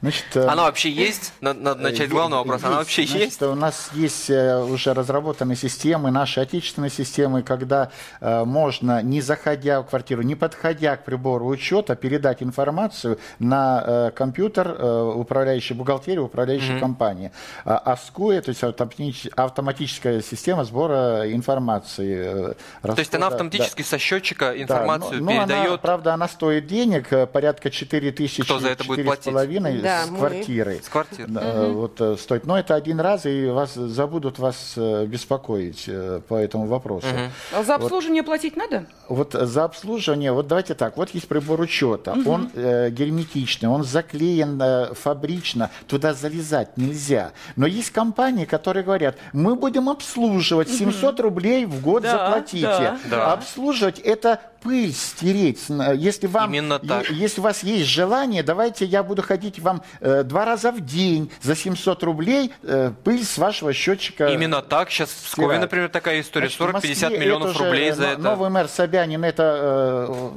Значит, 0.00 0.24
э, 0.34 0.46
Она 0.46 0.62
вообще 0.62 0.90
есть? 0.90 1.32
Надо, 1.40 1.74
начать 1.74 1.96
с 1.98 2.00
Е- 2.02 2.06
главного 2.06 2.44
вопроса. 2.44 2.68
Она 2.68 2.76
вообще 2.76 3.02
Значит, 3.04 3.20
есть? 3.26 3.42
У 3.42 3.54
нас 3.56 3.90
есть 3.94 4.30
э, 4.30 4.62
уже 4.62 4.94
разработанные 4.94 5.56
системы, 5.56 6.10
наши 6.12 6.38
отечественные 6.40 6.90
системы, 6.90 7.42
когда 7.42 7.90
э, 8.20 8.44
можно, 8.44 9.02
не 9.02 9.20
заходя 9.20 9.82
в 9.82 9.86
квартиру, 9.86 10.22
не 10.22 10.36
подходя 10.36 10.96
к 10.96 11.04
прибору 11.04 11.46
учета, 11.48 11.96
передать 11.96 12.42
информацию 12.44 13.18
на 13.40 13.82
э, 13.84 14.10
компьютер 14.14 14.68
э, 14.78 15.12
управляющей 15.16 15.74
бухгалтерии, 15.74 16.18
управляющей 16.20 16.78
компании. 16.78 17.32
А 17.64 17.78
АСКУ, 17.78 18.28
то 18.40 18.50
есть 18.50 18.62
автоматич- 18.62 19.32
автоматическая 19.34 20.22
система 20.22 20.64
сбора 20.64 21.32
информации. 21.32 22.52
э, 22.52 22.54
То 22.82 22.94
есть 22.98 23.14
она 23.14 23.26
расхода- 23.26 23.34
автоматически 23.46 23.82
со 23.82 23.98
счетчика 23.98 24.46
да, 24.52 24.62
информацию 24.62 25.18
но- 25.24 25.32
но 25.32 25.40
она, 25.42 25.46
передает. 25.46 25.80
правда, 25.80 26.14
она 26.14 26.28
стоит 26.28 26.66
денег, 26.68 27.12
э, 27.12 27.26
порядка 27.26 27.70
4 27.70 28.12
тысячи, 28.12 28.42
Кто 28.44 28.60
за 28.60 28.68
это 28.68 28.84
будет 28.84 29.04
платить? 29.06 29.24
4,5 29.58 29.80
Да, 29.82 30.04
с 30.04 30.10
мы. 30.10 30.18
квартирой. 30.18 30.80
С 30.82 30.88
квартиры. 30.88 31.28
Э, 31.34 31.70
вот, 31.72 32.00
э, 32.00 32.16
стоит. 32.18 32.46
Но 32.46 32.58
это 32.58 32.74
один 32.74 33.00
раз, 33.00 33.26
и 33.26 33.46
вас 33.46 33.74
забудут 33.74 34.38
вас 34.38 34.74
э, 34.76 35.06
беспокоить 35.06 35.84
э, 35.86 36.20
по 36.26 36.34
этому 36.34 36.66
вопросу. 36.66 37.06
А 37.52 37.62
за 37.62 37.74
обслуживание 37.74 38.22
платить 38.22 38.56
надо? 38.56 38.86
Вот 39.08 39.32
за 39.32 39.64
обслуживание, 39.64 40.32
вот 40.32 40.46
давайте 40.46 40.74
так, 40.74 40.96
вот 40.96 41.10
есть 41.10 41.28
прибор 41.28 41.60
учета, 41.60 42.14
он 42.26 42.50
э, 42.54 42.90
герметичный, 42.90 43.68
он 43.68 43.84
заклеен 43.84 44.60
э, 44.60 44.94
фабрично, 44.94 45.70
туда 45.86 46.14
залезать 46.14 46.76
нельзя. 46.76 47.32
Но 47.56 47.66
есть 47.66 47.90
компании, 47.90 48.44
которые 48.44 48.84
говорят, 48.84 49.16
мы 49.32 49.54
будем 49.56 49.88
обслуживать, 49.88 50.68
700 50.70 51.20
рублей 51.20 51.64
в 51.64 51.80
год 51.82 52.02
Да, 52.02 52.10
заплатите. 52.12 52.66
да. 52.66 52.98
Да. 53.10 53.32
Обслуживать 53.32 53.98
это 53.98 54.40
пыль 54.62 54.92
стереть. 54.92 55.64
Если 55.96 56.26
вам, 56.26 56.52
Именно 56.52 56.78
так. 56.78 57.10
если 57.10 57.40
у 57.40 57.44
вас 57.44 57.62
есть 57.62 57.86
желание, 57.86 58.42
давайте 58.42 58.84
я 58.84 59.02
буду 59.02 59.22
ходить 59.22 59.58
вам 59.58 59.82
э, 60.00 60.22
два 60.24 60.44
раза 60.44 60.72
в 60.72 60.80
день 60.80 61.30
за 61.42 61.56
700 61.56 62.02
рублей 62.02 62.52
э, 62.62 62.92
пыль 63.04 63.24
с 63.24 63.38
вашего 63.38 63.72
счетчика. 63.72 64.28
Именно 64.28 64.62
так. 64.62 64.90
Сейчас 64.90 65.10
в 65.10 65.24
Пскове, 65.24 65.58
например, 65.58 65.88
такая 65.88 66.20
история. 66.20 66.48
Значит, 66.48 66.60
в 66.60 66.62
40-50 66.62 66.72
Москве 66.72 67.18
миллионов 67.18 67.58
рублей 67.58 67.92
за 67.92 68.06
это. 68.06 68.20
Новый 68.20 68.50
мэр 68.50 68.68
Собянин 68.68 69.24
это 69.24 69.58
э, 69.60 70.30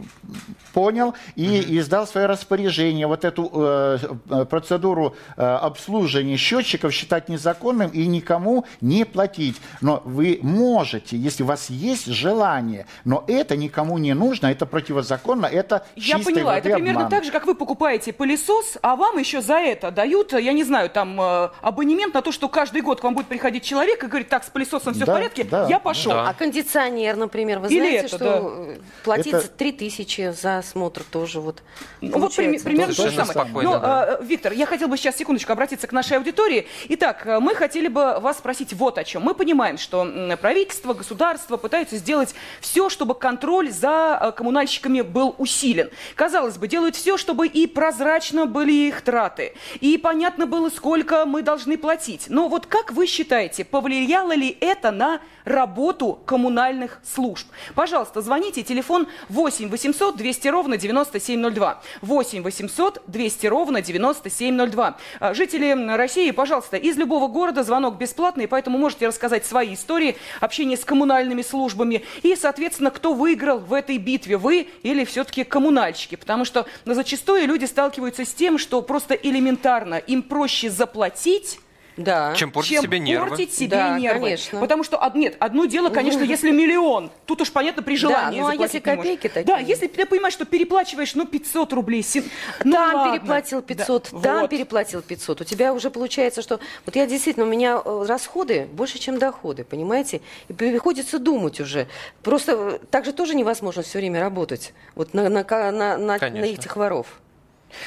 понял 0.73 1.13
и 1.35 1.77
издал 1.79 2.07
свое 2.07 2.27
распоряжение. 2.27 3.07
Вот 3.07 3.25
эту 3.25 3.49
э, 3.53 3.97
э, 4.29 4.45
процедуру 4.45 5.15
э, 5.37 5.41
обслуживания 5.43 6.37
счетчиков 6.37 6.93
считать 6.93 7.29
незаконным 7.29 7.89
и 7.91 8.05
никому 8.07 8.65
не 8.81 9.05
платить. 9.05 9.57
Но 9.81 10.01
вы 10.05 10.39
можете, 10.41 11.17
если 11.17 11.43
у 11.43 11.45
вас 11.47 11.69
есть 11.69 12.07
желание, 12.07 12.85
но 13.05 13.23
это 13.27 13.55
никому 13.57 13.97
не 13.97 14.13
нужно, 14.13 14.47
это 14.47 14.65
противозаконно, 14.65 15.45
это 15.45 15.85
Я 15.95 16.19
поняла, 16.19 16.55
воды 16.55 16.69
это 16.69 16.77
примерно 16.77 17.01
обман. 17.01 17.11
так 17.11 17.23
же, 17.23 17.31
как 17.31 17.45
вы 17.45 17.55
покупаете 17.55 18.13
пылесос, 18.13 18.77
а 18.81 18.95
вам 18.95 19.17
еще 19.17 19.41
за 19.41 19.55
это 19.55 19.91
дают, 19.91 20.33
я 20.33 20.53
не 20.53 20.63
знаю, 20.63 20.89
там 20.89 21.19
э, 21.19 21.49
абонемент 21.61 22.13
на 22.13 22.21
то, 22.21 22.31
что 22.31 22.47
каждый 22.49 22.81
год 22.81 23.01
к 23.01 23.03
вам 23.03 23.15
будет 23.15 23.27
приходить 23.27 23.63
человек 23.63 24.03
и 24.03 24.07
говорить, 24.07 24.29
так, 24.29 24.43
с 24.43 24.49
пылесосом 24.49 24.93
все 24.93 25.05
Да, 25.05 25.13
в 25.13 25.15
порядке, 25.15 25.43
да, 25.43 25.67
я 25.67 25.79
пошел. 25.79 26.11
да. 26.11 26.29
А 26.29 26.33
кондиционер, 26.33 27.15
например, 27.17 27.59
вы 27.59 27.67
Или 27.67 27.79
знаете, 27.79 27.97
это, 27.97 28.07
что 28.07 28.17
да. 28.19 28.39
э, 28.73 28.77
платить 29.03 29.33
Это- 29.33 29.47
3000 29.47 30.31
за 30.31 30.60
осмотр 30.61 31.03
тоже 31.03 31.39
вот 31.41 31.61
Ну, 32.01 32.07
вот 32.19 32.33
при- 32.35 32.45
получается 32.45 32.65
примерно 32.65 32.93
то 32.95 33.03
же 33.09 33.15
самое. 33.15 33.25
спокойно, 33.33 33.69
Но, 33.69 33.79
да. 33.79 34.17
э, 34.19 34.23
Виктор, 34.23 34.53
я 34.53 34.65
хотел 34.65 34.87
бы 34.87 34.97
сейчас 34.97 35.17
секундочку 35.17 35.51
обратиться 35.51 35.85
к 35.87 35.91
нашей 35.91 36.17
аудитории. 36.17 36.67
Итак, 36.89 37.27
э, 37.27 37.39
мы 37.39 37.53
хотели 37.55 37.87
бы 37.89 38.19
вас 38.19 38.37
спросить 38.37 38.73
вот 38.73 38.97
о 38.97 39.03
чем. 39.03 39.23
Мы 39.23 39.33
понимаем, 39.35 39.77
что 39.77 40.07
правительство, 40.41 40.93
государство 40.93 41.57
пытаются 41.57 41.97
сделать 41.97 42.33
все, 42.61 42.89
чтобы 42.89 43.13
контроль 43.15 43.69
за 43.71 44.17
э, 44.21 44.31
коммунальщиками 44.31 45.01
был 45.01 45.35
усилен. 45.37 45.89
Казалось 46.15 46.57
бы, 46.57 46.67
делают 46.67 46.95
все, 46.95 47.17
чтобы 47.17 47.47
и 47.47 47.67
прозрачно 47.67 48.45
были 48.45 48.71
их 48.87 49.01
траты, 49.01 49.53
и 49.81 49.97
понятно 49.97 50.45
было, 50.47 50.69
сколько 50.69 51.25
мы 51.25 51.41
должны 51.41 51.77
платить. 51.77 52.25
Но 52.29 52.47
вот 52.47 52.65
как 52.67 52.91
вы 52.91 53.07
считаете, 53.07 53.65
повлияло 53.65 54.33
ли 54.33 54.55
это 54.61 54.91
на 54.91 55.19
работу 55.43 56.19
коммунальных 56.25 56.99
служб? 57.03 57.47
Пожалуйста, 57.75 58.21
звоните, 58.21 58.63
телефон 58.63 59.07
8 59.29 59.69
800 59.69 60.15
200 60.17 60.47
ровно 60.51 60.77
9702. 60.77 61.81
8 62.01 62.43
800 62.43 63.01
200 63.07 63.47
ровно 63.47 63.81
9702. 63.81 64.97
А, 65.19 65.33
Жители 65.33 65.71
России, 65.95 66.31
пожалуйста, 66.31 66.77
из 66.77 66.97
любого 66.97 67.27
города 67.27 67.63
звонок 67.63 67.97
бесплатный, 67.97 68.47
поэтому 68.47 68.77
можете 68.77 69.07
рассказать 69.07 69.45
свои 69.45 69.73
истории 69.73 70.17
общения 70.39 70.77
с 70.77 70.85
коммунальными 70.85 71.41
службами 71.41 72.03
и, 72.23 72.35
соответственно, 72.35 72.91
кто 72.91 73.13
выиграл 73.13 73.59
в 73.59 73.73
этой 73.73 73.97
битве, 73.97 74.37
вы 74.37 74.67
или 74.83 75.05
все-таки 75.05 75.43
коммунальщики, 75.43 76.15
потому 76.15 76.45
что 76.45 76.65
ну, 76.85 76.93
зачастую 76.93 77.47
люди 77.47 77.65
сталкиваются 77.65 78.25
с 78.25 78.33
тем, 78.33 78.57
что 78.57 78.81
просто 78.81 79.15
элементарно 79.15 79.95
им 79.95 80.21
проще 80.21 80.69
заплатить, 80.69 81.59
Да. 81.97 82.33
Чем 82.35 82.51
портить 82.51 82.71
чем 82.73 82.83
себе 82.83 82.99
нервы. 82.99 83.29
портить 83.29 83.53
себе 83.53 83.67
Да, 83.69 83.99
нервы. 83.99 84.19
конечно. 84.21 84.59
Потому 84.59 84.83
что, 84.83 85.11
нет, 85.13 85.35
одно 85.39 85.65
дело, 85.65 85.89
конечно, 85.89 86.21
если 86.23 86.51
миллион, 86.51 87.11
тут 87.25 87.41
уж 87.41 87.51
понятно, 87.51 87.83
при 87.83 87.95
желании 87.95 88.39
ну, 88.39 88.47
а 88.47 88.55
если 88.55 88.79
копейки 88.79 89.27
такие? 89.27 89.43
Да, 89.45 89.57
если 89.59 89.87
ты 89.87 90.05
понимаешь, 90.05 90.33
что 90.33 90.45
переплачиваешь, 90.45 91.15
ну, 91.15 91.25
500 91.25 91.73
рублей. 91.73 92.01
си- 92.03 92.23
ну, 92.63 92.71
там 92.73 92.95
ладно. 92.95 93.13
переплатил 93.19 93.61
500, 93.61 94.09
Да, 94.13 94.19
там 94.21 94.41
вот. 94.41 94.49
переплатил 94.49 95.01
500. 95.01 95.41
У 95.41 95.43
тебя 95.43 95.73
уже 95.73 95.89
получается, 95.89 96.41
что... 96.41 96.59
Вот 96.85 96.95
я 96.95 97.05
действительно, 97.05 97.45
у 97.45 97.49
меня 97.49 97.81
э, 97.83 98.05
расходы 98.07 98.67
больше, 98.71 98.97
чем 98.99 99.19
доходы, 99.19 99.63
понимаете? 99.63 100.21
И 100.47 100.53
приходится 100.53 101.19
думать 101.19 101.59
уже. 101.59 101.87
Просто 102.23 102.53
э, 102.53 102.79
так 102.89 103.05
же 103.05 103.13
тоже 103.13 103.35
невозможно 103.35 103.81
все 103.83 103.99
время 103.99 104.21
работать. 104.21 104.73
Вот 104.95 105.13
на, 105.13 105.29
на, 105.29 105.43
на, 105.43 105.97
на- 105.97 105.97
на 105.97 106.45
этих 106.45 106.75
воров. 106.75 107.07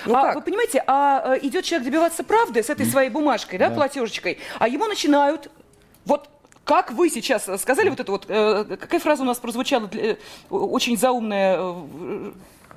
Ну 0.06 0.14
а 0.16 0.22
как? 0.22 0.34
вы 0.36 0.40
понимаете, 0.42 0.82
а 0.86 1.34
э, 1.36 1.38
идет 1.46 1.64
человек 1.64 1.86
добиваться 1.86 2.24
правды 2.24 2.62
с 2.62 2.70
этой 2.70 2.86
своей 2.86 3.10
бумажкой, 3.10 3.58
да, 3.58 3.70
платежечкой, 3.70 4.38
а 4.58 4.68
ему 4.68 4.86
начинают 4.86 5.50
вот 6.04 6.28
как 6.64 6.92
вы 6.92 7.10
сейчас 7.10 7.44
сказали 7.60 7.90
вот 7.90 8.00
это 8.00 8.10
вот, 8.10 8.24
э, 8.28 8.64
какая 8.80 8.98
фраза 9.00 9.22
у 9.22 9.26
нас 9.26 9.38
прозвучала, 9.38 9.86
для- 9.86 10.12
э, 10.12 10.16
очень 10.50 10.96
заумная, 10.96 11.58
э, 11.60 12.32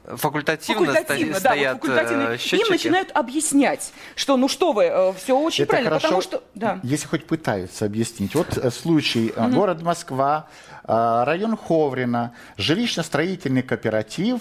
Факультативно, 0.08 0.86
факультативно, 0.94 1.34
ста- 1.36 1.44
да, 1.44 1.50
стоят 1.50 1.74
вот 1.74 1.82
факультативно. 1.92 2.24
э, 2.34 2.56
Им 2.56 2.70
начинают 2.70 3.12
объяснять, 3.14 3.92
что 4.16 4.38
ну 4.38 4.48
что 4.48 4.72
вы, 4.72 5.14
все 5.18 5.38
очень 5.38 5.64
Это 5.64 5.70
правильно, 5.72 5.90
хорошо, 5.90 6.08
потому 6.08 6.22
что, 6.22 6.44
да. 6.56 6.80
если 6.84 7.08
хоть 7.08 7.28
пытаются 7.28 7.84
объяснить. 7.86 8.34
Вот 8.34 8.58
э, 8.58 8.72
случай. 8.72 9.34
э, 9.36 9.48
Город 9.50 9.82
Москва, 9.82 10.48
э, 10.86 11.24
район 11.26 11.58
Ховрина, 11.58 12.34
жилищно-строительный 12.58 13.64
кооператив 13.64 14.40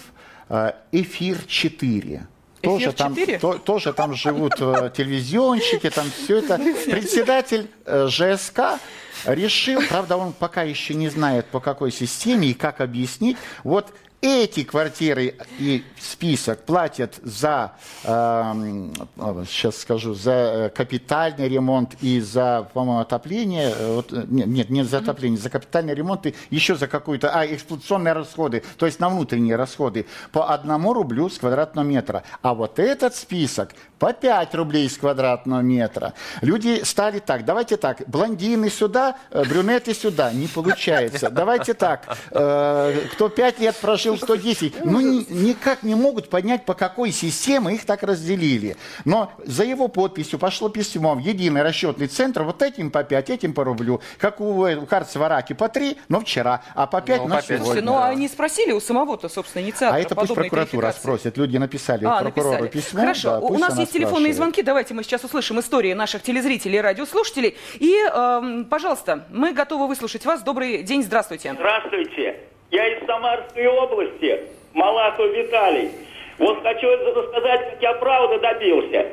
э, 0.49 0.71
«Эфир-4». 0.93 2.21
Тоже 2.61 2.91
там, 2.91 3.13
«Эфир-4»? 3.13 3.39
то- 3.39 3.57
тоже 3.57 3.93
там 3.93 4.13
живут 4.15 4.53
э, 4.59 4.91
телевизионщики, 4.95 5.89
там 5.89 6.07
все 6.11 6.37
это. 6.39 6.57
Председатель 6.57 7.69
э, 7.85 8.07
ЖСК 8.09 8.79
решил, 9.25 9.81
правда, 9.89 10.17
он 10.17 10.33
пока 10.33 10.63
еще 10.63 10.93
не 10.93 11.09
знает, 11.09 11.45
по 11.47 11.59
какой 11.59 11.91
системе 11.91 12.47
и 12.49 12.53
как 12.53 12.81
объяснить, 12.81 13.37
вот 13.63 13.93
эти 14.21 14.63
квартиры 14.63 15.35
и 15.59 15.83
список 15.99 16.63
платят 16.65 17.19
за, 17.21 17.73
эм, 18.03 18.93
а, 19.17 19.43
сейчас 19.47 19.77
скажу, 19.77 20.15
за 20.15 20.31
э, 20.31 20.69
капитальный 20.69 21.47
ремонт 21.47 21.95
и 22.01 22.19
за, 22.19 22.67
по-моему, 22.73 23.01
отопление. 23.01 23.73
э, 23.77 23.95
Вот, 23.95 24.11
э, 24.11 24.25
нет, 24.27 24.47
нет, 24.47 24.69
не 24.71 24.83
за 24.83 24.99
отопление, 24.99 25.39
за 25.39 25.51
капитальный 25.51 25.93
ремонт 25.93 26.25
и 26.25 26.35
еще 26.49 26.75
за 26.75 26.87
какую-то, 26.87 27.29
а, 27.29 27.45
эксплуатационные 27.45 28.13
расходы, 28.13 28.63
то 28.77 28.87
есть 28.87 28.99
на 28.99 29.09
внутренние 29.09 29.55
расходы 29.55 30.07
по 30.31 30.51
одному 30.51 30.93
рублю 30.93 31.29
с 31.29 31.37
квадратного 31.37 31.85
метра. 31.85 32.23
А 32.41 32.55
вот 32.55 32.79
этот 32.79 33.15
список 33.15 33.69
по 33.99 34.13
5 34.13 34.53
рублей 34.55 34.89
с 34.89 34.97
квадратного 34.97 35.61
метра. 35.61 36.13
Люди 36.41 36.81
стали 36.83 37.19
так, 37.19 37.45
давайте 37.45 37.77
так, 37.77 38.01
блондины 38.07 38.69
сюда, 38.69 39.17
э, 39.31 39.43
брюнеты 39.43 39.93
сюда, 39.93 40.31
не 40.31 40.47
получается. 40.47 41.29
Давайте 41.29 41.73
так, 41.73 42.03
э, 42.31 43.01
кто 43.13 43.29
5 43.29 43.59
лет 43.59 43.75
прожил, 43.75 44.17
110, 44.17 44.85
ну 44.85 44.99
ни- 45.01 45.25
никак 45.31 45.83
не 45.83 45.95
могут 45.95 46.29
понять, 46.29 46.65
по 46.65 46.73
какой 46.73 47.11
системе 47.11 47.73
их 47.75 47.85
так 47.85 48.03
разделили. 48.03 48.77
Но 49.05 49.31
за 49.45 49.63
его 49.63 49.87
подписью 49.87 50.39
пошло 50.39 50.69
письмо 50.69 51.15
в 51.15 51.19
единый 51.19 51.61
расчетный 51.63 52.07
центр, 52.07 52.43
вот 52.43 52.61
этим 52.61 52.91
по 52.91 53.03
5, 53.03 53.29
этим 53.29 53.53
по 53.53 53.63
рублю, 53.63 54.01
как 54.19 54.39
у 54.41 54.65
э, 54.65 54.85
Карцева 54.85 55.27
Раки 55.27 55.53
по 55.53 55.69
3, 55.69 55.97
но 56.09 56.19
вчера, 56.19 56.61
а 56.75 56.85
по 56.87 57.01
5 57.01 57.21
Ну, 57.21 57.27
на 57.27 57.35
по 57.37 57.41
пять. 57.41 57.45
Слушайте, 57.47 57.63
сегодня. 57.81 57.91
ну 57.91 57.97
а 57.97 58.07
они 58.09 58.27
спросили 58.27 58.71
у 58.73 58.79
самого-то, 58.79 59.27
собственно, 59.29 59.63
инициатора 59.63 59.97
А 59.97 59.99
это 59.99 60.15
пусть 60.15 60.33
прокуратура 60.33 60.91
спросит. 60.91 61.37
Люди 61.37 61.57
написали 61.57 62.05
А, 62.05 62.21
прокурору 62.21 62.63
написали. 62.63 62.69
письмо. 62.69 62.99
Хорошо, 63.01 63.29
да, 63.31 63.39
у 63.39 63.57
нас 63.57 63.73
она 63.73 63.86
есть 63.87 63.93
телефонные 63.93 64.33
звонки. 64.33 64.61
Давайте 64.61 64.93
мы 64.93 65.03
сейчас 65.03 65.23
услышим 65.23 65.59
истории 65.59 65.93
наших 65.93 66.21
телезрителей 66.23 66.77
и 66.77 66.81
радиослушателей. 66.81 67.55
И, 67.79 67.93
эм, 68.13 68.65
пожалуйста, 68.65 69.25
мы 69.31 69.53
готовы 69.53 69.87
выслушать 69.87 70.25
вас. 70.25 70.43
Добрый 70.43 70.83
день, 70.83 71.03
здравствуйте. 71.03 71.53
Здравствуйте. 71.53 72.39
Я 72.71 72.87
из 72.87 73.05
Самарской 73.05 73.65
области, 73.67 74.41
Малахов 74.73 75.27
Виталий. 75.31 75.89
Вот 76.37 76.61
хочу 76.61 76.87
рассказать, 76.87 77.71
как 77.71 77.81
я 77.81 77.93
правды 77.93 78.39
добился. 78.39 79.05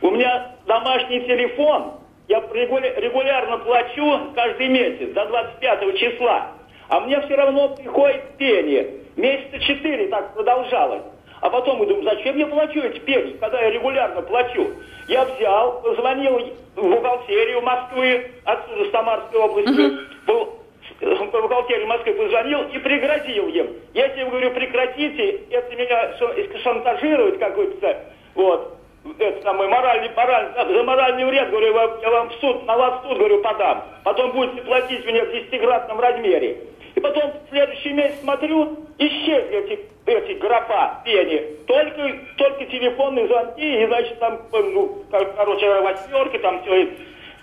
У 0.00 0.10
меня 0.10 0.56
домашний 0.66 1.20
телефон, 1.20 1.92
я 2.28 2.38
регуля- 2.38 2.98
регулярно 2.98 3.58
плачу 3.58 4.32
каждый 4.34 4.68
месяц 4.68 5.12
до 5.14 5.26
25 5.26 5.96
числа. 5.98 6.52
А 6.88 7.00
мне 7.00 7.20
все 7.22 7.36
равно 7.36 7.68
приходит 7.76 8.36
пение. 8.36 8.88
Месяца 9.16 9.60
четыре 9.60 10.08
так 10.08 10.34
продолжалось. 10.34 11.02
А 11.42 11.50
потом 11.50 11.80
я 11.80 11.86
думаю, 11.86 12.04
зачем 12.04 12.38
я 12.38 12.46
плачу 12.46 12.78
эти 12.80 13.00
пени, 13.00 13.32
когда 13.40 13.60
я 13.60 13.70
регулярно 13.70 14.22
плачу? 14.22 14.70
Я 15.08 15.24
взял, 15.24 15.82
позвонил 15.82 16.38
в 16.76 16.80
бухгалтерию 16.88 17.60
Москвы, 17.62 18.30
отсюда, 18.44 18.84
с 18.84 18.90
Самарской 18.92 19.40
области, 19.40 19.98
был 20.24 20.58
в 21.00 21.30
бухгалтерию 21.32 21.88
Москвы 21.88 22.14
позвонил 22.14 22.62
и 22.72 22.78
пригрозил 22.78 23.48
им. 23.48 23.70
Я 23.92 24.08
говорю, 24.24 24.52
прекратите, 24.52 25.40
это 25.50 25.74
меня 25.74 26.14
ша- 26.16 26.58
шантажирует, 26.62 27.38
как 27.38 27.54
говорится, 27.56 27.96
вот, 28.36 28.76
это 29.18 29.42
самый 29.42 29.68
моральный, 29.68 30.10
моральный, 30.16 30.74
за 30.74 30.82
моральный 30.84 31.24
вред, 31.24 31.50
говорю, 31.50 31.66
я 31.66 31.72
вам, 31.72 32.00
я 32.00 32.10
вам 32.10 32.28
в 32.28 32.34
суд, 32.34 32.66
на 32.66 32.76
вас 32.76 33.00
в 33.02 33.08
суд, 33.08 33.18
говорю, 33.18 33.42
подам. 33.42 33.84
Потом 34.04 34.32
будете 34.32 34.62
платить 34.62 35.04
мне 35.04 35.24
в 35.24 35.32
десятикратном 35.32 36.00
размере. 36.00 36.58
И 36.94 37.00
потом 37.00 37.30
в 37.30 37.48
следующий 37.50 37.92
месяц 37.92 38.20
смотрю, 38.20 38.76
исчезли 38.98 39.64
эти, 39.64 39.80
эти 40.06 40.32
графа, 40.38 41.00
пени. 41.04 41.42
Только, 41.66 42.18
только 42.36 42.66
телефонные 42.66 43.26
звонки, 43.26 43.82
и, 43.82 43.86
значит, 43.86 44.18
там, 44.18 44.40
ну, 44.52 45.02
кор- 45.10 45.32
короче, 45.36 45.80
восьмерки, 45.80 46.38
там 46.38 46.62
все, 46.62 46.88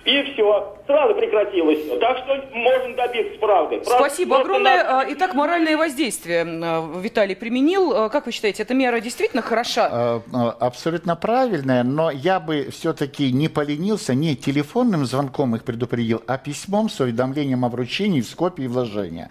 и 0.06 0.24
все. 0.34 0.76
Сразу 0.90 1.14
прекратилось. 1.14 1.78
Так 2.00 2.18
что 2.18 2.44
можно 2.52 2.96
добиться 2.96 3.38
правды. 3.40 3.80
Правда, 3.86 4.06
Спасибо 4.08 4.40
огромное. 4.40 4.78
надо- 4.84 5.00
А, 5.02 5.06
Итак, 5.10 5.36
моральное 5.36 5.78
воздействие 5.78 6.44
э, 6.44 7.00
Виталий 7.00 7.36
применил. 7.36 7.94
Э, 7.94 8.10
Как 8.10 8.26
вы 8.26 8.32
считаете, 8.32 8.64
эта 8.64 8.74
мера 8.74 9.00
действительно 9.00 9.44
хороша? 9.44 9.88
Э, 9.92 10.20
э, 10.34 10.50
Абсолютно 10.60 11.16
правильная, 11.16 11.84
но 11.84 12.10
я 12.10 12.40
бы 12.40 12.70
все-таки 12.72 13.32
не 13.32 13.50
поленился, 13.50 14.16
не 14.16 14.36
телефонным 14.36 15.06
звонком 15.06 15.56
их 15.56 15.64
предупредил, 15.64 16.24
а 16.26 16.40
письмом 16.40 16.90
с 16.90 17.00
уведомлением 17.00 17.66
о 17.66 17.70
вручении 17.70 18.22
в 18.22 18.28
скопе 18.28 18.64
и 18.64 18.68
вложения, 18.68 19.30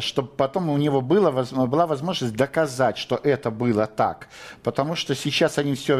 чтобы 0.00 0.28
потом 0.36 0.70
у 0.70 0.76
него 0.76 1.00
было, 1.00 1.30
была 1.30 1.86
возможность 1.86 2.34
доказать, 2.34 2.98
что 2.98 3.20
это 3.22 3.52
было 3.52 3.86
так. 3.86 4.28
Потому 4.64 4.96
что 4.96 5.14
сейчас 5.14 5.58
они 5.58 5.76
все 5.76 5.94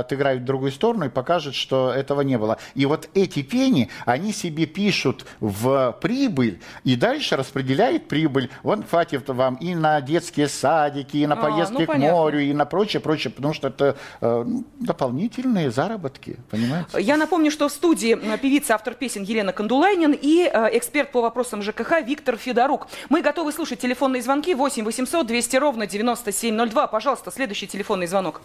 отыграют 0.00 0.42
в 0.42 0.44
другую 0.44 0.72
сторону 0.72 1.06
и 1.06 1.08
покажут, 1.08 1.54
что 1.54 1.92
этого 1.92 2.22
не 2.22 2.38
было. 2.38 2.58
И 2.74 2.86
вот 2.86 3.08
эти 3.14 3.42
пени, 3.42 3.88
они 4.04 4.32
себе 4.48 4.66
пишут 4.66 5.26
в 5.40 5.96
прибыль 6.00 6.60
и 6.84 6.96
дальше 6.96 7.36
распределяют 7.36 8.08
прибыль. 8.08 8.50
Он 8.62 8.82
хватит 8.82 9.28
вам 9.28 9.56
и 9.56 9.74
на 9.74 10.00
детские 10.00 10.48
садики, 10.48 11.18
и 11.18 11.26
на 11.26 11.34
А, 11.34 11.36
поездки 11.36 11.80
ну, 11.80 11.84
к 11.84 11.86
понятно. 11.86 12.16
морю, 12.16 12.40
и 12.40 12.52
на 12.52 12.64
прочее, 12.64 13.00
прочее, 13.00 13.30
потому 13.30 13.54
что 13.54 13.68
это 13.68 13.96
э, 14.20 14.44
ну, 14.46 14.64
дополнительные 14.80 15.70
заработки, 15.70 16.36
понимаете? 16.50 16.88
Я 17.00 17.16
напомню, 17.16 17.50
что 17.50 17.68
в 17.68 17.72
студии 17.72 18.16
э, 18.16 18.38
певица, 18.38 18.74
автор 18.74 18.94
песен 18.94 19.22
Елена 19.22 19.52
Кондулайнин 19.52 20.12
и 20.12 20.50
э, 20.50 20.76
эксперт 20.78 21.12
по 21.12 21.20
вопросам 21.20 21.62
ЖКХ 21.62 22.00
Виктор 22.00 22.36
Федорук. 22.36 22.88
Мы 23.10 23.20
готовы 23.20 23.52
слушать 23.52 23.80
телефонные 23.80 24.22
звонки 24.22 24.54
8 24.54 24.84
800 24.84 25.26
200 25.26 25.56
ровно 25.56 25.86
9702. 25.86 26.86
Пожалуйста, 26.86 27.30
следующий 27.30 27.66
телефонный 27.66 28.06
звонок. 28.06 28.40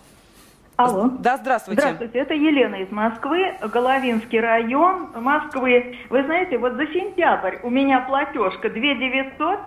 Алло. 0.76 1.12
Да, 1.20 1.38
здравствуйте. 1.38 1.82
Здравствуйте, 1.82 2.20
это 2.20 2.34
Елена 2.34 2.76
из 2.78 2.92
Москвы, 2.92 3.56
Головинский 3.62 4.40
район 4.40 5.10
Москвы. 5.16 5.96
Вы 6.10 6.24
знаете, 6.24 6.58
вот 6.58 6.74
за 6.74 6.88
сентябрь 6.88 7.58
у 7.62 7.70
меня 7.70 8.00
платежка 8.02 8.70
2 8.70 8.80
900, 8.80 9.60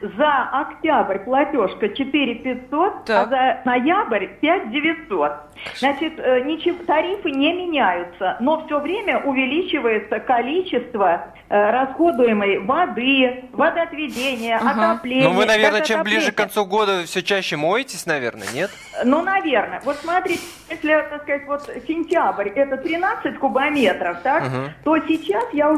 за 0.00 0.48
октябрь 0.52 1.18
платежка 1.18 1.88
4 1.88 2.34
500, 2.36 3.10
а 3.10 3.26
за 3.26 3.60
ноябрь 3.64 4.26
5 4.40 4.70
900. 4.70 5.32
Значит, 5.76 6.14
э, 6.18 6.40
ничего, 6.44 6.82
тарифы 6.84 7.30
не 7.30 7.52
меняются, 7.52 8.36
но 8.40 8.64
все 8.66 8.80
время 8.80 9.20
увеличивается 9.20 10.18
количество 10.18 11.26
э, 11.48 11.70
расходуемой 11.70 12.58
воды, 12.58 13.44
водоотведения, 13.52 14.56
отопления. 14.56 15.28
Ну, 15.28 15.34
вы, 15.34 15.46
наверное, 15.46 15.82
чем 15.82 16.02
ближе 16.02 16.32
к 16.32 16.36
концу 16.36 16.64
года 16.66 17.04
все 17.04 17.22
чаще 17.22 17.56
моетесь, 17.56 18.06
наверное, 18.06 18.48
нет? 18.54 18.70
Ну, 19.04 19.22
наверное. 19.22 19.80
Вот 19.84 19.96
смотрите, 19.96 20.40
если, 20.68 20.88
так 21.10 21.22
сказать, 21.22 21.46
вот 21.46 21.62
сентябрь 21.86 22.48
это 22.48 22.76
13 22.76 23.38
кубометров, 23.38 24.18
так, 24.22 24.44
Мгм. 24.44 24.70
то 24.84 24.98
сейчас 25.06 25.44
я 25.52 25.76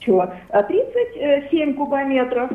что, 0.00 0.32
37 0.68 1.74
кубометров. 1.74 2.50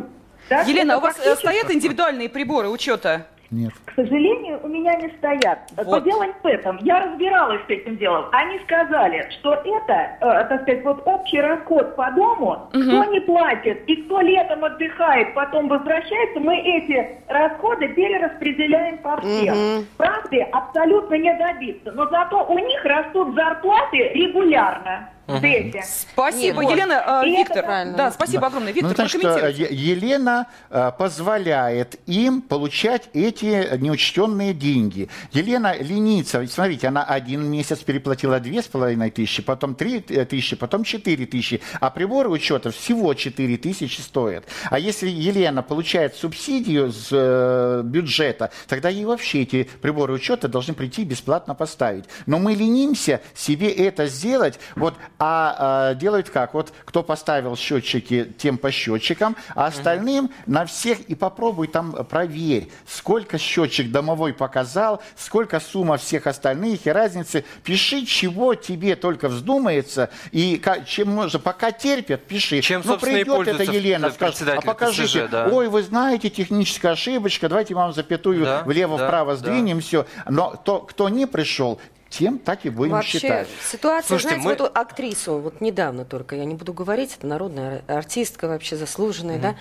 Так? 0.50 0.68
Елена, 0.68 0.98
у 0.98 1.02
вас 1.02 1.16
э, 1.18 1.22
фактически- 1.24 1.40
стоят 1.48 1.72
индивидуальные 1.72 2.30
приборы 2.30 2.70
учета? 2.70 3.28
Нет. 3.52 3.74
К 3.84 3.96
сожалению, 3.96 4.62
у 4.64 4.70
меня 4.70 4.96
не 4.96 5.10
стоят. 5.18 5.60
Но 5.76 5.84
Вот. 5.84 6.06
дело 6.06 6.24
не 6.24 6.32
в 6.42 6.46
этом. 6.46 6.78
Я 6.84 7.02
разбиралась 7.02 7.60
с 7.68 7.70
этим 7.70 7.98
делом. 7.98 8.28
Они 8.32 8.58
сказали, 8.60 9.28
что 9.40 9.56
это, 9.56 9.94
э, 10.22 10.46
так 10.48 10.62
сказать, 10.62 10.86
вот 10.86 11.02
общий 11.06 11.42
расход 11.42 11.98
по 11.98 12.10
дому, 12.12 12.70
кто 12.70 13.04
не 13.12 13.20
платит 13.20 13.84
и 13.88 13.98
кто 14.04 14.22
летом 14.22 14.64
отдыхает, 14.64 15.34
потом 15.34 15.68
возвращается, 15.68 16.40
мы 16.40 16.56
эти 16.60 17.18
расходы 17.28 17.90
перераспределяем 17.90 19.00
по 19.00 19.20
всем. 19.20 19.58
Мгм. 19.58 19.86
Правды 19.98 20.42
абсолютно 20.44 21.16
не 21.16 21.34
добиться. 21.34 21.92
Но 21.92 22.08
зато 22.08 22.46
у 22.46 22.58
них 22.58 22.86
растут 22.86 23.36
зарплаты 23.36 23.98
регулярно. 24.14 25.10
Эти. 25.42 25.84
Спасибо, 25.86 26.62
Вот. 26.62 26.72
Елена. 26.72 27.22
Э, 27.24 27.28
И 27.28 27.32
это 27.34 27.40
Виктор, 27.40 27.66
правильно. 27.66 27.98
да, 27.98 28.12
спасибо 28.12 28.48
огромное. 28.48 28.72
Виктор, 28.74 28.90
ну, 28.90 28.96
значит, 28.96 29.72
Елена 29.72 30.48
э, 30.70 30.92
позволяет 30.98 32.00
им 32.08 32.42
получать 32.42 33.10
эти 33.14 33.78
неучтенные 33.78 34.54
деньги. 34.54 35.10
Елена 35.32 35.76
ленится. 35.78 36.46
Смотрите, 36.48 36.88
она 36.88 37.04
один 37.04 37.46
месяц 37.46 37.80
переплатила 37.80 38.40
две 38.40 38.62
с 38.62 38.68
половиной 38.68 39.12
тысячи, 39.12 39.42
потом 39.42 39.76
три 39.76 40.04
э, 40.10 40.26
тысячи, 40.26 40.56
потом 40.56 40.84
четыре 40.84 41.26
тысячи, 41.26 41.62
а 41.80 41.90
приборы 41.90 42.30
учета 42.30 42.72
всего 42.72 43.14
четыре 43.14 43.58
тысячи 43.58 44.02
стоят. 44.02 44.46
А 44.70 44.80
если 44.80 45.10
Елена 45.10 45.64
получает 45.64 46.16
субсидию 46.16 46.92
с 46.92 47.10
э, 47.12 47.82
бюджета, 47.84 48.52
тогда 48.68 48.90
ей 48.90 49.06
вообще 49.06 49.42
эти 49.44 49.70
приборы 49.82 50.14
учета 50.14 50.48
должны 50.48 50.74
прийти 50.74 51.04
бесплатно 51.04 51.56
поставить. 51.56 52.06
Но 52.26 52.40
мы 52.40 52.54
ленимся 52.54 53.22
себе 53.36 53.72
это 53.72 54.08
сделать, 54.08 54.60
вот, 54.76 54.96
а, 55.24 55.92
э, 55.92 55.96
делают 55.96 56.32
как? 56.32 56.56
Вот 56.56 56.74
кто 56.84 57.04
поставил 57.04 57.56
счетчики, 57.56 58.34
тем 58.40 58.58
по 58.58 58.72
счетчикам, 58.72 59.36
а 59.54 59.68
остальным 59.68 60.32
на 60.48 60.66
всех 60.66 61.00
и 61.02 61.14
попробуй 61.14 61.68
там 61.68 61.96
э, 61.96 62.04
проверь, 62.04 62.70
сколько 62.88 63.38
счетчик 63.38 63.92
домовой 63.92 64.34
показал, 64.34 65.00
сколько 65.16 65.60
сумма 65.60 65.98
всех 65.98 66.26
остальных 66.26 66.88
и 66.88 66.90
разницы. 66.90 67.46
Пиши, 67.64 68.04
чего 68.08 68.56
тебе 68.56 68.96
только 68.96 69.28
вздумается, 69.28 70.10
и 70.32 70.60
чем 70.88 71.10
можно, 71.10 71.38
пока 71.38 71.72
терпят, 71.72 72.24
пиши. 72.24 72.62
Чем, 72.62 72.82
ну, 72.84 72.98
придет 72.98 73.48
эта 73.48 73.62
Елена, 73.62 74.10
скажет, 74.10 74.42
а 74.48 74.62
покажите, 74.62 75.28
ТСЖ, 75.28 75.30
да. 75.30 75.50
ой, 75.52 75.68
вы 75.68 75.84
знаете, 75.84 76.32
техническая 76.32 76.94
ошибочка, 76.94 77.48
давайте 77.48 77.76
вам 77.76 77.94
запятую 77.94 78.44
Да, 78.44 78.64
влево-вправо 78.66 79.34
да, 79.34 79.38
сдвинем, 79.38 79.82
все. 79.82 80.08
Но 80.28 80.60
то, 80.66 80.80
кто 80.80 81.10
не 81.10 81.28
пришел, 81.28 81.80
тем 82.22 82.38
так 82.38 82.66
и 82.66 82.70
будем 82.70 82.92
Вообще, 82.92 83.18
считать. 83.20 83.48
ситуация, 83.72 84.08
Слушайте, 84.20 84.42
знаете, 84.42 84.44
мы- 84.48 84.56
вот 84.66 84.70
эту 84.70 84.80
актрису, 84.80 85.38
вот 85.40 85.60
недавно 85.60 86.06
только, 86.06 86.36
я 86.36 86.46
не 86.46 86.54
буду 86.54 86.72
говорить, 86.72 87.16
это 87.18 87.26
народная 87.26 87.82
ар- 87.88 87.98
артистка 87.98 88.48
вообще 88.48 88.76
заслуженная, 88.76 89.40
да, 89.40 89.56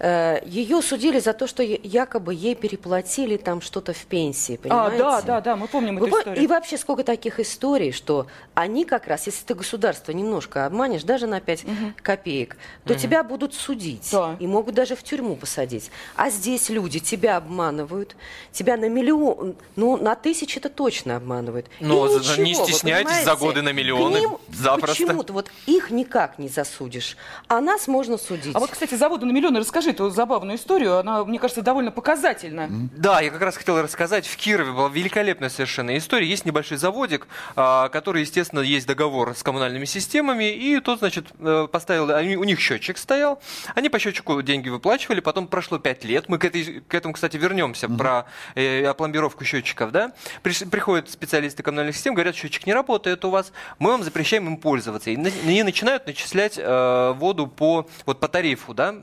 Э, 0.00 0.40
ее 0.44 0.82
судили 0.82 1.20
за 1.20 1.32
то, 1.34 1.46
что 1.46 1.62
якобы 1.62 2.34
ей 2.34 2.54
переплатили 2.54 3.36
там 3.36 3.60
что-то 3.60 3.92
в 3.92 4.04
пенсии, 4.06 4.54
А, 4.54 4.58
понимаете? 4.62 4.98
да, 4.98 5.22
да, 5.22 5.40
да, 5.40 5.56
мы 5.56 5.68
помним 5.68 5.98
Вы 5.98 6.08
эту 6.08 6.18
историю. 6.18 6.42
И 6.42 6.46
вообще 6.46 6.78
сколько 6.78 7.04
таких 7.04 7.38
историй, 7.38 7.92
что 7.92 8.26
они 8.54 8.84
как 8.84 9.06
раз, 9.06 9.26
если 9.26 9.44
ты 9.44 9.54
государство 9.54 10.10
немножко 10.12 10.66
обманешь, 10.66 11.04
даже 11.04 11.26
на 11.26 11.40
5 11.40 11.64
копеек, 12.02 12.56
то 12.84 12.94
Мгм. 12.94 13.02
тебя 13.02 13.22
будут 13.22 13.54
судить 13.54 14.08
Да. 14.10 14.36
и 14.40 14.46
могут 14.46 14.74
даже 14.74 14.96
в 14.96 15.02
тюрьму 15.02 15.36
посадить. 15.36 15.90
А 16.16 16.30
здесь 16.30 16.70
люди 16.70 16.98
тебя 16.98 17.36
обманывают, 17.36 18.16
тебя 18.52 18.76
на 18.76 18.88
миллион, 18.88 19.54
ну 19.76 19.96
на 19.96 20.14
тысячи 20.14 20.58
это 20.58 20.68
точно 20.70 21.16
обманывают. 21.16 21.66
И 21.78 21.84
Но 22.06 22.18
за- 22.18 22.34
за- 22.34 22.40
не 22.40 22.50
ничего, 22.50 22.64
вы 22.64 22.72
стесняйтесь, 22.72 23.24
за 23.24 23.36
годы 23.36 23.62
на 23.62 23.72
миллионы, 23.72 24.18
К 24.18 24.20
ним 24.20 24.38
запросто. 24.52 25.04
Почему-то 25.04 25.32
вот 25.32 25.50
их 25.66 25.90
никак 25.90 26.38
не 26.38 26.48
засудишь, 26.48 27.16
а 27.48 27.60
нас 27.60 27.86
можно 27.88 28.18
судить. 28.18 28.54
А 28.54 28.60
вот, 28.60 28.70
кстати, 28.70 28.94
заводу 28.94 29.26
на 29.26 29.32
миллионы 29.32 29.60
расскажи 29.60 29.90
эту 29.90 30.10
забавную 30.10 30.56
историю. 30.58 30.98
Она, 30.98 31.24
мне 31.24 31.38
кажется, 31.38 31.62
довольно 31.62 31.90
показательна. 31.90 32.68
Да, 32.96 33.20
я 33.20 33.30
как 33.30 33.42
раз 33.42 33.56
хотел 33.56 33.80
рассказать. 33.82 34.26
В 34.26 34.36
Кирове 34.36 34.72
была 34.72 34.88
великолепная 34.88 35.48
совершенно 35.48 35.96
история. 35.96 36.26
Есть 36.26 36.44
небольшой 36.44 36.76
заводик, 36.78 37.26
а, 37.56 37.88
который, 37.88 38.22
естественно, 38.22 38.60
есть 38.60 38.86
договор 38.86 39.34
с 39.36 39.42
коммунальными 39.42 39.84
системами, 39.84 40.50
и 40.52 40.80
тот, 40.80 40.98
значит, 41.00 41.26
э, 41.38 41.66
поставил, 41.70 42.10
они- 42.14 42.36
у 42.36 42.44
них 42.44 42.60
счетчик 42.60 42.98
стоял, 42.98 43.40
они 43.74 43.88
по 43.88 43.98
счетчику 43.98 44.40
деньги 44.42 44.68
выплачивали, 44.68 45.20
потом 45.20 45.46
прошло 45.46 45.78
5 45.78 46.04
лет, 46.04 46.28
мы 46.28 46.38
к, 46.38 46.44
этой, 46.44 46.80
к 46.86 46.94
этому, 46.94 47.14
кстати, 47.14 47.36
вернемся, 47.36 47.88
про 47.88 48.26
э, 48.54 48.84
опломбировку 48.86 49.44
счетчиков, 49.44 49.90
да, 49.92 50.12
Приш- 50.42 50.68
приходят 50.68 51.10
специалисты 51.10 51.62
коммунальных 51.62 51.79
систем, 51.92 52.14
говорят, 52.14 52.34
счетчик 52.34 52.66
не 52.66 52.74
работает 52.74 53.24
у 53.24 53.30
вас, 53.30 53.52
мы 53.78 53.90
вам 53.90 54.02
запрещаем 54.02 54.46
им 54.46 54.56
пользоваться, 54.56 55.10
и, 55.10 55.14
и 55.14 55.62
начинают 55.62 56.06
начислять 56.06 56.58
э, 56.58 57.12
воду 57.16 57.46
по, 57.46 57.86
вот, 58.06 58.20
по 58.20 58.28
тарифу, 58.28 58.74
да, 58.74 58.94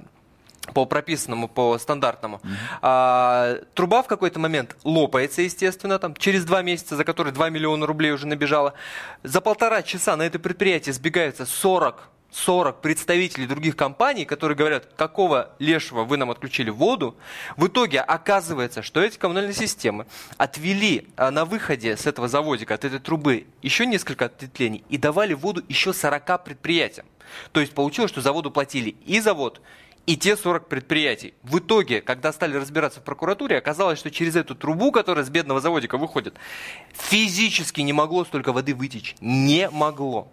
по 0.74 0.86
прописанному, 0.86 1.48
по 1.48 1.78
стандартному. 1.78 2.42
А, 2.82 3.60
труба 3.74 4.04
в 4.04 4.08
какой-то 4.08 4.40
момент 4.40 4.76
лопается, 4.84 5.42
естественно, 5.42 6.00
там, 6.00 6.16
через 6.16 6.46
два 6.46 6.62
месяца, 6.62 6.96
за 6.96 7.04
которые 7.04 7.34
2 7.34 7.50
миллиона 7.50 7.86
рублей 7.86 8.12
уже 8.12 8.28
набежало. 8.28 8.74
За 9.24 9.42
полтора 9.42 9.82
часа 9.82 10.16
на 10.16 10.24
это 10.24 10.40
предприятие 10.40 10.94
сбегается 10.94 11.46
40 11.46 12.10
40 12.32 12.82
представителей 12.82 13.48
других 13.48 13.76
компаний, 13.76 14.26
которые 14.26 14.58
говорят, 14.58 14.94
какого 14.96 15.56
лешего 15.60 16.04
вы 16.04 16.18
нам 16.18 16.30
отключили 16.32 16.70
воду. 16.70 17.16
В 17.56 17.68
итоге 17.68 18.02
оказывается, 18.02 18.82
что 18.82 19.02
эти 19.02 19.18
коммунальные 19.18 19.54
системы 19.54 20.06
отвели 20.38 21.08
а, 21.16 21.32
на 21.32 21.46
выходе 21.46 21.96
с 21.96 22.06
этого 22.06 22.28
заводика, 22.28 22.74
от 22.74 22.86
этой 22.86 23.00
трубы, 23.00 23.48
еще 23.62 23.86
несколько 23.86 24.26
ответвлений 24.26 24.84
и 24.90 24.98
давали 24.98 25.34
воду 25.34 25.64
еще 25.68 25.94
40 25.94 26.44
предприятиям. 26.44 27.06
То 27.52 27.60
есть 27.60 27.74
получилось, 27.74 28.12
что 28.12 28.22
за 28.22 28.32
воду 28.32 28.52
платили 28.52 28.96
и 29.06 29.20
завод, 29.20 29.62
и 30.06 30.16
те 30.16 30.38
40 30.38 30.70
предприятий. 30.70 31.34
В 31.44 31.60
итоге, 31.60 32.02
когда 32.02 32.32
стали 32.32 32.56
разбираться 32.56 33.02
в 33.02 33.04
прокуратуре, 33.04 33.58
оказалось, 33.58 34.00
что 34.00 34.10
через 34.10 34.36
эту 34.36 34.56
трубу, 34.56 34.92
которая 34.92 35.26
с 35.26 35.30
бедного 35.30 35.60
заводика 35.60 35.98
выходит, 35.98 36.36
физически 36.94 37.82
не 37.82 37.94
могло 37.94 38.24
столько 38.24 38.54
воды 38.54 38.74
вытечь. 38.74 39.16
Не 39.20 39.70
могло. 39.70 40.32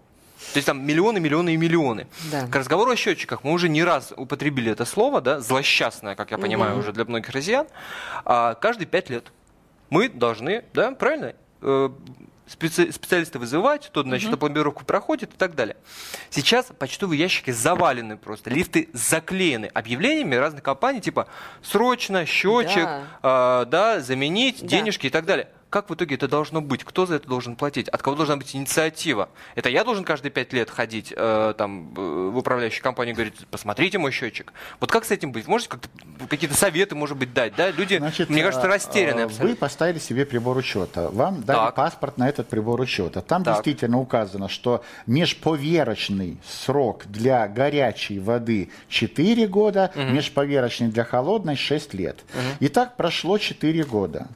То 0.53 0.59
есть 0.59 0.67
там 0.67 0.85
миллионы, 0.87 1.21
миллионы 1.21 1.55
и 1.55 1.57
миллионы. 1.57 2.07
Да. 2.31 2.47
К 2.47 2.57
разговору 2.57 2.91
о 2.91 2.97
счетчиках 2.97 3.43
мы 3.45 3.53
уже 3.53 3.69
не 3.69 3.83
раз 3.83 4.13
употребили 4.17 4.71
это 4.71 4.85
слово, 4.85 5.21
да, 5.21 5.41
злосчастное, 5.41 6.15
как 6.15 6.31
я 6.31 6.39
понимаю, 6.39 6.73
Мгм. 6.73 6.81
уже 6.81 6.93
для 6.93 7.05
многих 7.05 7.31
россиян. 7.31 7.67
А, 8.25 8.55
каждые 8.55 8.87
пять 8.87 9.11
лет 9.11 9.27
мы 9.91 10.09
должны, 10.09 10.65
да, 10.75 10.93
правильно, 10.93 11.35
э, 11.63 11.89
специ- 12.47 12.93
специалисты 12.93 13.39
вызывать, 13.39 13.91
тот, 13.93 14.07
значит, 14.07 14.27
Мгм. 14.29 14.35
опломбировку 14.35 14.85
проходит 14.85 15.33
и 15.33 15.37
так 15.37 15.55
далее. 15.55 15.77
Сейчас 16.31 16.67
почтовые 16.79 17.19
ящики 17.19 17.51
завалены 17.51 18.17
просто, 18.17 18.51
лифты 18.51 18.89
заклеены 18.93 19.67
объявлениями 19.67 20.35
разных 20.35 20.63
компаний, 20.63 21.01
типа 21.01 21.27
срочно, 21.63 22.27
счетчик, 22.27 22.85
Да. 22.85 23.03
а, 23.23 23.65
да, 23.65 24.01
заменить, 24.01 24.61
Да. 24.61 24.67
денежки 24.69 25.07
и 25.07 25.11
так 25.11 25.25
далее. 25.25 25.49
Как 25.75 25.91
в 25.91 25.95
итоге 25.95 26.15
это 26.15 26.29
должно 26.29 26.61
быть? 26.61 26.85
Кто 26.85 27.05
за 27.05 27.17
это 27.17 27.27
должен 27.27 27.57
платить? 27.57 27.89
От 27.89 28.01
кого 28.01 28.15
должна 28.15 28.37
быть 28.37 28.55
инициатива? 28.55 29.29
Это 29.57 29.69
я 29.69 29.83
должен 29.83 30.05
каждые 30.05 30.31
пять 30.31 30.53
лет 30.53 30.71
ходить 30.71 31.13
э, 31.17 31.55
там, 31.59 31.93
э, 31.97 32.31
в 32.33 32.39
управляющую 32.39 32.81
компанию 32.81 33.13
и 33.13 33.17
говорить, 33.17 33.35
посмотрите 33.51 33.99
мой 33.99 34.13
счетчик. 34.13 34.53
Вот 34.79 34.93
как 34.93 35.05
с 35.05 35.11
этим 35.11 35.33
быть? 35.33 35.49
Можете 35.49 35.71
как-то 35.71 35.89
какие-то 36.29 36.55
советы, 36.55 36.95
может 36.95 37.17
быть, 37.17 37.35
дать? 37.35 37.57
Да? 37.57 37.73
Люди, 37.73 37.99
Значит, 37.99 38.31
мне 38.31 38.45
кажется, 38.45 38.69
а, 38.69 38.71
растеряны 38.71 39.23
а, 39.23 39.25
абсолютно. 39.25 39.49
Вы 39.49 39.57
поставили 39.57 39.99
себе 39.99 40.25
прибор 40.25 40.57
учета. 40.57 41.11
Вам 41.11 41.43
дали 41.43 41.59
Так. 41.59 41.75
паспорт 41.75 42.19
на 42.19 42.29
этот 42.29 42.49
прибор 42.49 42.81
учета. 42.81 43.21
Там 43.21 43.43
Так. 43.43 43.55
действительно 43.55 43.99
указано, 43.99 44.49
что 44.49 44.85
межповерочный 45.09 46.39
срок 46.47 47.03
для 47.07 47.49
горячей 47.49 48.21
воды 48.21 48.71
4 48.89 49.49
года, 49.49 49.91
межповерочный 49.97 50.87
для 50.87 51.03
холодной 51.03 51.57
6 51.57 51.95
лет. 51.95 52.21
И 52.61 52.69
так 52.69 52.95
прошло 52.97 53.39
4 53.39 53.83
года. 53.83 54.29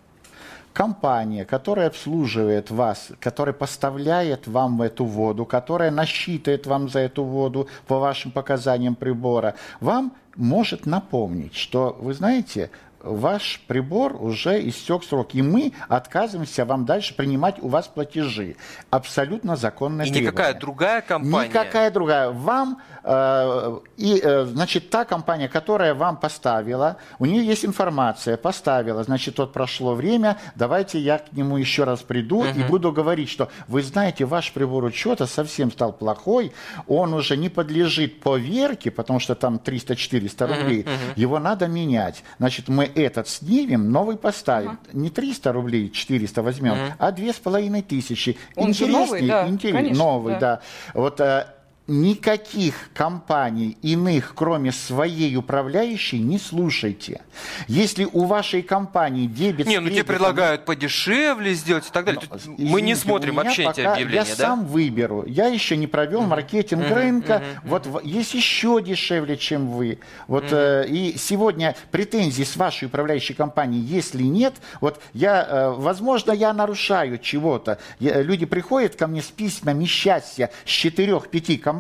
Компания, 0.78 1.44
которая 1.44 1.88
обслуживает 1.88 2.70
вас, 2.70 3.08
которая 3.18 3.52
поставляет 3.52 4.46
вам 4.46 4.80
эту 4.80 5.04
воду, 5.06 5.44
которая 5.44 5.90
насчитывает 5.90 6.68
вам 6.68 6.88
за 6.88 7.00
эту 7.00 7.24
воду 7.24 7.66
по 7.88 7.98
вашим 7.98 8.30
показаниям 8.30 8.94
прибора, 8.94 9.56
вам 9.80 10.12
может 10.36 10.86
напомнить, 10.86 11.56
что, 11.56 11.96
вы 12.00 12.14
знаете, 12.14 12.70
ваш 13.00 13.60
прибор 13.66 14.16
уже 14.20 14.66
истек 14.68 15.04
срок, 15.04 15.34
и 15.34 15.42
мы 15.42 15.72
отказываемся 15.88 16.64
вам 16.64 16.84
дальше 16.84 17.14
принимать 17.14 17.56
у 17.62 17.68
вас 17.68 17.86
платежи. 17.88 18.56
Абсолютно 18.90 19.56
законное 19.56 20.06
И 20.06 20.08
требование. 20.10 20.32
никакая 20.32 20.54
другая 20.54 21.00
компания. 21.00 21.48
Никакая 21.48 21.90
другая. 21.90 22.30
Вам, 22.30 22.82
э, 23.04 23.78
и, 23.96 24.20
э, 24.22 24.44
значит, 24.46 24.90
та 24.90 25.04
компания, 25.04 25.48
которая 25.48 25.94
вам 25.94 26.16
поставила, 26.16 26.96
у 27.18 27.26
нее 27.26 27.44
есть 27.44 27.64
информация, 27.64 28.36
поставила, 28.36 29.04
значит, 29.04 29.38
вот 29.38 29.52
прошло 29.52 29.94
время, 29.94 30.38
давайте 30.54 30.98
я 30.98 31.18
к 31.18 31.32
нему 31.32 31.56
еще 31.56 31.84
раз 31.84 32.00
приду 32.02 32.44
и 32.44 32.62
буду 32.64 32.92
говорить, 32.92 33.28
что 33.28 33.48
вы 33.68 33.82
знаете, 33.82 34.24
ваш 34.24 34.52
прибор 34.52 34.84
учета 34.84 35.26
совсем 35.26 35.70
стал 35.70 35.92
плохой, 35.92 36.52
он 36.86 37.14
уже 37.14 37.36
не 37.36 37.48
подлежит 37.48 38.20
поверке, 38.20 38.90
потому 38.90 39.20
что 39.20 39.34
там 39.34 39.56
300-400 39.56 40.46
рублей, 40.46 40.86
его 41.16 41.38
надо 41.38 41.68
менять. 41.68 42.22
Значит, 42.38 42.68
мы 42.68 42.87
этот 42.94 43.28
снимем, 43.28 43.90
новый 43.90 44.16
поставим. 44.16 44.78
Не 44.92 45.10
300 45.10 45.52
рублей, 45.52 45.90
400 45.90 46.42
возьмем, 46.42 46.74
а 46.98 47.12
2500. 47.12 48.36
Он 48.56 48.74
же 48.74 48.86
новый, 48.86 49.26
да, 49.26 49.46
интерес- 49.48 49.72
конечно, 49.72 50.04
новый, 50.04 50.34
да. 50.34 50.40
да. 50.40 50.60
Вот 50.94 51.20
э, 51.20 51.46
никаких 51.88 52.90
компаний 52.94 53.78
иных, 53.82 54.34
кроме 54.34 54.72
своей 54.72 55.34
управляющей, 55.36 56.18
не 56.18 56.38
слушайте. 56.38 57.22
Если 57.66 58.04
у 58.04 58.26
вашей 58.26 58.62
компании 58.62 59.26
дебет 59.26 59.66
Не, 59.66 59.80
ну 59.80 59.88
тебе 59.88 60.04
предлагают 60.04 60.66
подешевле 60.66 61.54
сделать 61.54 61.88
и 61.88 61.90
так 61.90 62.04
далее. 62.04 62.20
Тут 62.20 62.46
Мы 62.58 62.82
не 62.82 62.94
смотрим 62.94 63.36
вообще 63.36 63.64
эти 63.64 63.80
объявления, 63.80 64.26
Я 64.28 64.36
да? 64.36 64.42
сам 64.44 64.66
выберу. 64.66 65.24
Я 65.26 65.46
еще 65.46 65.76
не 65.76 65.86
провел 65.86 66.22
маркетинг 66.22 66.88
рынка. 66.90 67.42
Вот 67.64 67.86
в- 67.86 68.00
есть 68.04 68.34
еще 68.34 68.82
дешевле, 68.82 69.36
чем 69.38 69.68
вы. 69.70 69.98
Вот 70.26 70.44
э, 70.52 70.86
и 70.88 71.16
сегодня 71.16 71.74
претензий 71.90 72.44
с 72.44 72.56
вашей 72.56 72.86
управляющей 72.86 73.34
компанией, 73.34 73.80
если 73.82 74.22
нет, 74.24 74.54
вот 74.82 75.00
я, 75.14 75.46
э, 75.48 75.70
возможно, 75.70 76.32
я 76.32 76.52
нарушаю 76.52 77.18
чего-то. 77.18 77.78
Люди 77.98 78.44
приходят 78.44 78.94
ко 78.94 79.06
мне 79.06 79.22
с 79.22 79.26
письмами 79.28 79.86
счастья 79.86 80.50
с 80.66 80.68
четырех-пяти 80.70 81.56
компаний, 81.56 81.77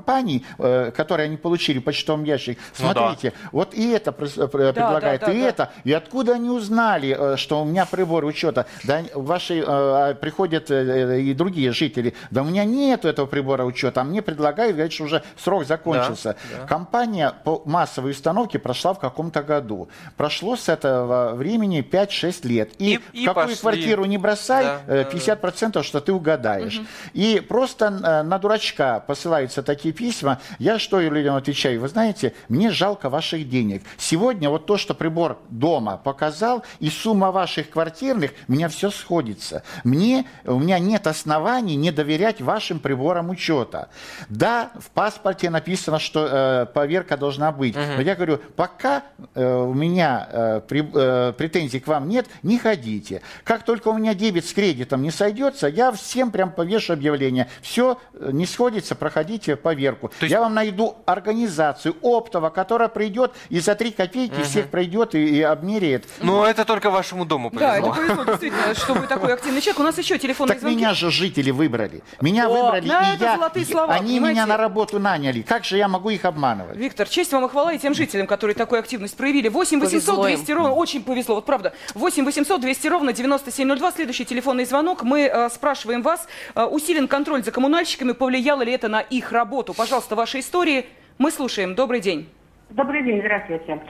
э, 0.58 0.90
которые 0.90 1.26
они 1.26 1.36
получили 1.36 1.78
в 1.78 1.84
почтовом 1.84 2.24
ящике. 2.24 2.58
Ну 2.78 2.92
да. 2.92 2.94
Смотрите, 2.94 3.32
вот 3.52 3.74
и 3.74 3.90
это 3.90 4.10
э, 4.10 4.46
предлагает, 4.48 5.20
да, 5.22 5.32
и 5.32 5.40
да. 5.40 5.48
это. 5.48 5.70
И 5.84 5.92
откуда 5.92 6.34
они 6.34 6.50
узнали, 6.50 7.16
э, 7.18 7.36
что 7.36 7.62
у 7.62 7.64
меня 7.64 7.86
прибор 7.86 8.24
учета? 8.24 8.66
Да 8.84 9.02
ваши 9.14 9.62
э, 9.66 10.14
приходят 10.20 10.70
и 10.70 11.34
другие 11.34 11.72
жители. 11.72 12.14
Да 12.30 12.42
у 12.42 12.44
меня 12.44 12.64
нет 12.64 13.04
этого 13.04 13.26
прибора 13.26 13.64
учета, 13.64 14.00
а 14.00 14.04
мне 14.04 14.22
предлагают, 14.22 14.74
говорят, 14.74 14.92
что 14.92 15.04
уже 15.04 15.22
срок 15.36 15.66
закончился. 15.66 16.36
Да, 16.52 16.60
да. 16.60 16.66
Компания 16.66 17.32
по 17.44 17.62
массовой 17.64 18.12
установке 18.12 18.58
прошла 18.58 18.94
в 18.94 18.98
каком-то 18.98 19.42
году. 19.42 19.88
Прошло 20.16 20.56
с 20.56 20.68
этого 20.68 21.34
времени 21.34 21.80
5-6 21.80 22.46
лет. 22.46 22.70
И, 22.78 22.94
И- 23.12 23.22
и 23.22 23.24
какую 23.26 23.46
пошли. 23.46 23.60
квартиру 23.60 24.04
не 24.04 24.18
бросай, 24.18 24.64
Да, 24.64 24.80
э, 24.86 25.04
да, 25.04 25.10
50% 25.10 25.82
что 25.82 26.00
ты 26.00 26.12
угадаешь. 26.12 26.80
И 27.12 27.40
просто 27.46 27.90
на 27.90 28.38
дурачка 28.38 29.00
посылаются 29.06 29.62
такие 29.62 29.87
письма. 29.92 30.40
Я 30.58 30.78
что 30.78 31.00
людям 31.00 31.34
отвечаю? 31.36 31.80
Вы 31.80 31.88
знаете, 31.88 32.34
мне 32.48 32.70
жалко 32.70 33.08
ваших 33.08 33.48
денег. 33.48 33.82
Сегодня 33.96 34.50
вот 34.50 34.66
то, 34.66 34.76
что 34.76 34.94
прибор 34.94 35.38
дома 35.50 35.96
показал, 35.96 36.64
и 36.80 36.88
сумма 36.90 37.30
ваших 37.30 37.70
квартирных, 37.70 38.32
у 38.48 38.52
меня 38.52 38.68
все 38.68 38.90
сходится. 38.90 39.62
Мне, 39.84 40.24
у 40.44 40.58
меня 40.58 40.78
нет 40.78 41.06
оснований 41.06 41.76
не 41.76 41.90
доверять 41.90 42.40
вашим 42.40 42.78
приборам 42.80 43.30
учета. 43.30 43.88
Да, 44.28 44.70
в 44.78 44.90
паспорте 44.90 45.50
написано, 45.50 45.98
что 45.98 46.26
э, 46.30 46.66
поверка 46.72 47.16
должна 47.16 47.52
быть. 47.52 47.74
Но 47.96 48.02
я 48.02 48.14
говорю, 48.14 48.38
пока 48.56 49.02
э, 49.34 49.44
у 49.54 49.74
меня 49.74 50.28
э, 50.30 50.60
при- 50.66 50.88
э, 50.92 51.32
претензий 51.32 51.80
к 51.80 51.86
вам 51.86 52.08
нет, 52.08 52.26
не 52.42 52.58
ходите. 52.58 53.22
Как 53.44 53.64
только 53.64 53.88
у 53.88 53.94
меня 53.98 54.14
дебет 54.14 54.44
с 54.46 54.52
кредитом 54.52 55.02
не 55.02 55.10
сойдется, 55.10 55.66
я 55.68 55.92
всем 55.92 56.30
прям 56.30 56.50
повешу 56.52 56.92
объявление. 56.92 57.48
Все 57.62 57.98
не 58.20 58.46
сходится, 58.46 58.94
проходите 58.94 59.56
поверку. 59.78 60.10
есть- 60.20 60.32
Я 60.32 60.40
вам 60.40 60.54
найду 60.54 60.96
организацию 61.06 61.94
оптово, 62.02 62.50
которая 62.50 62.88
придет 62.88 63.32
и 63.48 63.60
за 63.60 63.74
три 63.74 63.90
копейки 63.92 64.42
всех 64.42 64.68
пройдет 64.68 65.14
и, 65.14 65.38
и 65.38 65.42
обмеряет. 65.42 66.04
Ну, 66.20 66.42
это 66.44 66.64
только 66.64 66.90
вашему 66.90 67.24
дому 67.24 67.50
Да, 67.52 67.78
это 67.78 67.86
повезло. 67.90 67.94
повезло, 67.94 68.24
действительно, 68.24 68.74
что 68.74 68.94
вы 68.94 69.06
такой 69.06 69.32
активный 69.34 69.60
человек. 69.60 69.80
У 69.80 69.82
нас 69.84 69.98
еще 69.98 70.18
телефонные 70.18 70.54
Так 70.54 70.60
звонки. 70.60 70.76
меня 70.78 70.94
же 70.94 71.10
жители 71.10 71.50
выбрали. 71.52 72.02
Меня 72.20 72.48
О, 72.48 72.50
выбрали, 72.50 72.88
да, 72.88 73.12
и 73.12 73.14
это 73.16 73.24
я, 73.24 73.34
золотые 73.36 73.66
слова, 73.66 73.94
они 73.94 74.14
понимаете? 74.14 74.34
меня 74.40 74.46
на 74.46 74.56
работу 74.56 74.98
наняли. 74.98 75.42
Как 75.42 75.64
же 75.64 75.76
я 75.76 75.86
могу 75.88 76.10
их 76.10 76.24
обманывать? 76.24 76.76
Виктор, 76.76 77.08
честь 77.08 77.32
вам 77.32 77.44
и 77.44 77.48
хвала 77.48 77.72
и 77.72 77.78
тем 77.78 77.94
жителям, 77.94 78.26
которые 78.26 78.54
такую 78.56 78.80
активность 78.80 79.16
проявили. 79.16 79.48
8 79.48 79.80
800 79.80 80.06
Повезло 80.06 80.28
им. 80.28 80.36
200 80.36 80.52
ровно, 80.52 80.72
очень 80.72 81.02
повезло, 81.04 81.36
вот 81.36 81.46
правда. 81.46 81.72
8 81.94 82.24
800 82.24 82.60
200 82.60 82.86
ровно 82.88 83.12
9702, 83.12 83.92
следующий 83.92 84.24
телефонный 84.24 84.64
звонок. 84.64 85.02
Мы 85.02 85.20
э, 85.32 85.48
спрашиваем 85.50 86.02
вас, 86.02 86.26
э, 86.54 86.64
усилен 86.64 87.06
контроль 87.08 87.44
за 87.44 87.52
коммунальщиками, 87.52 88.12
повлияло 88.12 88.62
ли 88.62 88.72
это 88.72 88.88
на 88.88 89.00
их 89.00 89.30
работу? 89.32 89.67
Пожалуйста, 89.74 90.16
ваши 90.16 90.40
истории. 90.40 90.86
Мы 91.18 91.30
слушаем. 91.30 91.74
Добрый 91.74 92.00
день. 92.00 92.28
Добрый 92.70 93.02
день, 93.02 93.20
здравствуйте. 93.20 93.80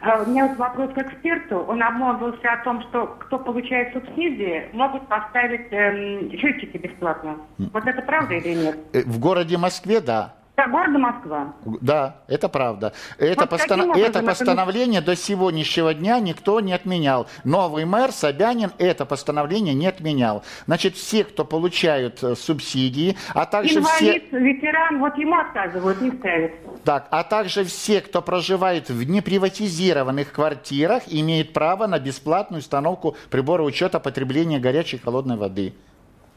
А, 0.00 0.22
У 0.22 0.26
меня 0.30 0.46
вот 0.48 0.58
вопрос 0.58 0.90
к 0.92 0.98
эксперту. 0.98 1.58
Он 1.68 1.82
обмолвился 1.82 2.52
о 2.52 2.62
том, 2.64 2.82
что 2.88 3.06
кто 3.20 3.38
получает 3.38 3.92
субсидии, 3.94 4.68
могут 4.72 5.08
поставить 5.08 5.68
эм, 5.70 6.30
счетчики 6.32 6.76
бесплатно. 6.76 7.38
Вот 7.58 7.86
это 7.86 8.02
правда 8.02 8.34
или 8.34 8.54
нет? 8.54 8.78
Э, 8.92 9.02
В 9.02 9.18
городе 9.18 9.56
Москве, 9.56 10.00
да. 10.00 10.34
Да, 10.64 10.70
города 10.70 10.98
Москва. 10.98 11.54
Да, 11.80 12.16
это 12.28 12.48
правда. 12.48 12.92
Это, 13.18 13.42
Вот 13.42 13.52
образом 13.52 13.92
это 13.92 14.18
это 14.18 14.22
постановление 14.22 15.00
до 15.00 15.16
сегодняшнего 15.16 15.94
дня 15.94 16.20
никто 16.20 16.60
не 16.60 16.72
отменял. 16.72 17.26
Новый 17.44 17.84
мэр 17.84 18.12
Собянин 18.12 18.72
это 18.78 19.04
постановление 19.04 19.74
не 19.74 19.86
отменял. 19.86 20.44
Значит, 20.66 20.96
все, 20.96 21.24
кто 21.24 21.44
получают 21.44 22.22
э, 22.22 22.34
субсидии, 22.34 23.16
а 23.34 23.46
также 23.46 23.82
все... 23.82 24.16
Инвалид, 24.16 24.32
ветеран, 24.32 25.00
вот 25.00 25.16
ему 25.16 25.38
отказывают, 25.38 26.00
не 26.00 26.10
ставят. 26.12 26.52
Так, 26.84 27.08
а 27.10 27.24
также 27.24 27.64
все, 27.64 28.00
кто 28.00 28.22
проживает 28.22 28.88
в 28.88 29.08
неприватизированных 29.08 30.32
квартирах, 30.32 31.02
имеют 31.08 31.52
право 31.52 31.86
на 31.86 31.98
бесплатную 31.98 32.60
установку 32.60 33.16
прибора 33.30 33.62
учета 33.62 34.00
потребления 34.00 34.58
горячей 34.58 34.96
и 34.96 35.00
холодной 35.00 35.36
воды. 35.36 35.74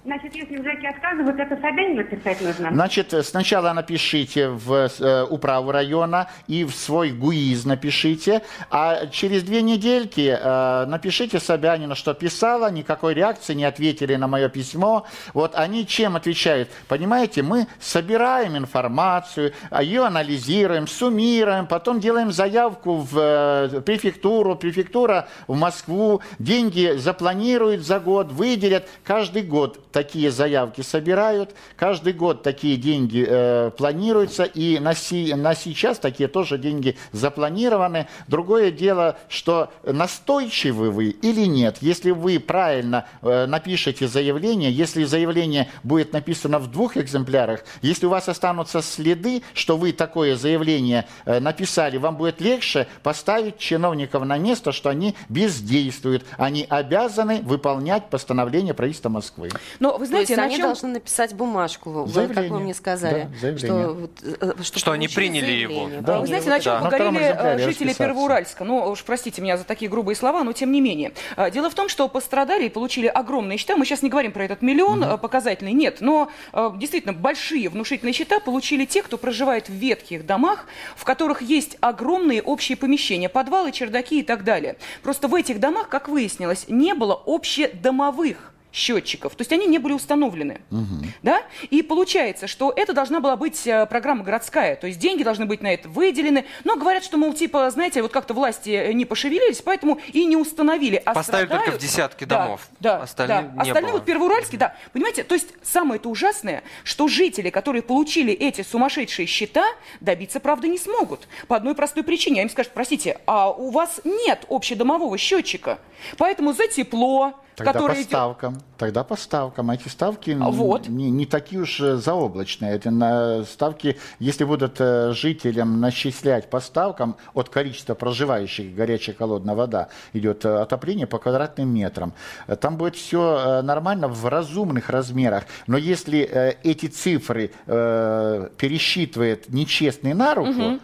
Значит, 0.07 0.35
если 0.35 0.55
в 0.55 0.63
ЖЭКе 0.63 0.87
отказывают, 0.87 1.37
это 1.37 1.57
Собянину 1.57 2.01
писать 2.05 2.39
нужно? 2.39 2.69
Значит, 2.71 3.13
э, 3.13 3.23
сначала 3.23 3.73
напишите 3.73 4.47
в 4.47 4.89
э, 5.01 5.23
управу 5.25 5.71
района 5.73 6.29
и 6.47 6.63
в 6.63 6.71
свой 6.71 7.11
ГУИЗ 7.11 7.65
напишите, 7.65 8.41
а 8.71 9.07
через 9.07 9.43
две 9.43 9.61
недельки 9.61 10.33
э, 10.41 10.85
напишите 10.85 11.41
Собянину, 11.41 11.93
что 11.93 12.13
писала, 12.13 12.71
никакой 12.71 13.15
реакции 13.15 13.53
не 13.53 13.65
ответили 13.65 14.15
на 14.15 14.29
мое 14.29 14.47
письмо. 14.47 15.05
Вот 15.33 15.55
они 15.55 15.85
чем 15.85 16.15
отвечают? 16.15 16.69
Понимаете, 16.87 17.43
мы 17.43 17.67
собираем 17.81 18.55
информацию, 18.55 19.51
а 19.69 19.83
ее 19.83 20.05
анализируем, 20.05 20.87
суммируем, 20.87 21.67
потом 21.67 21.99
делаем 21.99 22.31
заявку 22.31 22.95
в 22.95 23.19
э, 23.19 23.81
префектуру, 23.81 24.55
префектура 24.55 25.27
в 25.47 25.57
Москву, 25.57 26.21
деньги 26.39 26.93
запланируют 26.95 27.81
за 27.81 27.99
год, 27.99 28.31
выделят 28.31 28.87
каждый 29.03 29.41
год 29.41 29.81
такие 29.97 30.29
заявки 30.29 30.81
собирают, 30.81 31.55
каждый 31.75 32.13
год 32.13 32.43
такие 32.43 32.77
деньги 32.77 33.25
э, 33.27 33.71
планируются, 33.75 34.43
и 34.43 34.77
на, 34.77 34.93
си, 34.93 35.33
на 35.33 35.55
сейчас 35.55 35.97
такие 35.97 36.29
тоже 36.29 36.59
деньги 36.59 36.95
запланированы. 37.13 38.07
Другое 38.27 38.69
дело, 38.69 39.17
что 39.27 39.71
настойчивы 39.83 40.91
вы 40.91 41.05
или 41.07 41.47
нет. 41.47 41.77
Если 41.81 42.11
вы 42.11 42.39
правильно 42.39 43.07
э, 43.23 43.47
напишете 43.47 44.07
заявление, 44.07 44.71
если 44.71 45.03
заявление 45.03 45.67
будет 45.81 46.13
написано 46.13 46.59
в 46.59 46.69
двух 46.71 46.95
экземплярах, 46.95 47.61
если 47.81 48.05
у 48.05 48.09
вас 48.09 48.29
останутся 48.29 48.83
следы, 48.83 49.41
что 49.55 49.77
вы 49.77 49.93
такое 49.93 50.35
заявление 50.35 51.07
э, 51.25 51.39
написали, 51.39 51.97
вам 51.97 52.17
будет 52.17 52.39
легче 52.39 52.85
поставить 53.01 53.57
чиновников 53.57 54.23
на 54.25 54.37
место, 54.37 54.71
что 54.73 54.89
они 54.91 55.15
бездействуют. 55.27 56.23
Они 56.37 56.67
обязаны 56.69 57.41
выполнять 57.41 58.11
постановление 58.11 58.75
правительства 58.75 59.09
Москвы. 59.09 59.49
Но 59.79 59.86
вы 59.97 60.05
знаете, 60.05 60.35
То 60.35 60.41
есть 60.41 60.45
они 60.45 60.55
чем... 60.57 60.65
должны 60.65 60.89
написать 60.89 61.33
бумажку, 61.33 62.07
заявление. 62.07 62.43
как 62.43 62.51
вы 62.51 62.59
мне 62.59 62.73
сказали, 62.73 63.29
да, 63.41 63.57
что, 63.57 64.09
э, 64.23 64.53
что, 64.63 64.79
что 64.79 64.91
они 64.91 65.07
приняли 65.07 65.45
заявление. 65.45 65.97
его. 65.97 66.01
Да. 66.01 66.19
Вы 66.19 66.27
знаете, 66.27 66.49
на 66.49 66.59
чем 66.59 66.73
да. 66.73 66.81
погорели 66.81 67.63
жители 67.63 67.93
Первоуральска? 67.93 68.63
Ну, 68.63 68.89
уж 68.89 69.03
простите 69.03 69.41
меня 69.41 69.57
за 69.57 69.63
такие 69.63 69.89
грубые 69.89 70.15
слова, 70.15 70.43
но 70.43 70.53
тем 70.53 70.71
не 70.71 70.81
менее. 70.81 71.13
А, 71.35 71.49
дело 71.49 71.69
в 71.69 71.75
том, 71.75 71.87
что 71.89 72.07
пострадали 72.07 72.65
и 72.65 72.69
получили 72.69 73.07
огромные 73.07 73.57
счета. 73.57 73.77
Мы 73.77 73.85
сейчас 73.85 74.01
не 74.01 74.09
говорим 74.09 74.31
про 74.31 74.43
этот 74.43 74.61
миллион 74.61 75.03
угу. 75.03 75.17
показательный, 75.17 75.73
нет, 75.73 75.97
но 76.01 76.29
действительно 76.75 77.13
большие 77.13 77.69
внушительные 77.69 78.13
счета 78.13 78.39
получили 78.39 78.85
те, 78.85 79.03
кто 79.03 79.17
проживает 79.17 79.69
в 79.69 79.73
ветхих 79.73 80.25
домах, 80.25 80.65
в 80.95 81.03
которых 81.03 81.41
есть 81.41 81.77
огромные 81.79 82.41
общие 82.41 82.75
помещения, 82.75 83.29
подвалы, 83.29 83.71
чердаки 83.71 84.19
и 84.19 84.23
так 84.23 84.43
далее. 84.43 84.77
Просто 85.03 85.27
в 85.27 85.35
этих 85.35 85.59
домах, 85.59 85.89
как 85.89 86.07
выяснилось, 86.07 86.65
не 86.67 86.93
было 86.93 87.21
общедомовых 87.25 88.53
счетчиков. 88.77 89.35
То 89.35 89.41
есть 89.41 89.51
они 89.51 89.65
не 89.65 89.79
были 89.79 89.93
установлены. 89.93 90.61
Угу. 90.69 91.05
Да? 91.23 91.41
И 91.69 91.81
получается, 91.81 92.47
что 92.47 92.71
это 92.75 92.93
должна 92.93 93.19
была 93.19 93.35
быть 93.35 93.65
э, 93.65 93.87
программа 93.87 94.23
городская. 94.23 94.75
То 94.75 94.87
есть 94.87 94.99
деньги 94.99 95.23
должны 95.23 95.45
быть 95.45 95.61
на 95.61 95.73
это 95.73 95.89
выделены. 95.89 96.45
Но 96.63 96.75
говорят, 96.75 97.03
что, 97.03 97.17
мол, 97.17 97.33
типа, 97.33 97.69
знаете, 97.71 98.03
вот 98.03 98.11
как-то 98.11 98.35
власти 98.35 98.69
э, 98.69 98.93
не 98.93 99.05
пошевелились, 99.05 99.61
поэтому 99.63 99.99
и 100.13 100.25
не 100.25 100.37
установили. 100.37 101.01
А 101.03 101.13
Поставили 101.13 101.47
страдают... 101.47 101.65
только 101.65 101.79
в 101.79 101.81
десятки 101.81 102.23
домов. 102.25 102.67
Да, 102.79 103.01
Остальные 103.01 103.41
да. 103.41 103.63
Не 103.63 103.69
Остальные 103.69 103.91
было. 103.91 103.99
вот 103.99 104.05
Первоуральские, 104.05 104.59
да. 104.59 104.75
Понимаете, 104.93 105.23
то 105.23 105.33
есть 105.33 105.47
самое 105.63 105.99
это 105.99 106.09
ужасное, 106.09 106.63
что 106.83 107.07
жители, 107.07 107.49
которые 107.49 107.81
получили 107.81 108.31
эти 108.31 108.61
сумасшедшие 108.61 109.25
счета, 109.25 109.65
добиться, 110.01 110.39
правда, 110.39 110.67
не 110.67 110.77
смогут. 110.77 111.27
По 111.47 111.55
одной 111.55 111.73
простой 111.73 112.03
причине. 112.03 112.43
Им 112.43 112.49
скажут, 112.49 112.73
простите, 112.73 113.19
а 113.25 113.49
у 113.49 113.71
вас 113.71 114.01
нет 114.03 114.45
общедомового 114.49 115.17
счетчика. 115.17 115.79
Поэтому 116.17 116.53
за 116.53 116.67
тепло, 116.67 117.33
Тогда 117.57 117.73
которые... 117.73 117.97
по 117.97 118.03
ставкам. 118.03 118.57
Тогда 118.77 119.03
по 119.03 119.15
ставкам. 119.15 119.71
Эти 119.71 119.87
ставки 119.87 120.37
а 120.39 120.51
вот. 120.51 120.87
не, 120.87 121.09
не 121.09 121.25
такие 121.25 121.59
уж 121.59 121.81
э, 121.81 121.95
заоблачные. 121.95 122.75
Это 122.75 122.91
на 122.91 123.43
ставки, 123.45 123.97
если 124.19 124.43
будут 124.43 124.75
э, 124.79 125.11
жителям 125.13 125.81
начислять 125.81 126.51
по 126.51 126.59
ставкам 126.59 127.15
от 127.33 127.49
количества 127.49 127.95
проживающих, 127.95 128.75
горячая 128.75 129.15
холодная 129.15 129.55
вода, 129.55 129.89
идет 130.13 130.45
э, 130.45 130.55
отопление 130.55 131.07
по 131.07 131.17
квадратным 131.17 131.73
метрам. 131.73 132.13
Там 132.61 132.77
будет 132.77 132.95
все 132.95 133.63
нормально 133.63 134.07
в 134.07 134.27
разумных 134.27 134.91
размерах. 134.91 135.45
Но 135.65 135.77
если 135.77 136.19
эти 136.61 136.85
цифры 136.85 137.51
пересчитывает 137.65 139.49
нечестный 139.49 140.13
на 140.13 140.35
руку, 140.35 140.61
угу 140.61 140.79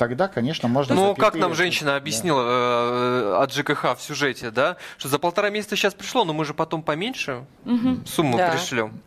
тогда, 0.00 0.28
конечно, 0.28 0.66
можно... 0.66 0.94
Ну, 0.94 1.14
как 1.14 1.34
нам 1.34 1.54
женщина 1.54 1.94
объяснила 1.96 2.42
да. 2.42 2.50
э, 2.50 3.42
от 3.42 3.52
ЖКХ 3.52 3.98
в 3.98 4.00
сюжете, 4.00 4.50
да, 4.50 4.78
что 4.96 5.08
за 5.08 5.18
полтора 5.18 5.50
месяца 5.50 5.76
сейчас 5.76 5.92
пришло, 5.92 6.24
но 6.24 6.32
мы 6.32 6.46
же 6.46 6.54
потом 6.54 6.82
поменьше 6.82 7.44
угу. 7.66 7.98
сумму 8.06 8.38
да. 8.38 8.48
пришлем. 8.50 8.98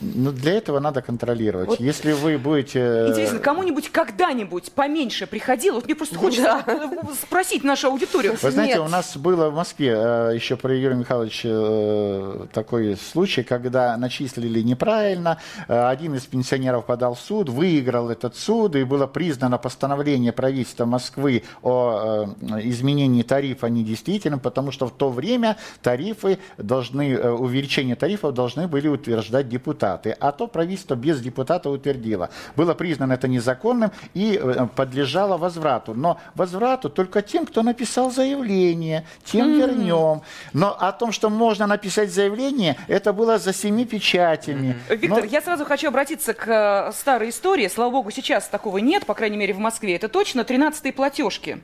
Но 0.00 0.32
для 0.32 0.54
этого 0.54 0.80
надо 0.80 1.02
контролировать. 1.02 1.68
Вот 1.68 1.80
Если 1.80 2.12
вы 2.12 2.38
будете... 2.38 3.06
Интересно, 3.08 3.38
кому-нибудь 3.38 3.90
когда-нибудь 3.90 4.72
поменьше 4.72 5.26
приходило? 5.26 5.74
Вот 5.74 5.84
мне 5.84 5.94
просто 5.94 6.16
хочется 6.16 6.64
да. 6.66 7.02
спросить 7.22 7.64
нашу 7.64 7.88
аудиторию. 7.88 8.36
Вы 8.40 8.50
знаете, 8.50 8.74
Нет. 8.74 8.82
у 8.82 8.88
нас 8.88 9.16
было 9.16 9.50
в 9.50 9.54
Москве 9.54 9.92
э, 9.94 10.32
еще 10.34 10.56
про 10.56 10.74
Юрия 10.74 10.94
Михайловича 10.94 11.48
э, 11.50 12.46
такой 12.52 12.96
случай, 12.96 13.42
когда 13.42 13.96
начислили 13.98 14.62
неправильно. 14.62 15.38
Э, 15.68 15.88
один 15.88 16.14
из 16.14 16.22
пенсионеров 16.22 16.86
подал 16.86 17.14
в 17.14 17.20
суд, 17.20 17.50
выиграл 17.50 18.08
этот 18.08 18.36
суд, 18.36 18.76
и 18.76 18.84
было 18.84 19.06
признано 19.06 19.58
постановление 19.58 20.32
правительства 20.32 20.86
Москвы 20.86 21.42
о 21.62 22.34
изменении 22.62 23.22
тарифа 23.22 23.66
недействительным, 23.66 24.40
потому 24.40 24.72
что 24.72 24.86
в 24.86 24.92
то 24.92 25.10
время 25.10 25.58
тарифы 25.82 26.38
должны, 26.56 27.20
увеличение 27.32 27.96
тарифов 27.96 28.32
должны 28.32 28.66
были 28.66 28.88
утверждать 28.88 29.48
депутаты 29.48 29.89
депутаты, 29.90 30.16
а 30.20 30.32
то 30.32 30.46
правительство 30.46 30.94
без 30.94 31.20
депутата 31.20 31.70
утвердило. 31.70 32.30
Было 32.56 32.74
признано 32.74 33.14
это 33.14 33.28
незаконным 33.28 33.90
и 34.14 34.38
э, 34.42 34.66
подлежало 34.74 35.36
возврату. 35.36 35.94
Но 35.94 36.18
возврату 36.34 36.90
только 36.90 37.22
тем, 37.22 37.46
кто 37.46 37.62
написал 37.62 38.10
заявление, 38.10 39.04
тем 39.24 39.48
mm-hmm. 39.48 39.58
вернем. 39.58 40.22
Но 40.52 40.76
о 40.78 40.92
том, 40.92 41.12
что 41.12 41.30
можно 41.30 41.66
написать 41.66 42.12
заявление, 42.12 42.76
это 42.88 43.12
было 43.12 43.38
за 43.38 43.52
семи 43.52 43.84
печатями. 43.84 44.76
Mm-hmm. 44.88 44.96
Виктор, 44.96 45.24
Но... 45.24 45.30
я 45.30 45.40
сразу 45.40 45.64
хочу 45.64 45.88
обратиться 45.88 46.34
к 46.34 46.48
э, 46.48 46.92
старой 46.92 47.28
истории. 47.30 47.68
Слава 47.68 47.90
богу, 47.90 48.10
сейчас 48.10 48.48
такого 48.48 48.78
нет, 48.78 49.06
по 49.06 49.14
крайней 49.14 49.36
мере 49.36 49.54
в 49.54 49.58
Москве. 49.58 49.96
Это 49.96 50.08
точно 50.08 50.40
13-е 50.40 50.92
платежки, 50.92 51.58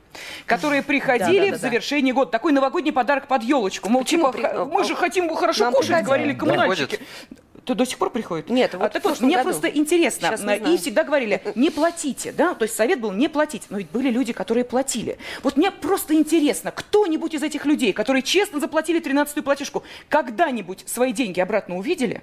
которые 0.47 0.83
приходили 0.83 1.51
в 1.51 1.57
завершении 1.57 2.13
года. 2.13 2.31
Такой 2.31 2.53
новогодний 2.53 2.93
подарок 2.93 3.27
под 3.29 3.43
елочку. 3.43 3.89
Мол, 3.89 4.05
типа, 4.05 4.33
мы 4.71 4.85
же 4.85 4.95
хотим 4.95 5.35
хорошо 5.35 5.71
кушать, 5.71 6.05
говорили 6.05 6.35
коммунальщики 6.35 7.01
то 7.67 7.75
до 7.75 7.85
сих 7.85 7.99
пор 7.99 8.11
приходит? 8.11 8.49
Нет, 8.49 8.75
вот 8.75 8.85
а, 8.85 8.89
так 8.89 9.05
вот, 9.05 9.21
мне 9.21 9.37
году. 9.37 9.51
просто 9.51 9.69
интересно. 9.69 10.35
И 10.55 10.77
всегда 10.79 11.03
говорили, 11.03 11.43
не 11.57 11.71
платите, 11.71 12.33
да, 12.33 12.55
то 12.55 12.63
есть 12.63 12.77
совет 12.77 13.01
был 13.01 13.13
не 13.13 13.29
платить. 13.29 13.65
Но 13.71 13.79
ведь 13.79 13.91
были 13.91 14.09
люди, 14.09 14.33
которые 14.33 14.65
платили. 14.65 15.19
Вот 15.43 15.57
мне 15.57 15.71
просто 15.73 16.15
интересно, 16.15 16.71
кто-нибудь 16.71 17.35
из 17.35 17.43
этих 17.43 17.67
людей, 17.67 17.93
которые 17.93 18.23
честно 18.23 18.61
заплатили 18.61 19.03
13-ю 19.03 19.43
платежку, 19.43 19.83
когда-нибудь 20.09 20.85
свои 20.87 21.13
деньги 21.13 21.41
обратно 21.41 21.77
увидели? 21.77 22.23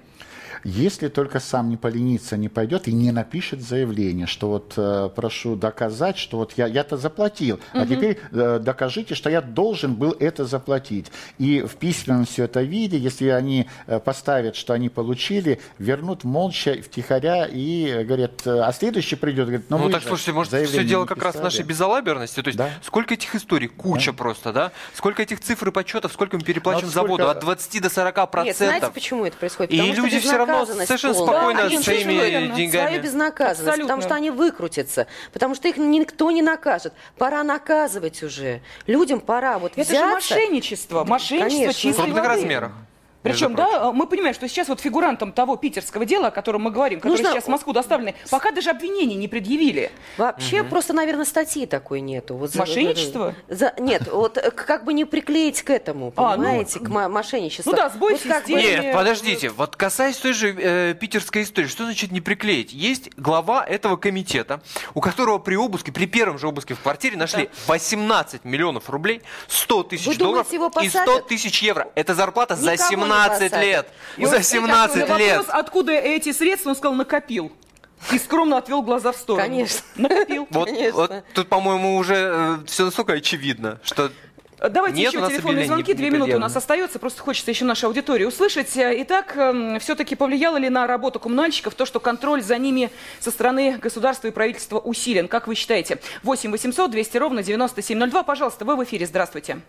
Если 0.64 1.08
только 1.08 1.40
сам 1.40 1.68
не 1.68 1.76
поленится, 1.76 2.38
не 2.38 2.48
пойдет 2.48 2.88
и 2.88 2.92
не 2.92 3.12
напишет 3.12 3.60
заявление, 3.60 4.26
что 4.26 4.48
вот 4.48 4.72
э, 4.78 5.10
прошу 5.14 5.56
доказать, 5.56 6.16
что 6.16 6.38
вот 6.38 6.54
я, 6.56 6.66
я-то 6.66 6.96
заплатил, 6.96 7.56
угу. 7.56 7.82
а 7.82 7.86
теперь 7.86 8.18
э, 8.32 8.58
докажите, 8.60 9.14
что 9.14 9.28
я 9.28 9.42
должен 9.42 9.94
был 9.94 10.16
это 10.18 10.46
заплатить. 10.46 11.12
И 11.38 11.60
в 11.60 11.76
письменном 11.76 12.24
все 12.24 12.44
это 12.44 12.62
виде, 12.62 12.96
если 12.96 13.28
они 13.28 13.68
э, 13.86 14.00
поставят, 14.00 14.56
что 14.56 14.72
они 14.72 14.88
получили, 14.88 15.60
вернут 15.78 16.24
молча, 16.24 16.78
втихаря 16.82 17.44
и 17.44 18.02
говорят, 18.02 18.46
э, 18.46 18.60
а 18.60 18.72
следующий 18.72 19.16
придет, 19.16 19.46
говорит, 19.46 19.66
ну, 19.68 19.76
ну 19.76 19.90
так 19.90 20.02
слушайте, 20.02 20.32
может 20.32 20.54
все 20.66 20.82
дело 20.82 21.04
как 21.04 21.22
раз 21.22 21.34
в 21.34 21.42
нашей 21.42 21.64
безалаберности, 21.64 22.40
то 22.40 22.48
есть 22.48 22.56
да? 22.56 22.70
сколько 22.82 23.12
этих 23.12 23.34
историй, 23.34 23.68
куча 23.68 24.12
да. 24.12 24.16
просто, 24.16 24.52
да? 24.52 24.72
Сколько 24.94 25.22
этих 25.22 25.40
цифр 25.40 25.68
и 25.68 25.72
подсчетов, 25.72 26.10
сколько 26.12 26.38
мы 26.38 26.42
переплачиваем 26.42 26.90
сколько... 26.90 27.16
заводу, 27.16 27.28
от 27.28 27.40
20 27.40 27.82
до 27.82 27.90
40 27.90 28.14
процентов. 28.14 28.46
Нет, 28.46 28.56
знаете, 28.56 28.90
почему 28.94 29.26
это 29.26 29.36
происходит? 29.36 29.70
Потому 29.70 29.92
и 29.92 29.96
люди 29.96 30.18
все 30.20 30.38
равно 30.38 30.53
безнаказанность 30.60 30.88
совершенно 30.88 31.14
полная. 31.14 31.34
спокойно 31.34 31.70
да, 31.70 31.82
своими 31.82 32.56
деньгами. 32.56 32.86
Свою 32.88 33.02
безнаказанность, 33.02 33.60
Абсолютно. 33.60 33.84
потому 33.84 34.02
что 34.02 34.14
они 34.14 34.30
выкрутятся, 34.30 35.06
потому 35.32 35.54
что 35.54 35.68
их 35.68 35.76
никто 35.76 36.30
не 36.30 36.42
накажет. 36.42 36.92
Пора 37.18 37.42
наказывать 37.42 38.22
уже. 38.22 38.60
Людям 38.86 39.20
пора 39.20 39.58
вот 39.58 39.72
Это 39.76 39.82
взяться. 39.82 40.34
же 40.34 40.40
мошенничество, 40.40 41.04
мошенничество 41.04 41.72
чистой 41.72 41.92
В 41.92 42.04
крупных 42.04 42.24
размерах. 42.24 42.72
Причем, 43.24 43.54
да, 43.54 43.90
мы 43.90 44.06
понимаем, 44.06 44.34
что 44.34 44.46
сейчас 44.48 44.68
вот 44.68 44.80
фигурантам 44.80 45.32
того 45.32 45.56
питерского 45.56 46.04
дела, 46.04 46.28
о 46.28 46.30
котором 46.30 46.62
мы 46.62 46.70
говорим, 46.70 47.00
которые 47.00 47.18
Нужно... 47.18 47.32
сейчас 47.32 47.44
в 47.44 47.48
Москву 47.48 47.72
доставлены, 47.72 48.14
пока 48.30 48.50
даже 48.50 48.68
обвинений 48.68 49.14
не 49.14 49.28
предъявили. 49.28 49.90
Вообще 50.18 50.60
угу. 50.60 50.68
просто, 50.68 50.92
наверное, 50.92 51.24
статьи 51.24 51.64
такой 51.64 52.02
нету. 52.02 52.36
Вот 52.36 52.54
Мошенничество? 52.54 53.34
За... 53.48 53.72
Нет, 53.78 54.08
вот 54.12 54.36
как 54.54 54.84
бы 54.84 54.92
не 54.92 55.06
приклеить 55.06 55.62
к 55.62 55.70
этому, 55.70 56.10
понимаете, 56.10 56.78
а, 56.80 56.82
ну... 56.82 56.86
к 56.86 57.08
мошенничеству. 57.08 57.70
Ну 57.70 57.76
да, 57.76 57.88
сбой 57.88 58.12
вот 58.12 58.20
системы. 58.20 58.60
Нет, 58.60 58.94
подождите, 58.94 59.48
вот 59.48 59.74
касаясь 59.74 60.18
той 60.18 60.34
же 60.34 60.54
э, 60.54 60.94
питерской 60.94 61.44
истории, 61.44 61.66
что 61.66 61.84
значит 61.84 62.12
не 62.12 62.20
приклеить? 62.20 62.74
Есть 62.74 63.08
глава 63.16 63.64
этого 63.64 63.96
комитета, 63.96 64.60
у 64.92 65.00
которого 65.00 65.38
при 65.38 65.54
обыске, 65.54 65.92
при 65.92 66.04
первом 66.04 66.38
же 66.38 66.46
обыске 66.46 66.74
в 66.74 66.80
квартире 66.80 67.16
нашли 67.16 67.44
да. 67.44 67.72
18 67.72 68.44
миллионов 68.44 68.90
рублей, 68.90 69.22
100 69.48 69.82
тысяч 69.84 70.18
долларов 70.18 70.46
и 70.52 70.88
100 70.90 71.20
тысяч 71.20 71.62
евро. 71.62 71.88
Это 71.94 72.14
зарплата 72.14 72.54
Никого 72.54 72.76
за 72.76 72.82
17 72.90 73.13
17 73.14 73.56
лет. 73.58 73.86
И 74.16 74.26
за 74.26 74.42
17 74.42 74.96
лет. 75.18 75.38
Вопрос, 75.38 75.46
откуда 75.48 75.92
эти 75.92 76.32
средства, 76.32 76.70
он 76.70 76.76
сказал, 76.76 76.94
накопил. 76.94 77.52
И 78.12 78.18
скромно 78.18 78.58
отвел 78.58 78.82
глаза 78.82 79.12
в 79.12 79.16
сторону. 79.16 79.46
Конечно. 79.46 79.80
Накопил. 79.96 80.46
Вот, 80.50 80.66
Конечно. 80.66 80.92
вот 80.92 81.24
тут, 81.32 81.48
по-моему, 81.48 81.96
уже 81.96 82.14
э, 82.14 82.56
все 82.66 82.84
настолько 82.84 83.14
очевидно, 83.14 83.80
что 83.82 84.10
Давайте 84.70 84.98
Нет, 84.98 85.12
еще 85.12 85.26
телефонные 85.26 85.66
звонки. 85.66 85.92
Две 85.94 86.10
минуты 86.10 86.36
у 86.36 86.38
нас 86.38 86.56
остается. 86.56 86.98
Просто 86.98 87.20
хочется 87.20 87.50
еще 87.50 87.64
нашу 87.64 87.86
аудиторию 87.86 88.28
услышать. 88.28 88.70
Итак, 88.74 89.36
эм, 89.36 89.78
все-таки 89.80 90.14
повлияло 90.14 90.56
ли 90.56 90.68
на 90.68 90.86
работу 90.86 91.20
коммунальщиков 91.20 91.74
то, 91.74 91.84
что 91.84 92.00
контроль 92.00 92.42
за 92.42 92.56
ними 92.56 92.90
со 93.20 93.30
стороны 93.30 93.78
государства 93.78 94.28
и 94.28 94.30
правительства 94.30 94.78
усилен? 94.78 95.28
Как 95.28 95.48
вы 95.48 95.54
считаете? 95.54 95.98
8 96.22 96.50
800 96.50 96.90
200 96.90 97.16
ровно 97.18 97.42
9702. 97.42 98.22
Пожалуйста, 98.22 98.64
вы 98.64 98.76
в 98.76 98.84
эфире. 98.84 99.06
Здравствуйте. 99.06 99.60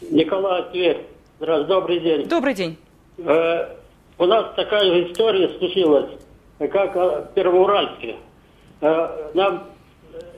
Николай 0.00 0.70
Тверь. 0.70 1.06
Добрый 1.40 2.00
день. 2.00 2.28
Добрый 2.28 2.54
день. 2.54 2.76
Э, 3.18 3.76
у 4.18 4.26
нас 4.26 4.54
такая 4.56 5.10
история 5.10 5.48
случилась, 5.58 6.10
как 6.58 6.96
э, 6.96 7.26
в 7.30 7.34
Первоуральске. 7.34 8.16
Э, 8.80 9.30
Нам 9.34 9.64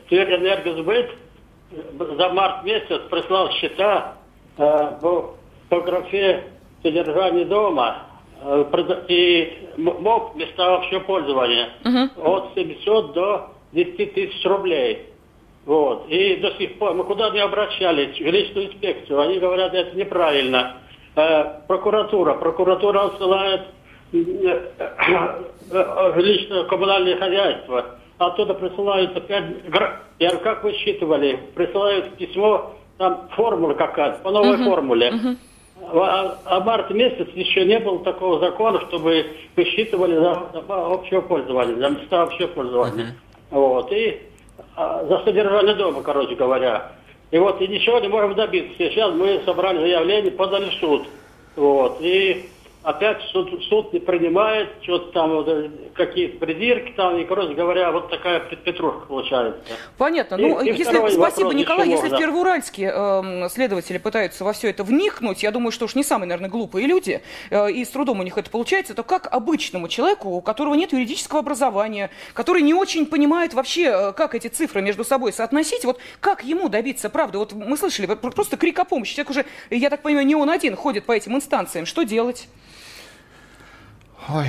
Тверэнергосбыт 0.09 1.11
за 2.17 2.29
март 2.31 2.65
месяц 2.65 3.03
прислал 3.11 3.51
счета 3.53 4.15
э, 4.57 4.91
по, 5.01 5.35
по 5.69 5.81
графе 5.81 6.45
содержания 6.83 7.45
дома 7.45 8.03
э, 8.43 8.65
и 9.09 9.59
м- 9.77 10.03
МОП 10.03 10.37
места 10.37 10.75
общего 10.77 11.01
пользования 11.01 11.69
от 12.17 12.55
700 12.55 13.13
до 13.13 13.51
10 13.73 14.15
тысяч 14.15 14.45
рублей. 14.45 15.07
Вот. 15.67 16.07
И 16.09 16.37
до 16.37 16.53
сих 16.53 16.79
пор 16.79 16.95
мы 16.95 17.05
куда 17.05 17.31
не 17.31 17.41
обращались, 17.41 18.15
в 18.15 18.19
жилищную 18.19 18.69
инспекцию, 18.69 19.21
они 19.21 19.39
говорят, 19.39 19.75
это 19.75 19.97
неправильно. 19.97 20.77
Прокуратура, 21.67 22.35
прокуратура 22.35 23.07
отсылает 23.07 23.63
жилищное 24.13 26.65
коммунальное 26.65 27.17
хозяйство. 27.17 27.87
Оттуда 28.19 28.53
присылают 28.53 29.17
опять, 29.17 29.45
я 30.19 30.37
как 30.37 30.63
вы 30.63 30.75
считывали, 30.75 31.41
присылают 31.55 32.15
письмо, 32.17 32.75
там 32.99 33.29
формула 33.33 33.73
какая-то, 33.75 34.19
по 34.23 34.31
новой 34.31 34.59
формуле. 34.59 35.13
А, 35.93 36.39
а 36.45 36.61
март 36.61 36.91
месяц 36.91 37.29
еще 37.35 37.65
не 37.65 37.79
было 37.79 38.03
такого 38.05 38.39
закона, 38.41 38.81
чтобы 38.89 39.27
высчитывали 39.57 40.17
за, 40.17 40.51
за 40.53 40.63
общего 40.69 41.21
пользования, 41.21 41.77
за 41.77 41.91
места 41.91 42.23
общего 42.23 42.47
пользования. 42.49 43.15
Вот. 43.51 43.93
И 43.93 44.21
а, 44.75 45.05
за 45.05 45.19
содержание 45.25 45.75
дома, 45.75 46.03
короче 46.03 46.35
говоря. 46.35 46.93
И 47.31 47.39
вот 47.39 47.61
и 47.61 47.69
ничего 47.69 47.99
не 47.99 48.09
можем 48.09 48.35
добиться. 48.35 48.75
Сейчас 48.79 49.13
мы 49.15 49.41
собрали 49.45 49.79
заявление, 49.79 50.31
подали 50.31 50.71
в 50.71 50.75
суд. 50.75 51.07
Вот. 51.57 51.99
И 52.01 52.49
опять 52.87 53.21
суд, 53.33 53.51
суд 53.69 53.93
не 53.93 53.99
принимает, 53.99 54.69
что-то 54.83 55.11
там 55.13 55.31
вот, 55.33 55.49
э, 55.49 55.71
какие-то 55.95 56.39
придирки 56.39 56.93
там, 56.97 57.19
и, 57.19 57.25
короче 57.25 57.53
говоря, 57.55 57.91
вот 57.91 58.09
такая 58.11 58.39
петрушка 58.41 59.07
получается. 59.07 59.61
Понятно. 59.99 60.37
И- 60.37 60.43
Ну, 60.43 60.61
и 60.61 60.67
если, 60.69 60.85
спасибо, 60.85 61.19
вопрос 61.21 61.55
Николай. 61.55 61.89
Если 61.89 62.07
в 62.07 62.11
можно. 62.13 62.19
Первоуральске 62.19 62.85
эм, 62.85 63.49
следователи 63.51 63.99
пытаются 63.99 64.45
во 64.45 64.53
все 64.53 64.71
это 64.71 64.85
вникнуть, 64.85 65.43
я 65.43 65.51
думаю, 65.51 65.73
что 65.73 65.87
уж 65.87 65.97
не 65.97 66.05
самые, 66.05 66.29
наверное, 66.29 66.49
глупые 66.49 66.87
люди, 66.87 67.23
э, 67.51 67.71
и 67.73 67.85
с 67.85 67.89
трудом 67.89 68.21
у 68.21 68.23
них 68.23 68.39
это 68.39 68.51
получается, 68.51 68.95
то 68.95 69.03
как 69.03 69.27
обычному 69.35 69.89
человеку, 69.89 70.29
у 70.31 70.41
которого 70.41 70.75
нет 70.75 70.93
юридического 70.93 71.41
образования, 71.41 72.11
который 72.35 72.63
не 72.63 72.73
очень 72.73 73.07
понимает 73.07 73.53
вообще, 73.53 73.83
э, 73.93 74.13
как 74.13 74.37
эти 74.37 74.47
цифры 74.47 74.81
между 74.81 75.03
собой 75.03 75.33
соотносить, 75.33 75.85
вот 75.85 75.99
как 76.21 76.45
ему 76.45 76.69
добиться 76.69 77.11
правды? 77.11 77.39
Вот 77.39 77.53
мы 77.53 77.77
слышали, 77.77 78.07
просто 78.07 78.57
крик 78.57 78.79
о 78.79 78.85
помощи. 78.85 79.15
Человек 79.17 79.31
уже, 79.31 79.45
я 79.71 79.91
так 79.91 80.03
понимаю, 80.03 80.25
не 80.25 80.37
он 80.37 80.49
один 80.51 80.77
ходит 80.77 81.05
по 81.05 81.11
этим 81.13 81.35
инстанциям. 81.35 81.85
Что 81.85 82.05
делать? 82.05 82.49
Ой. 84.29 84.47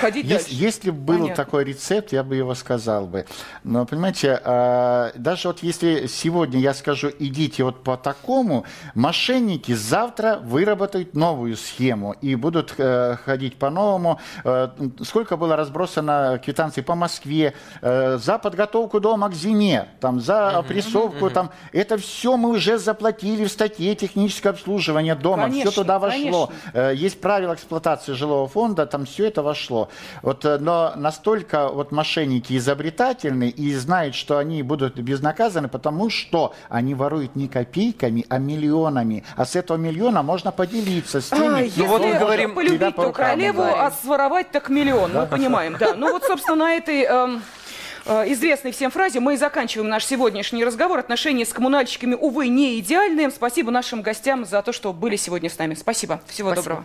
Ходить 0.00 0.24
Ес- 0.26 0.44
дальше. 0.44 0.48
Если 0.50 0.90
был 0.90 1.18
Понятно. 1.18 1.36
такой 1.36 1.64
рецепт, 1.64 2.10
я 2.12 2.24
бы 2.24 2.34
его 2.34 2.54
сказал 2.54 3.06
бы. 3.06 3.26
Но, 3.64 3.84
понимаете, 3.84 4.40
а, 4.44 5.12
даже 5.14 5.48
вот 5.48 5.62
если 5.62 6.06
сегодня 6.06 6.58
я 6.58 6.72
скажу, 6.74 7.10
идите 7.18 7.62
вот 7.64 7.84
по 7.84 7.96
такому, 7.98 8.64
мошенники 8.94 9.72
завтра 9.74 10.40
выработают 10.42 11.14
новую 11.14 11.56
схему 11.56 12.12
и 12.22 12.34
будут 12.34 12.74
э, 12.78 13.16
ходить 13.24 13.56
по-новому. 13.56 14.18
Э, 14.42 14.68
сколько 15.04 15.36
было 15.36 15.54
разбросано 15.54 16.40
квитанций 16.42 16.82
по 16.82 16.94
Москве 16.94 17.52
э, 17.82 18.16
за 18.16 18.38
подготовку 18.38 19.00
дома 19.00 19.28
к 19.28 19.34
зиме, 19.34 19.88
там, 20.00 20.18
за 20.20 20.48
опрессовку, 20.48 21.28
там, 21.30 21.50
это 21.72 21.98
все 21.98 22.36
мы 22.38 22.48
уже 22.50 22.78
заплатили 22.78 23.44
в 23.44 23.50
статье 23.52 23.94
техническое 23.94 24.48
обслуживание 24.48 25.14
дома, 25.14 25.44
Конечно, 25.44 25.70
все 25.70 25.80
туда 25.82 25.98
вошло. 25.98 26.46
конечно. 26.46 26.54
Э, 26.72 26.94
Есть 26.96 27.20
правила 27.20 27.52
эксплуатации 27.54 28.12
жилого 28.14 28.48
фонда, 28.48 28.86
там 28.86 29.06
все 29.10 29.26
это 29.26 29.42
вошло. 29.42 29.88
Вот, 30.22 30.44
э, 30.44 30.58
но 30.58 30.92
настолько 30.96 31.68
вот 31.68 31.92
мошенники 31.92 32.56
изобретательны 32.56 33.48
и 33.48 33.74
знают, 33.74 34.14
что 34.14 34.38
они 34.38 34.62
будут 34.62 34.96
безнаказаны, 34.98 35.68
потому 35.68 36.08
что 36.10 36.54
они 36.68 36.94
воруют 36.94 37.36
не 37.36 37.48
копейками, 37.48 38.24
а 38.28 38.38
миллионами. 38.38 39.24
А 39.36 39.44
с 39.44 39.56
этого 39.56 39.76
миллиона 39.76 40.22
можно 40.22 40.52
поделиться 40.52 41.20
с 41.20 41.28
теми, 41.28 41.66
А, 41.66 41.70
кто 41.70 41.98
если 41.98 42.18
может 42.18 42.54
полюбить, 42.54 42.74
тебя 42.78 42.90
по 42.90 43.04
то 43.04 43.12
королеву, 43.12 43.62
ударить. 43.62 43.76
а 43.78 43.90
своровать 43.90 44.50
так 44.50 44.68
миллион. 44.68 45.12
Мы 45.12 45.26
понимаем, 45.26 45.76
да. 45.78 45.94
Ну 45.94 46.12
вот, 46.12 46.24
собственно, 46.24 46.56
на 46.56 46.74
этой... 46.74 47.02
эм, 47.02 47.42
э, 48.06 48.32
известной 48.32 48.72
всем 48.72 48.90
фразе 48.90 49.20
мы 49.20 49.34
и 49.34 49.36
заканчиваем 49.36 49.88
наш 49.90 50.04
сегодняшний 50.04 50.64
разговор. 50.64 50.98
Отношения 50.98 51.44
с 51.44 51.52
коммунальщиками, 51.52 52.14
увы, 52.14 52.48
не 52.48 52.78
идеальные. 52.80 53.30
Спасибо 53.30 53.70
нашим 53.70 54.02
гостям 54.02 54.44
за 54.44 54.62
то, 54.62 54.72
что 54.72 54.92
были 54.92 55.16
сегодня 55.16 55.50
с 55.50 55.58
нами. 55.58 55.74
Спасибо. 55.74 56.20
Всего 56.26 56.54
доброго. 56.54 56.84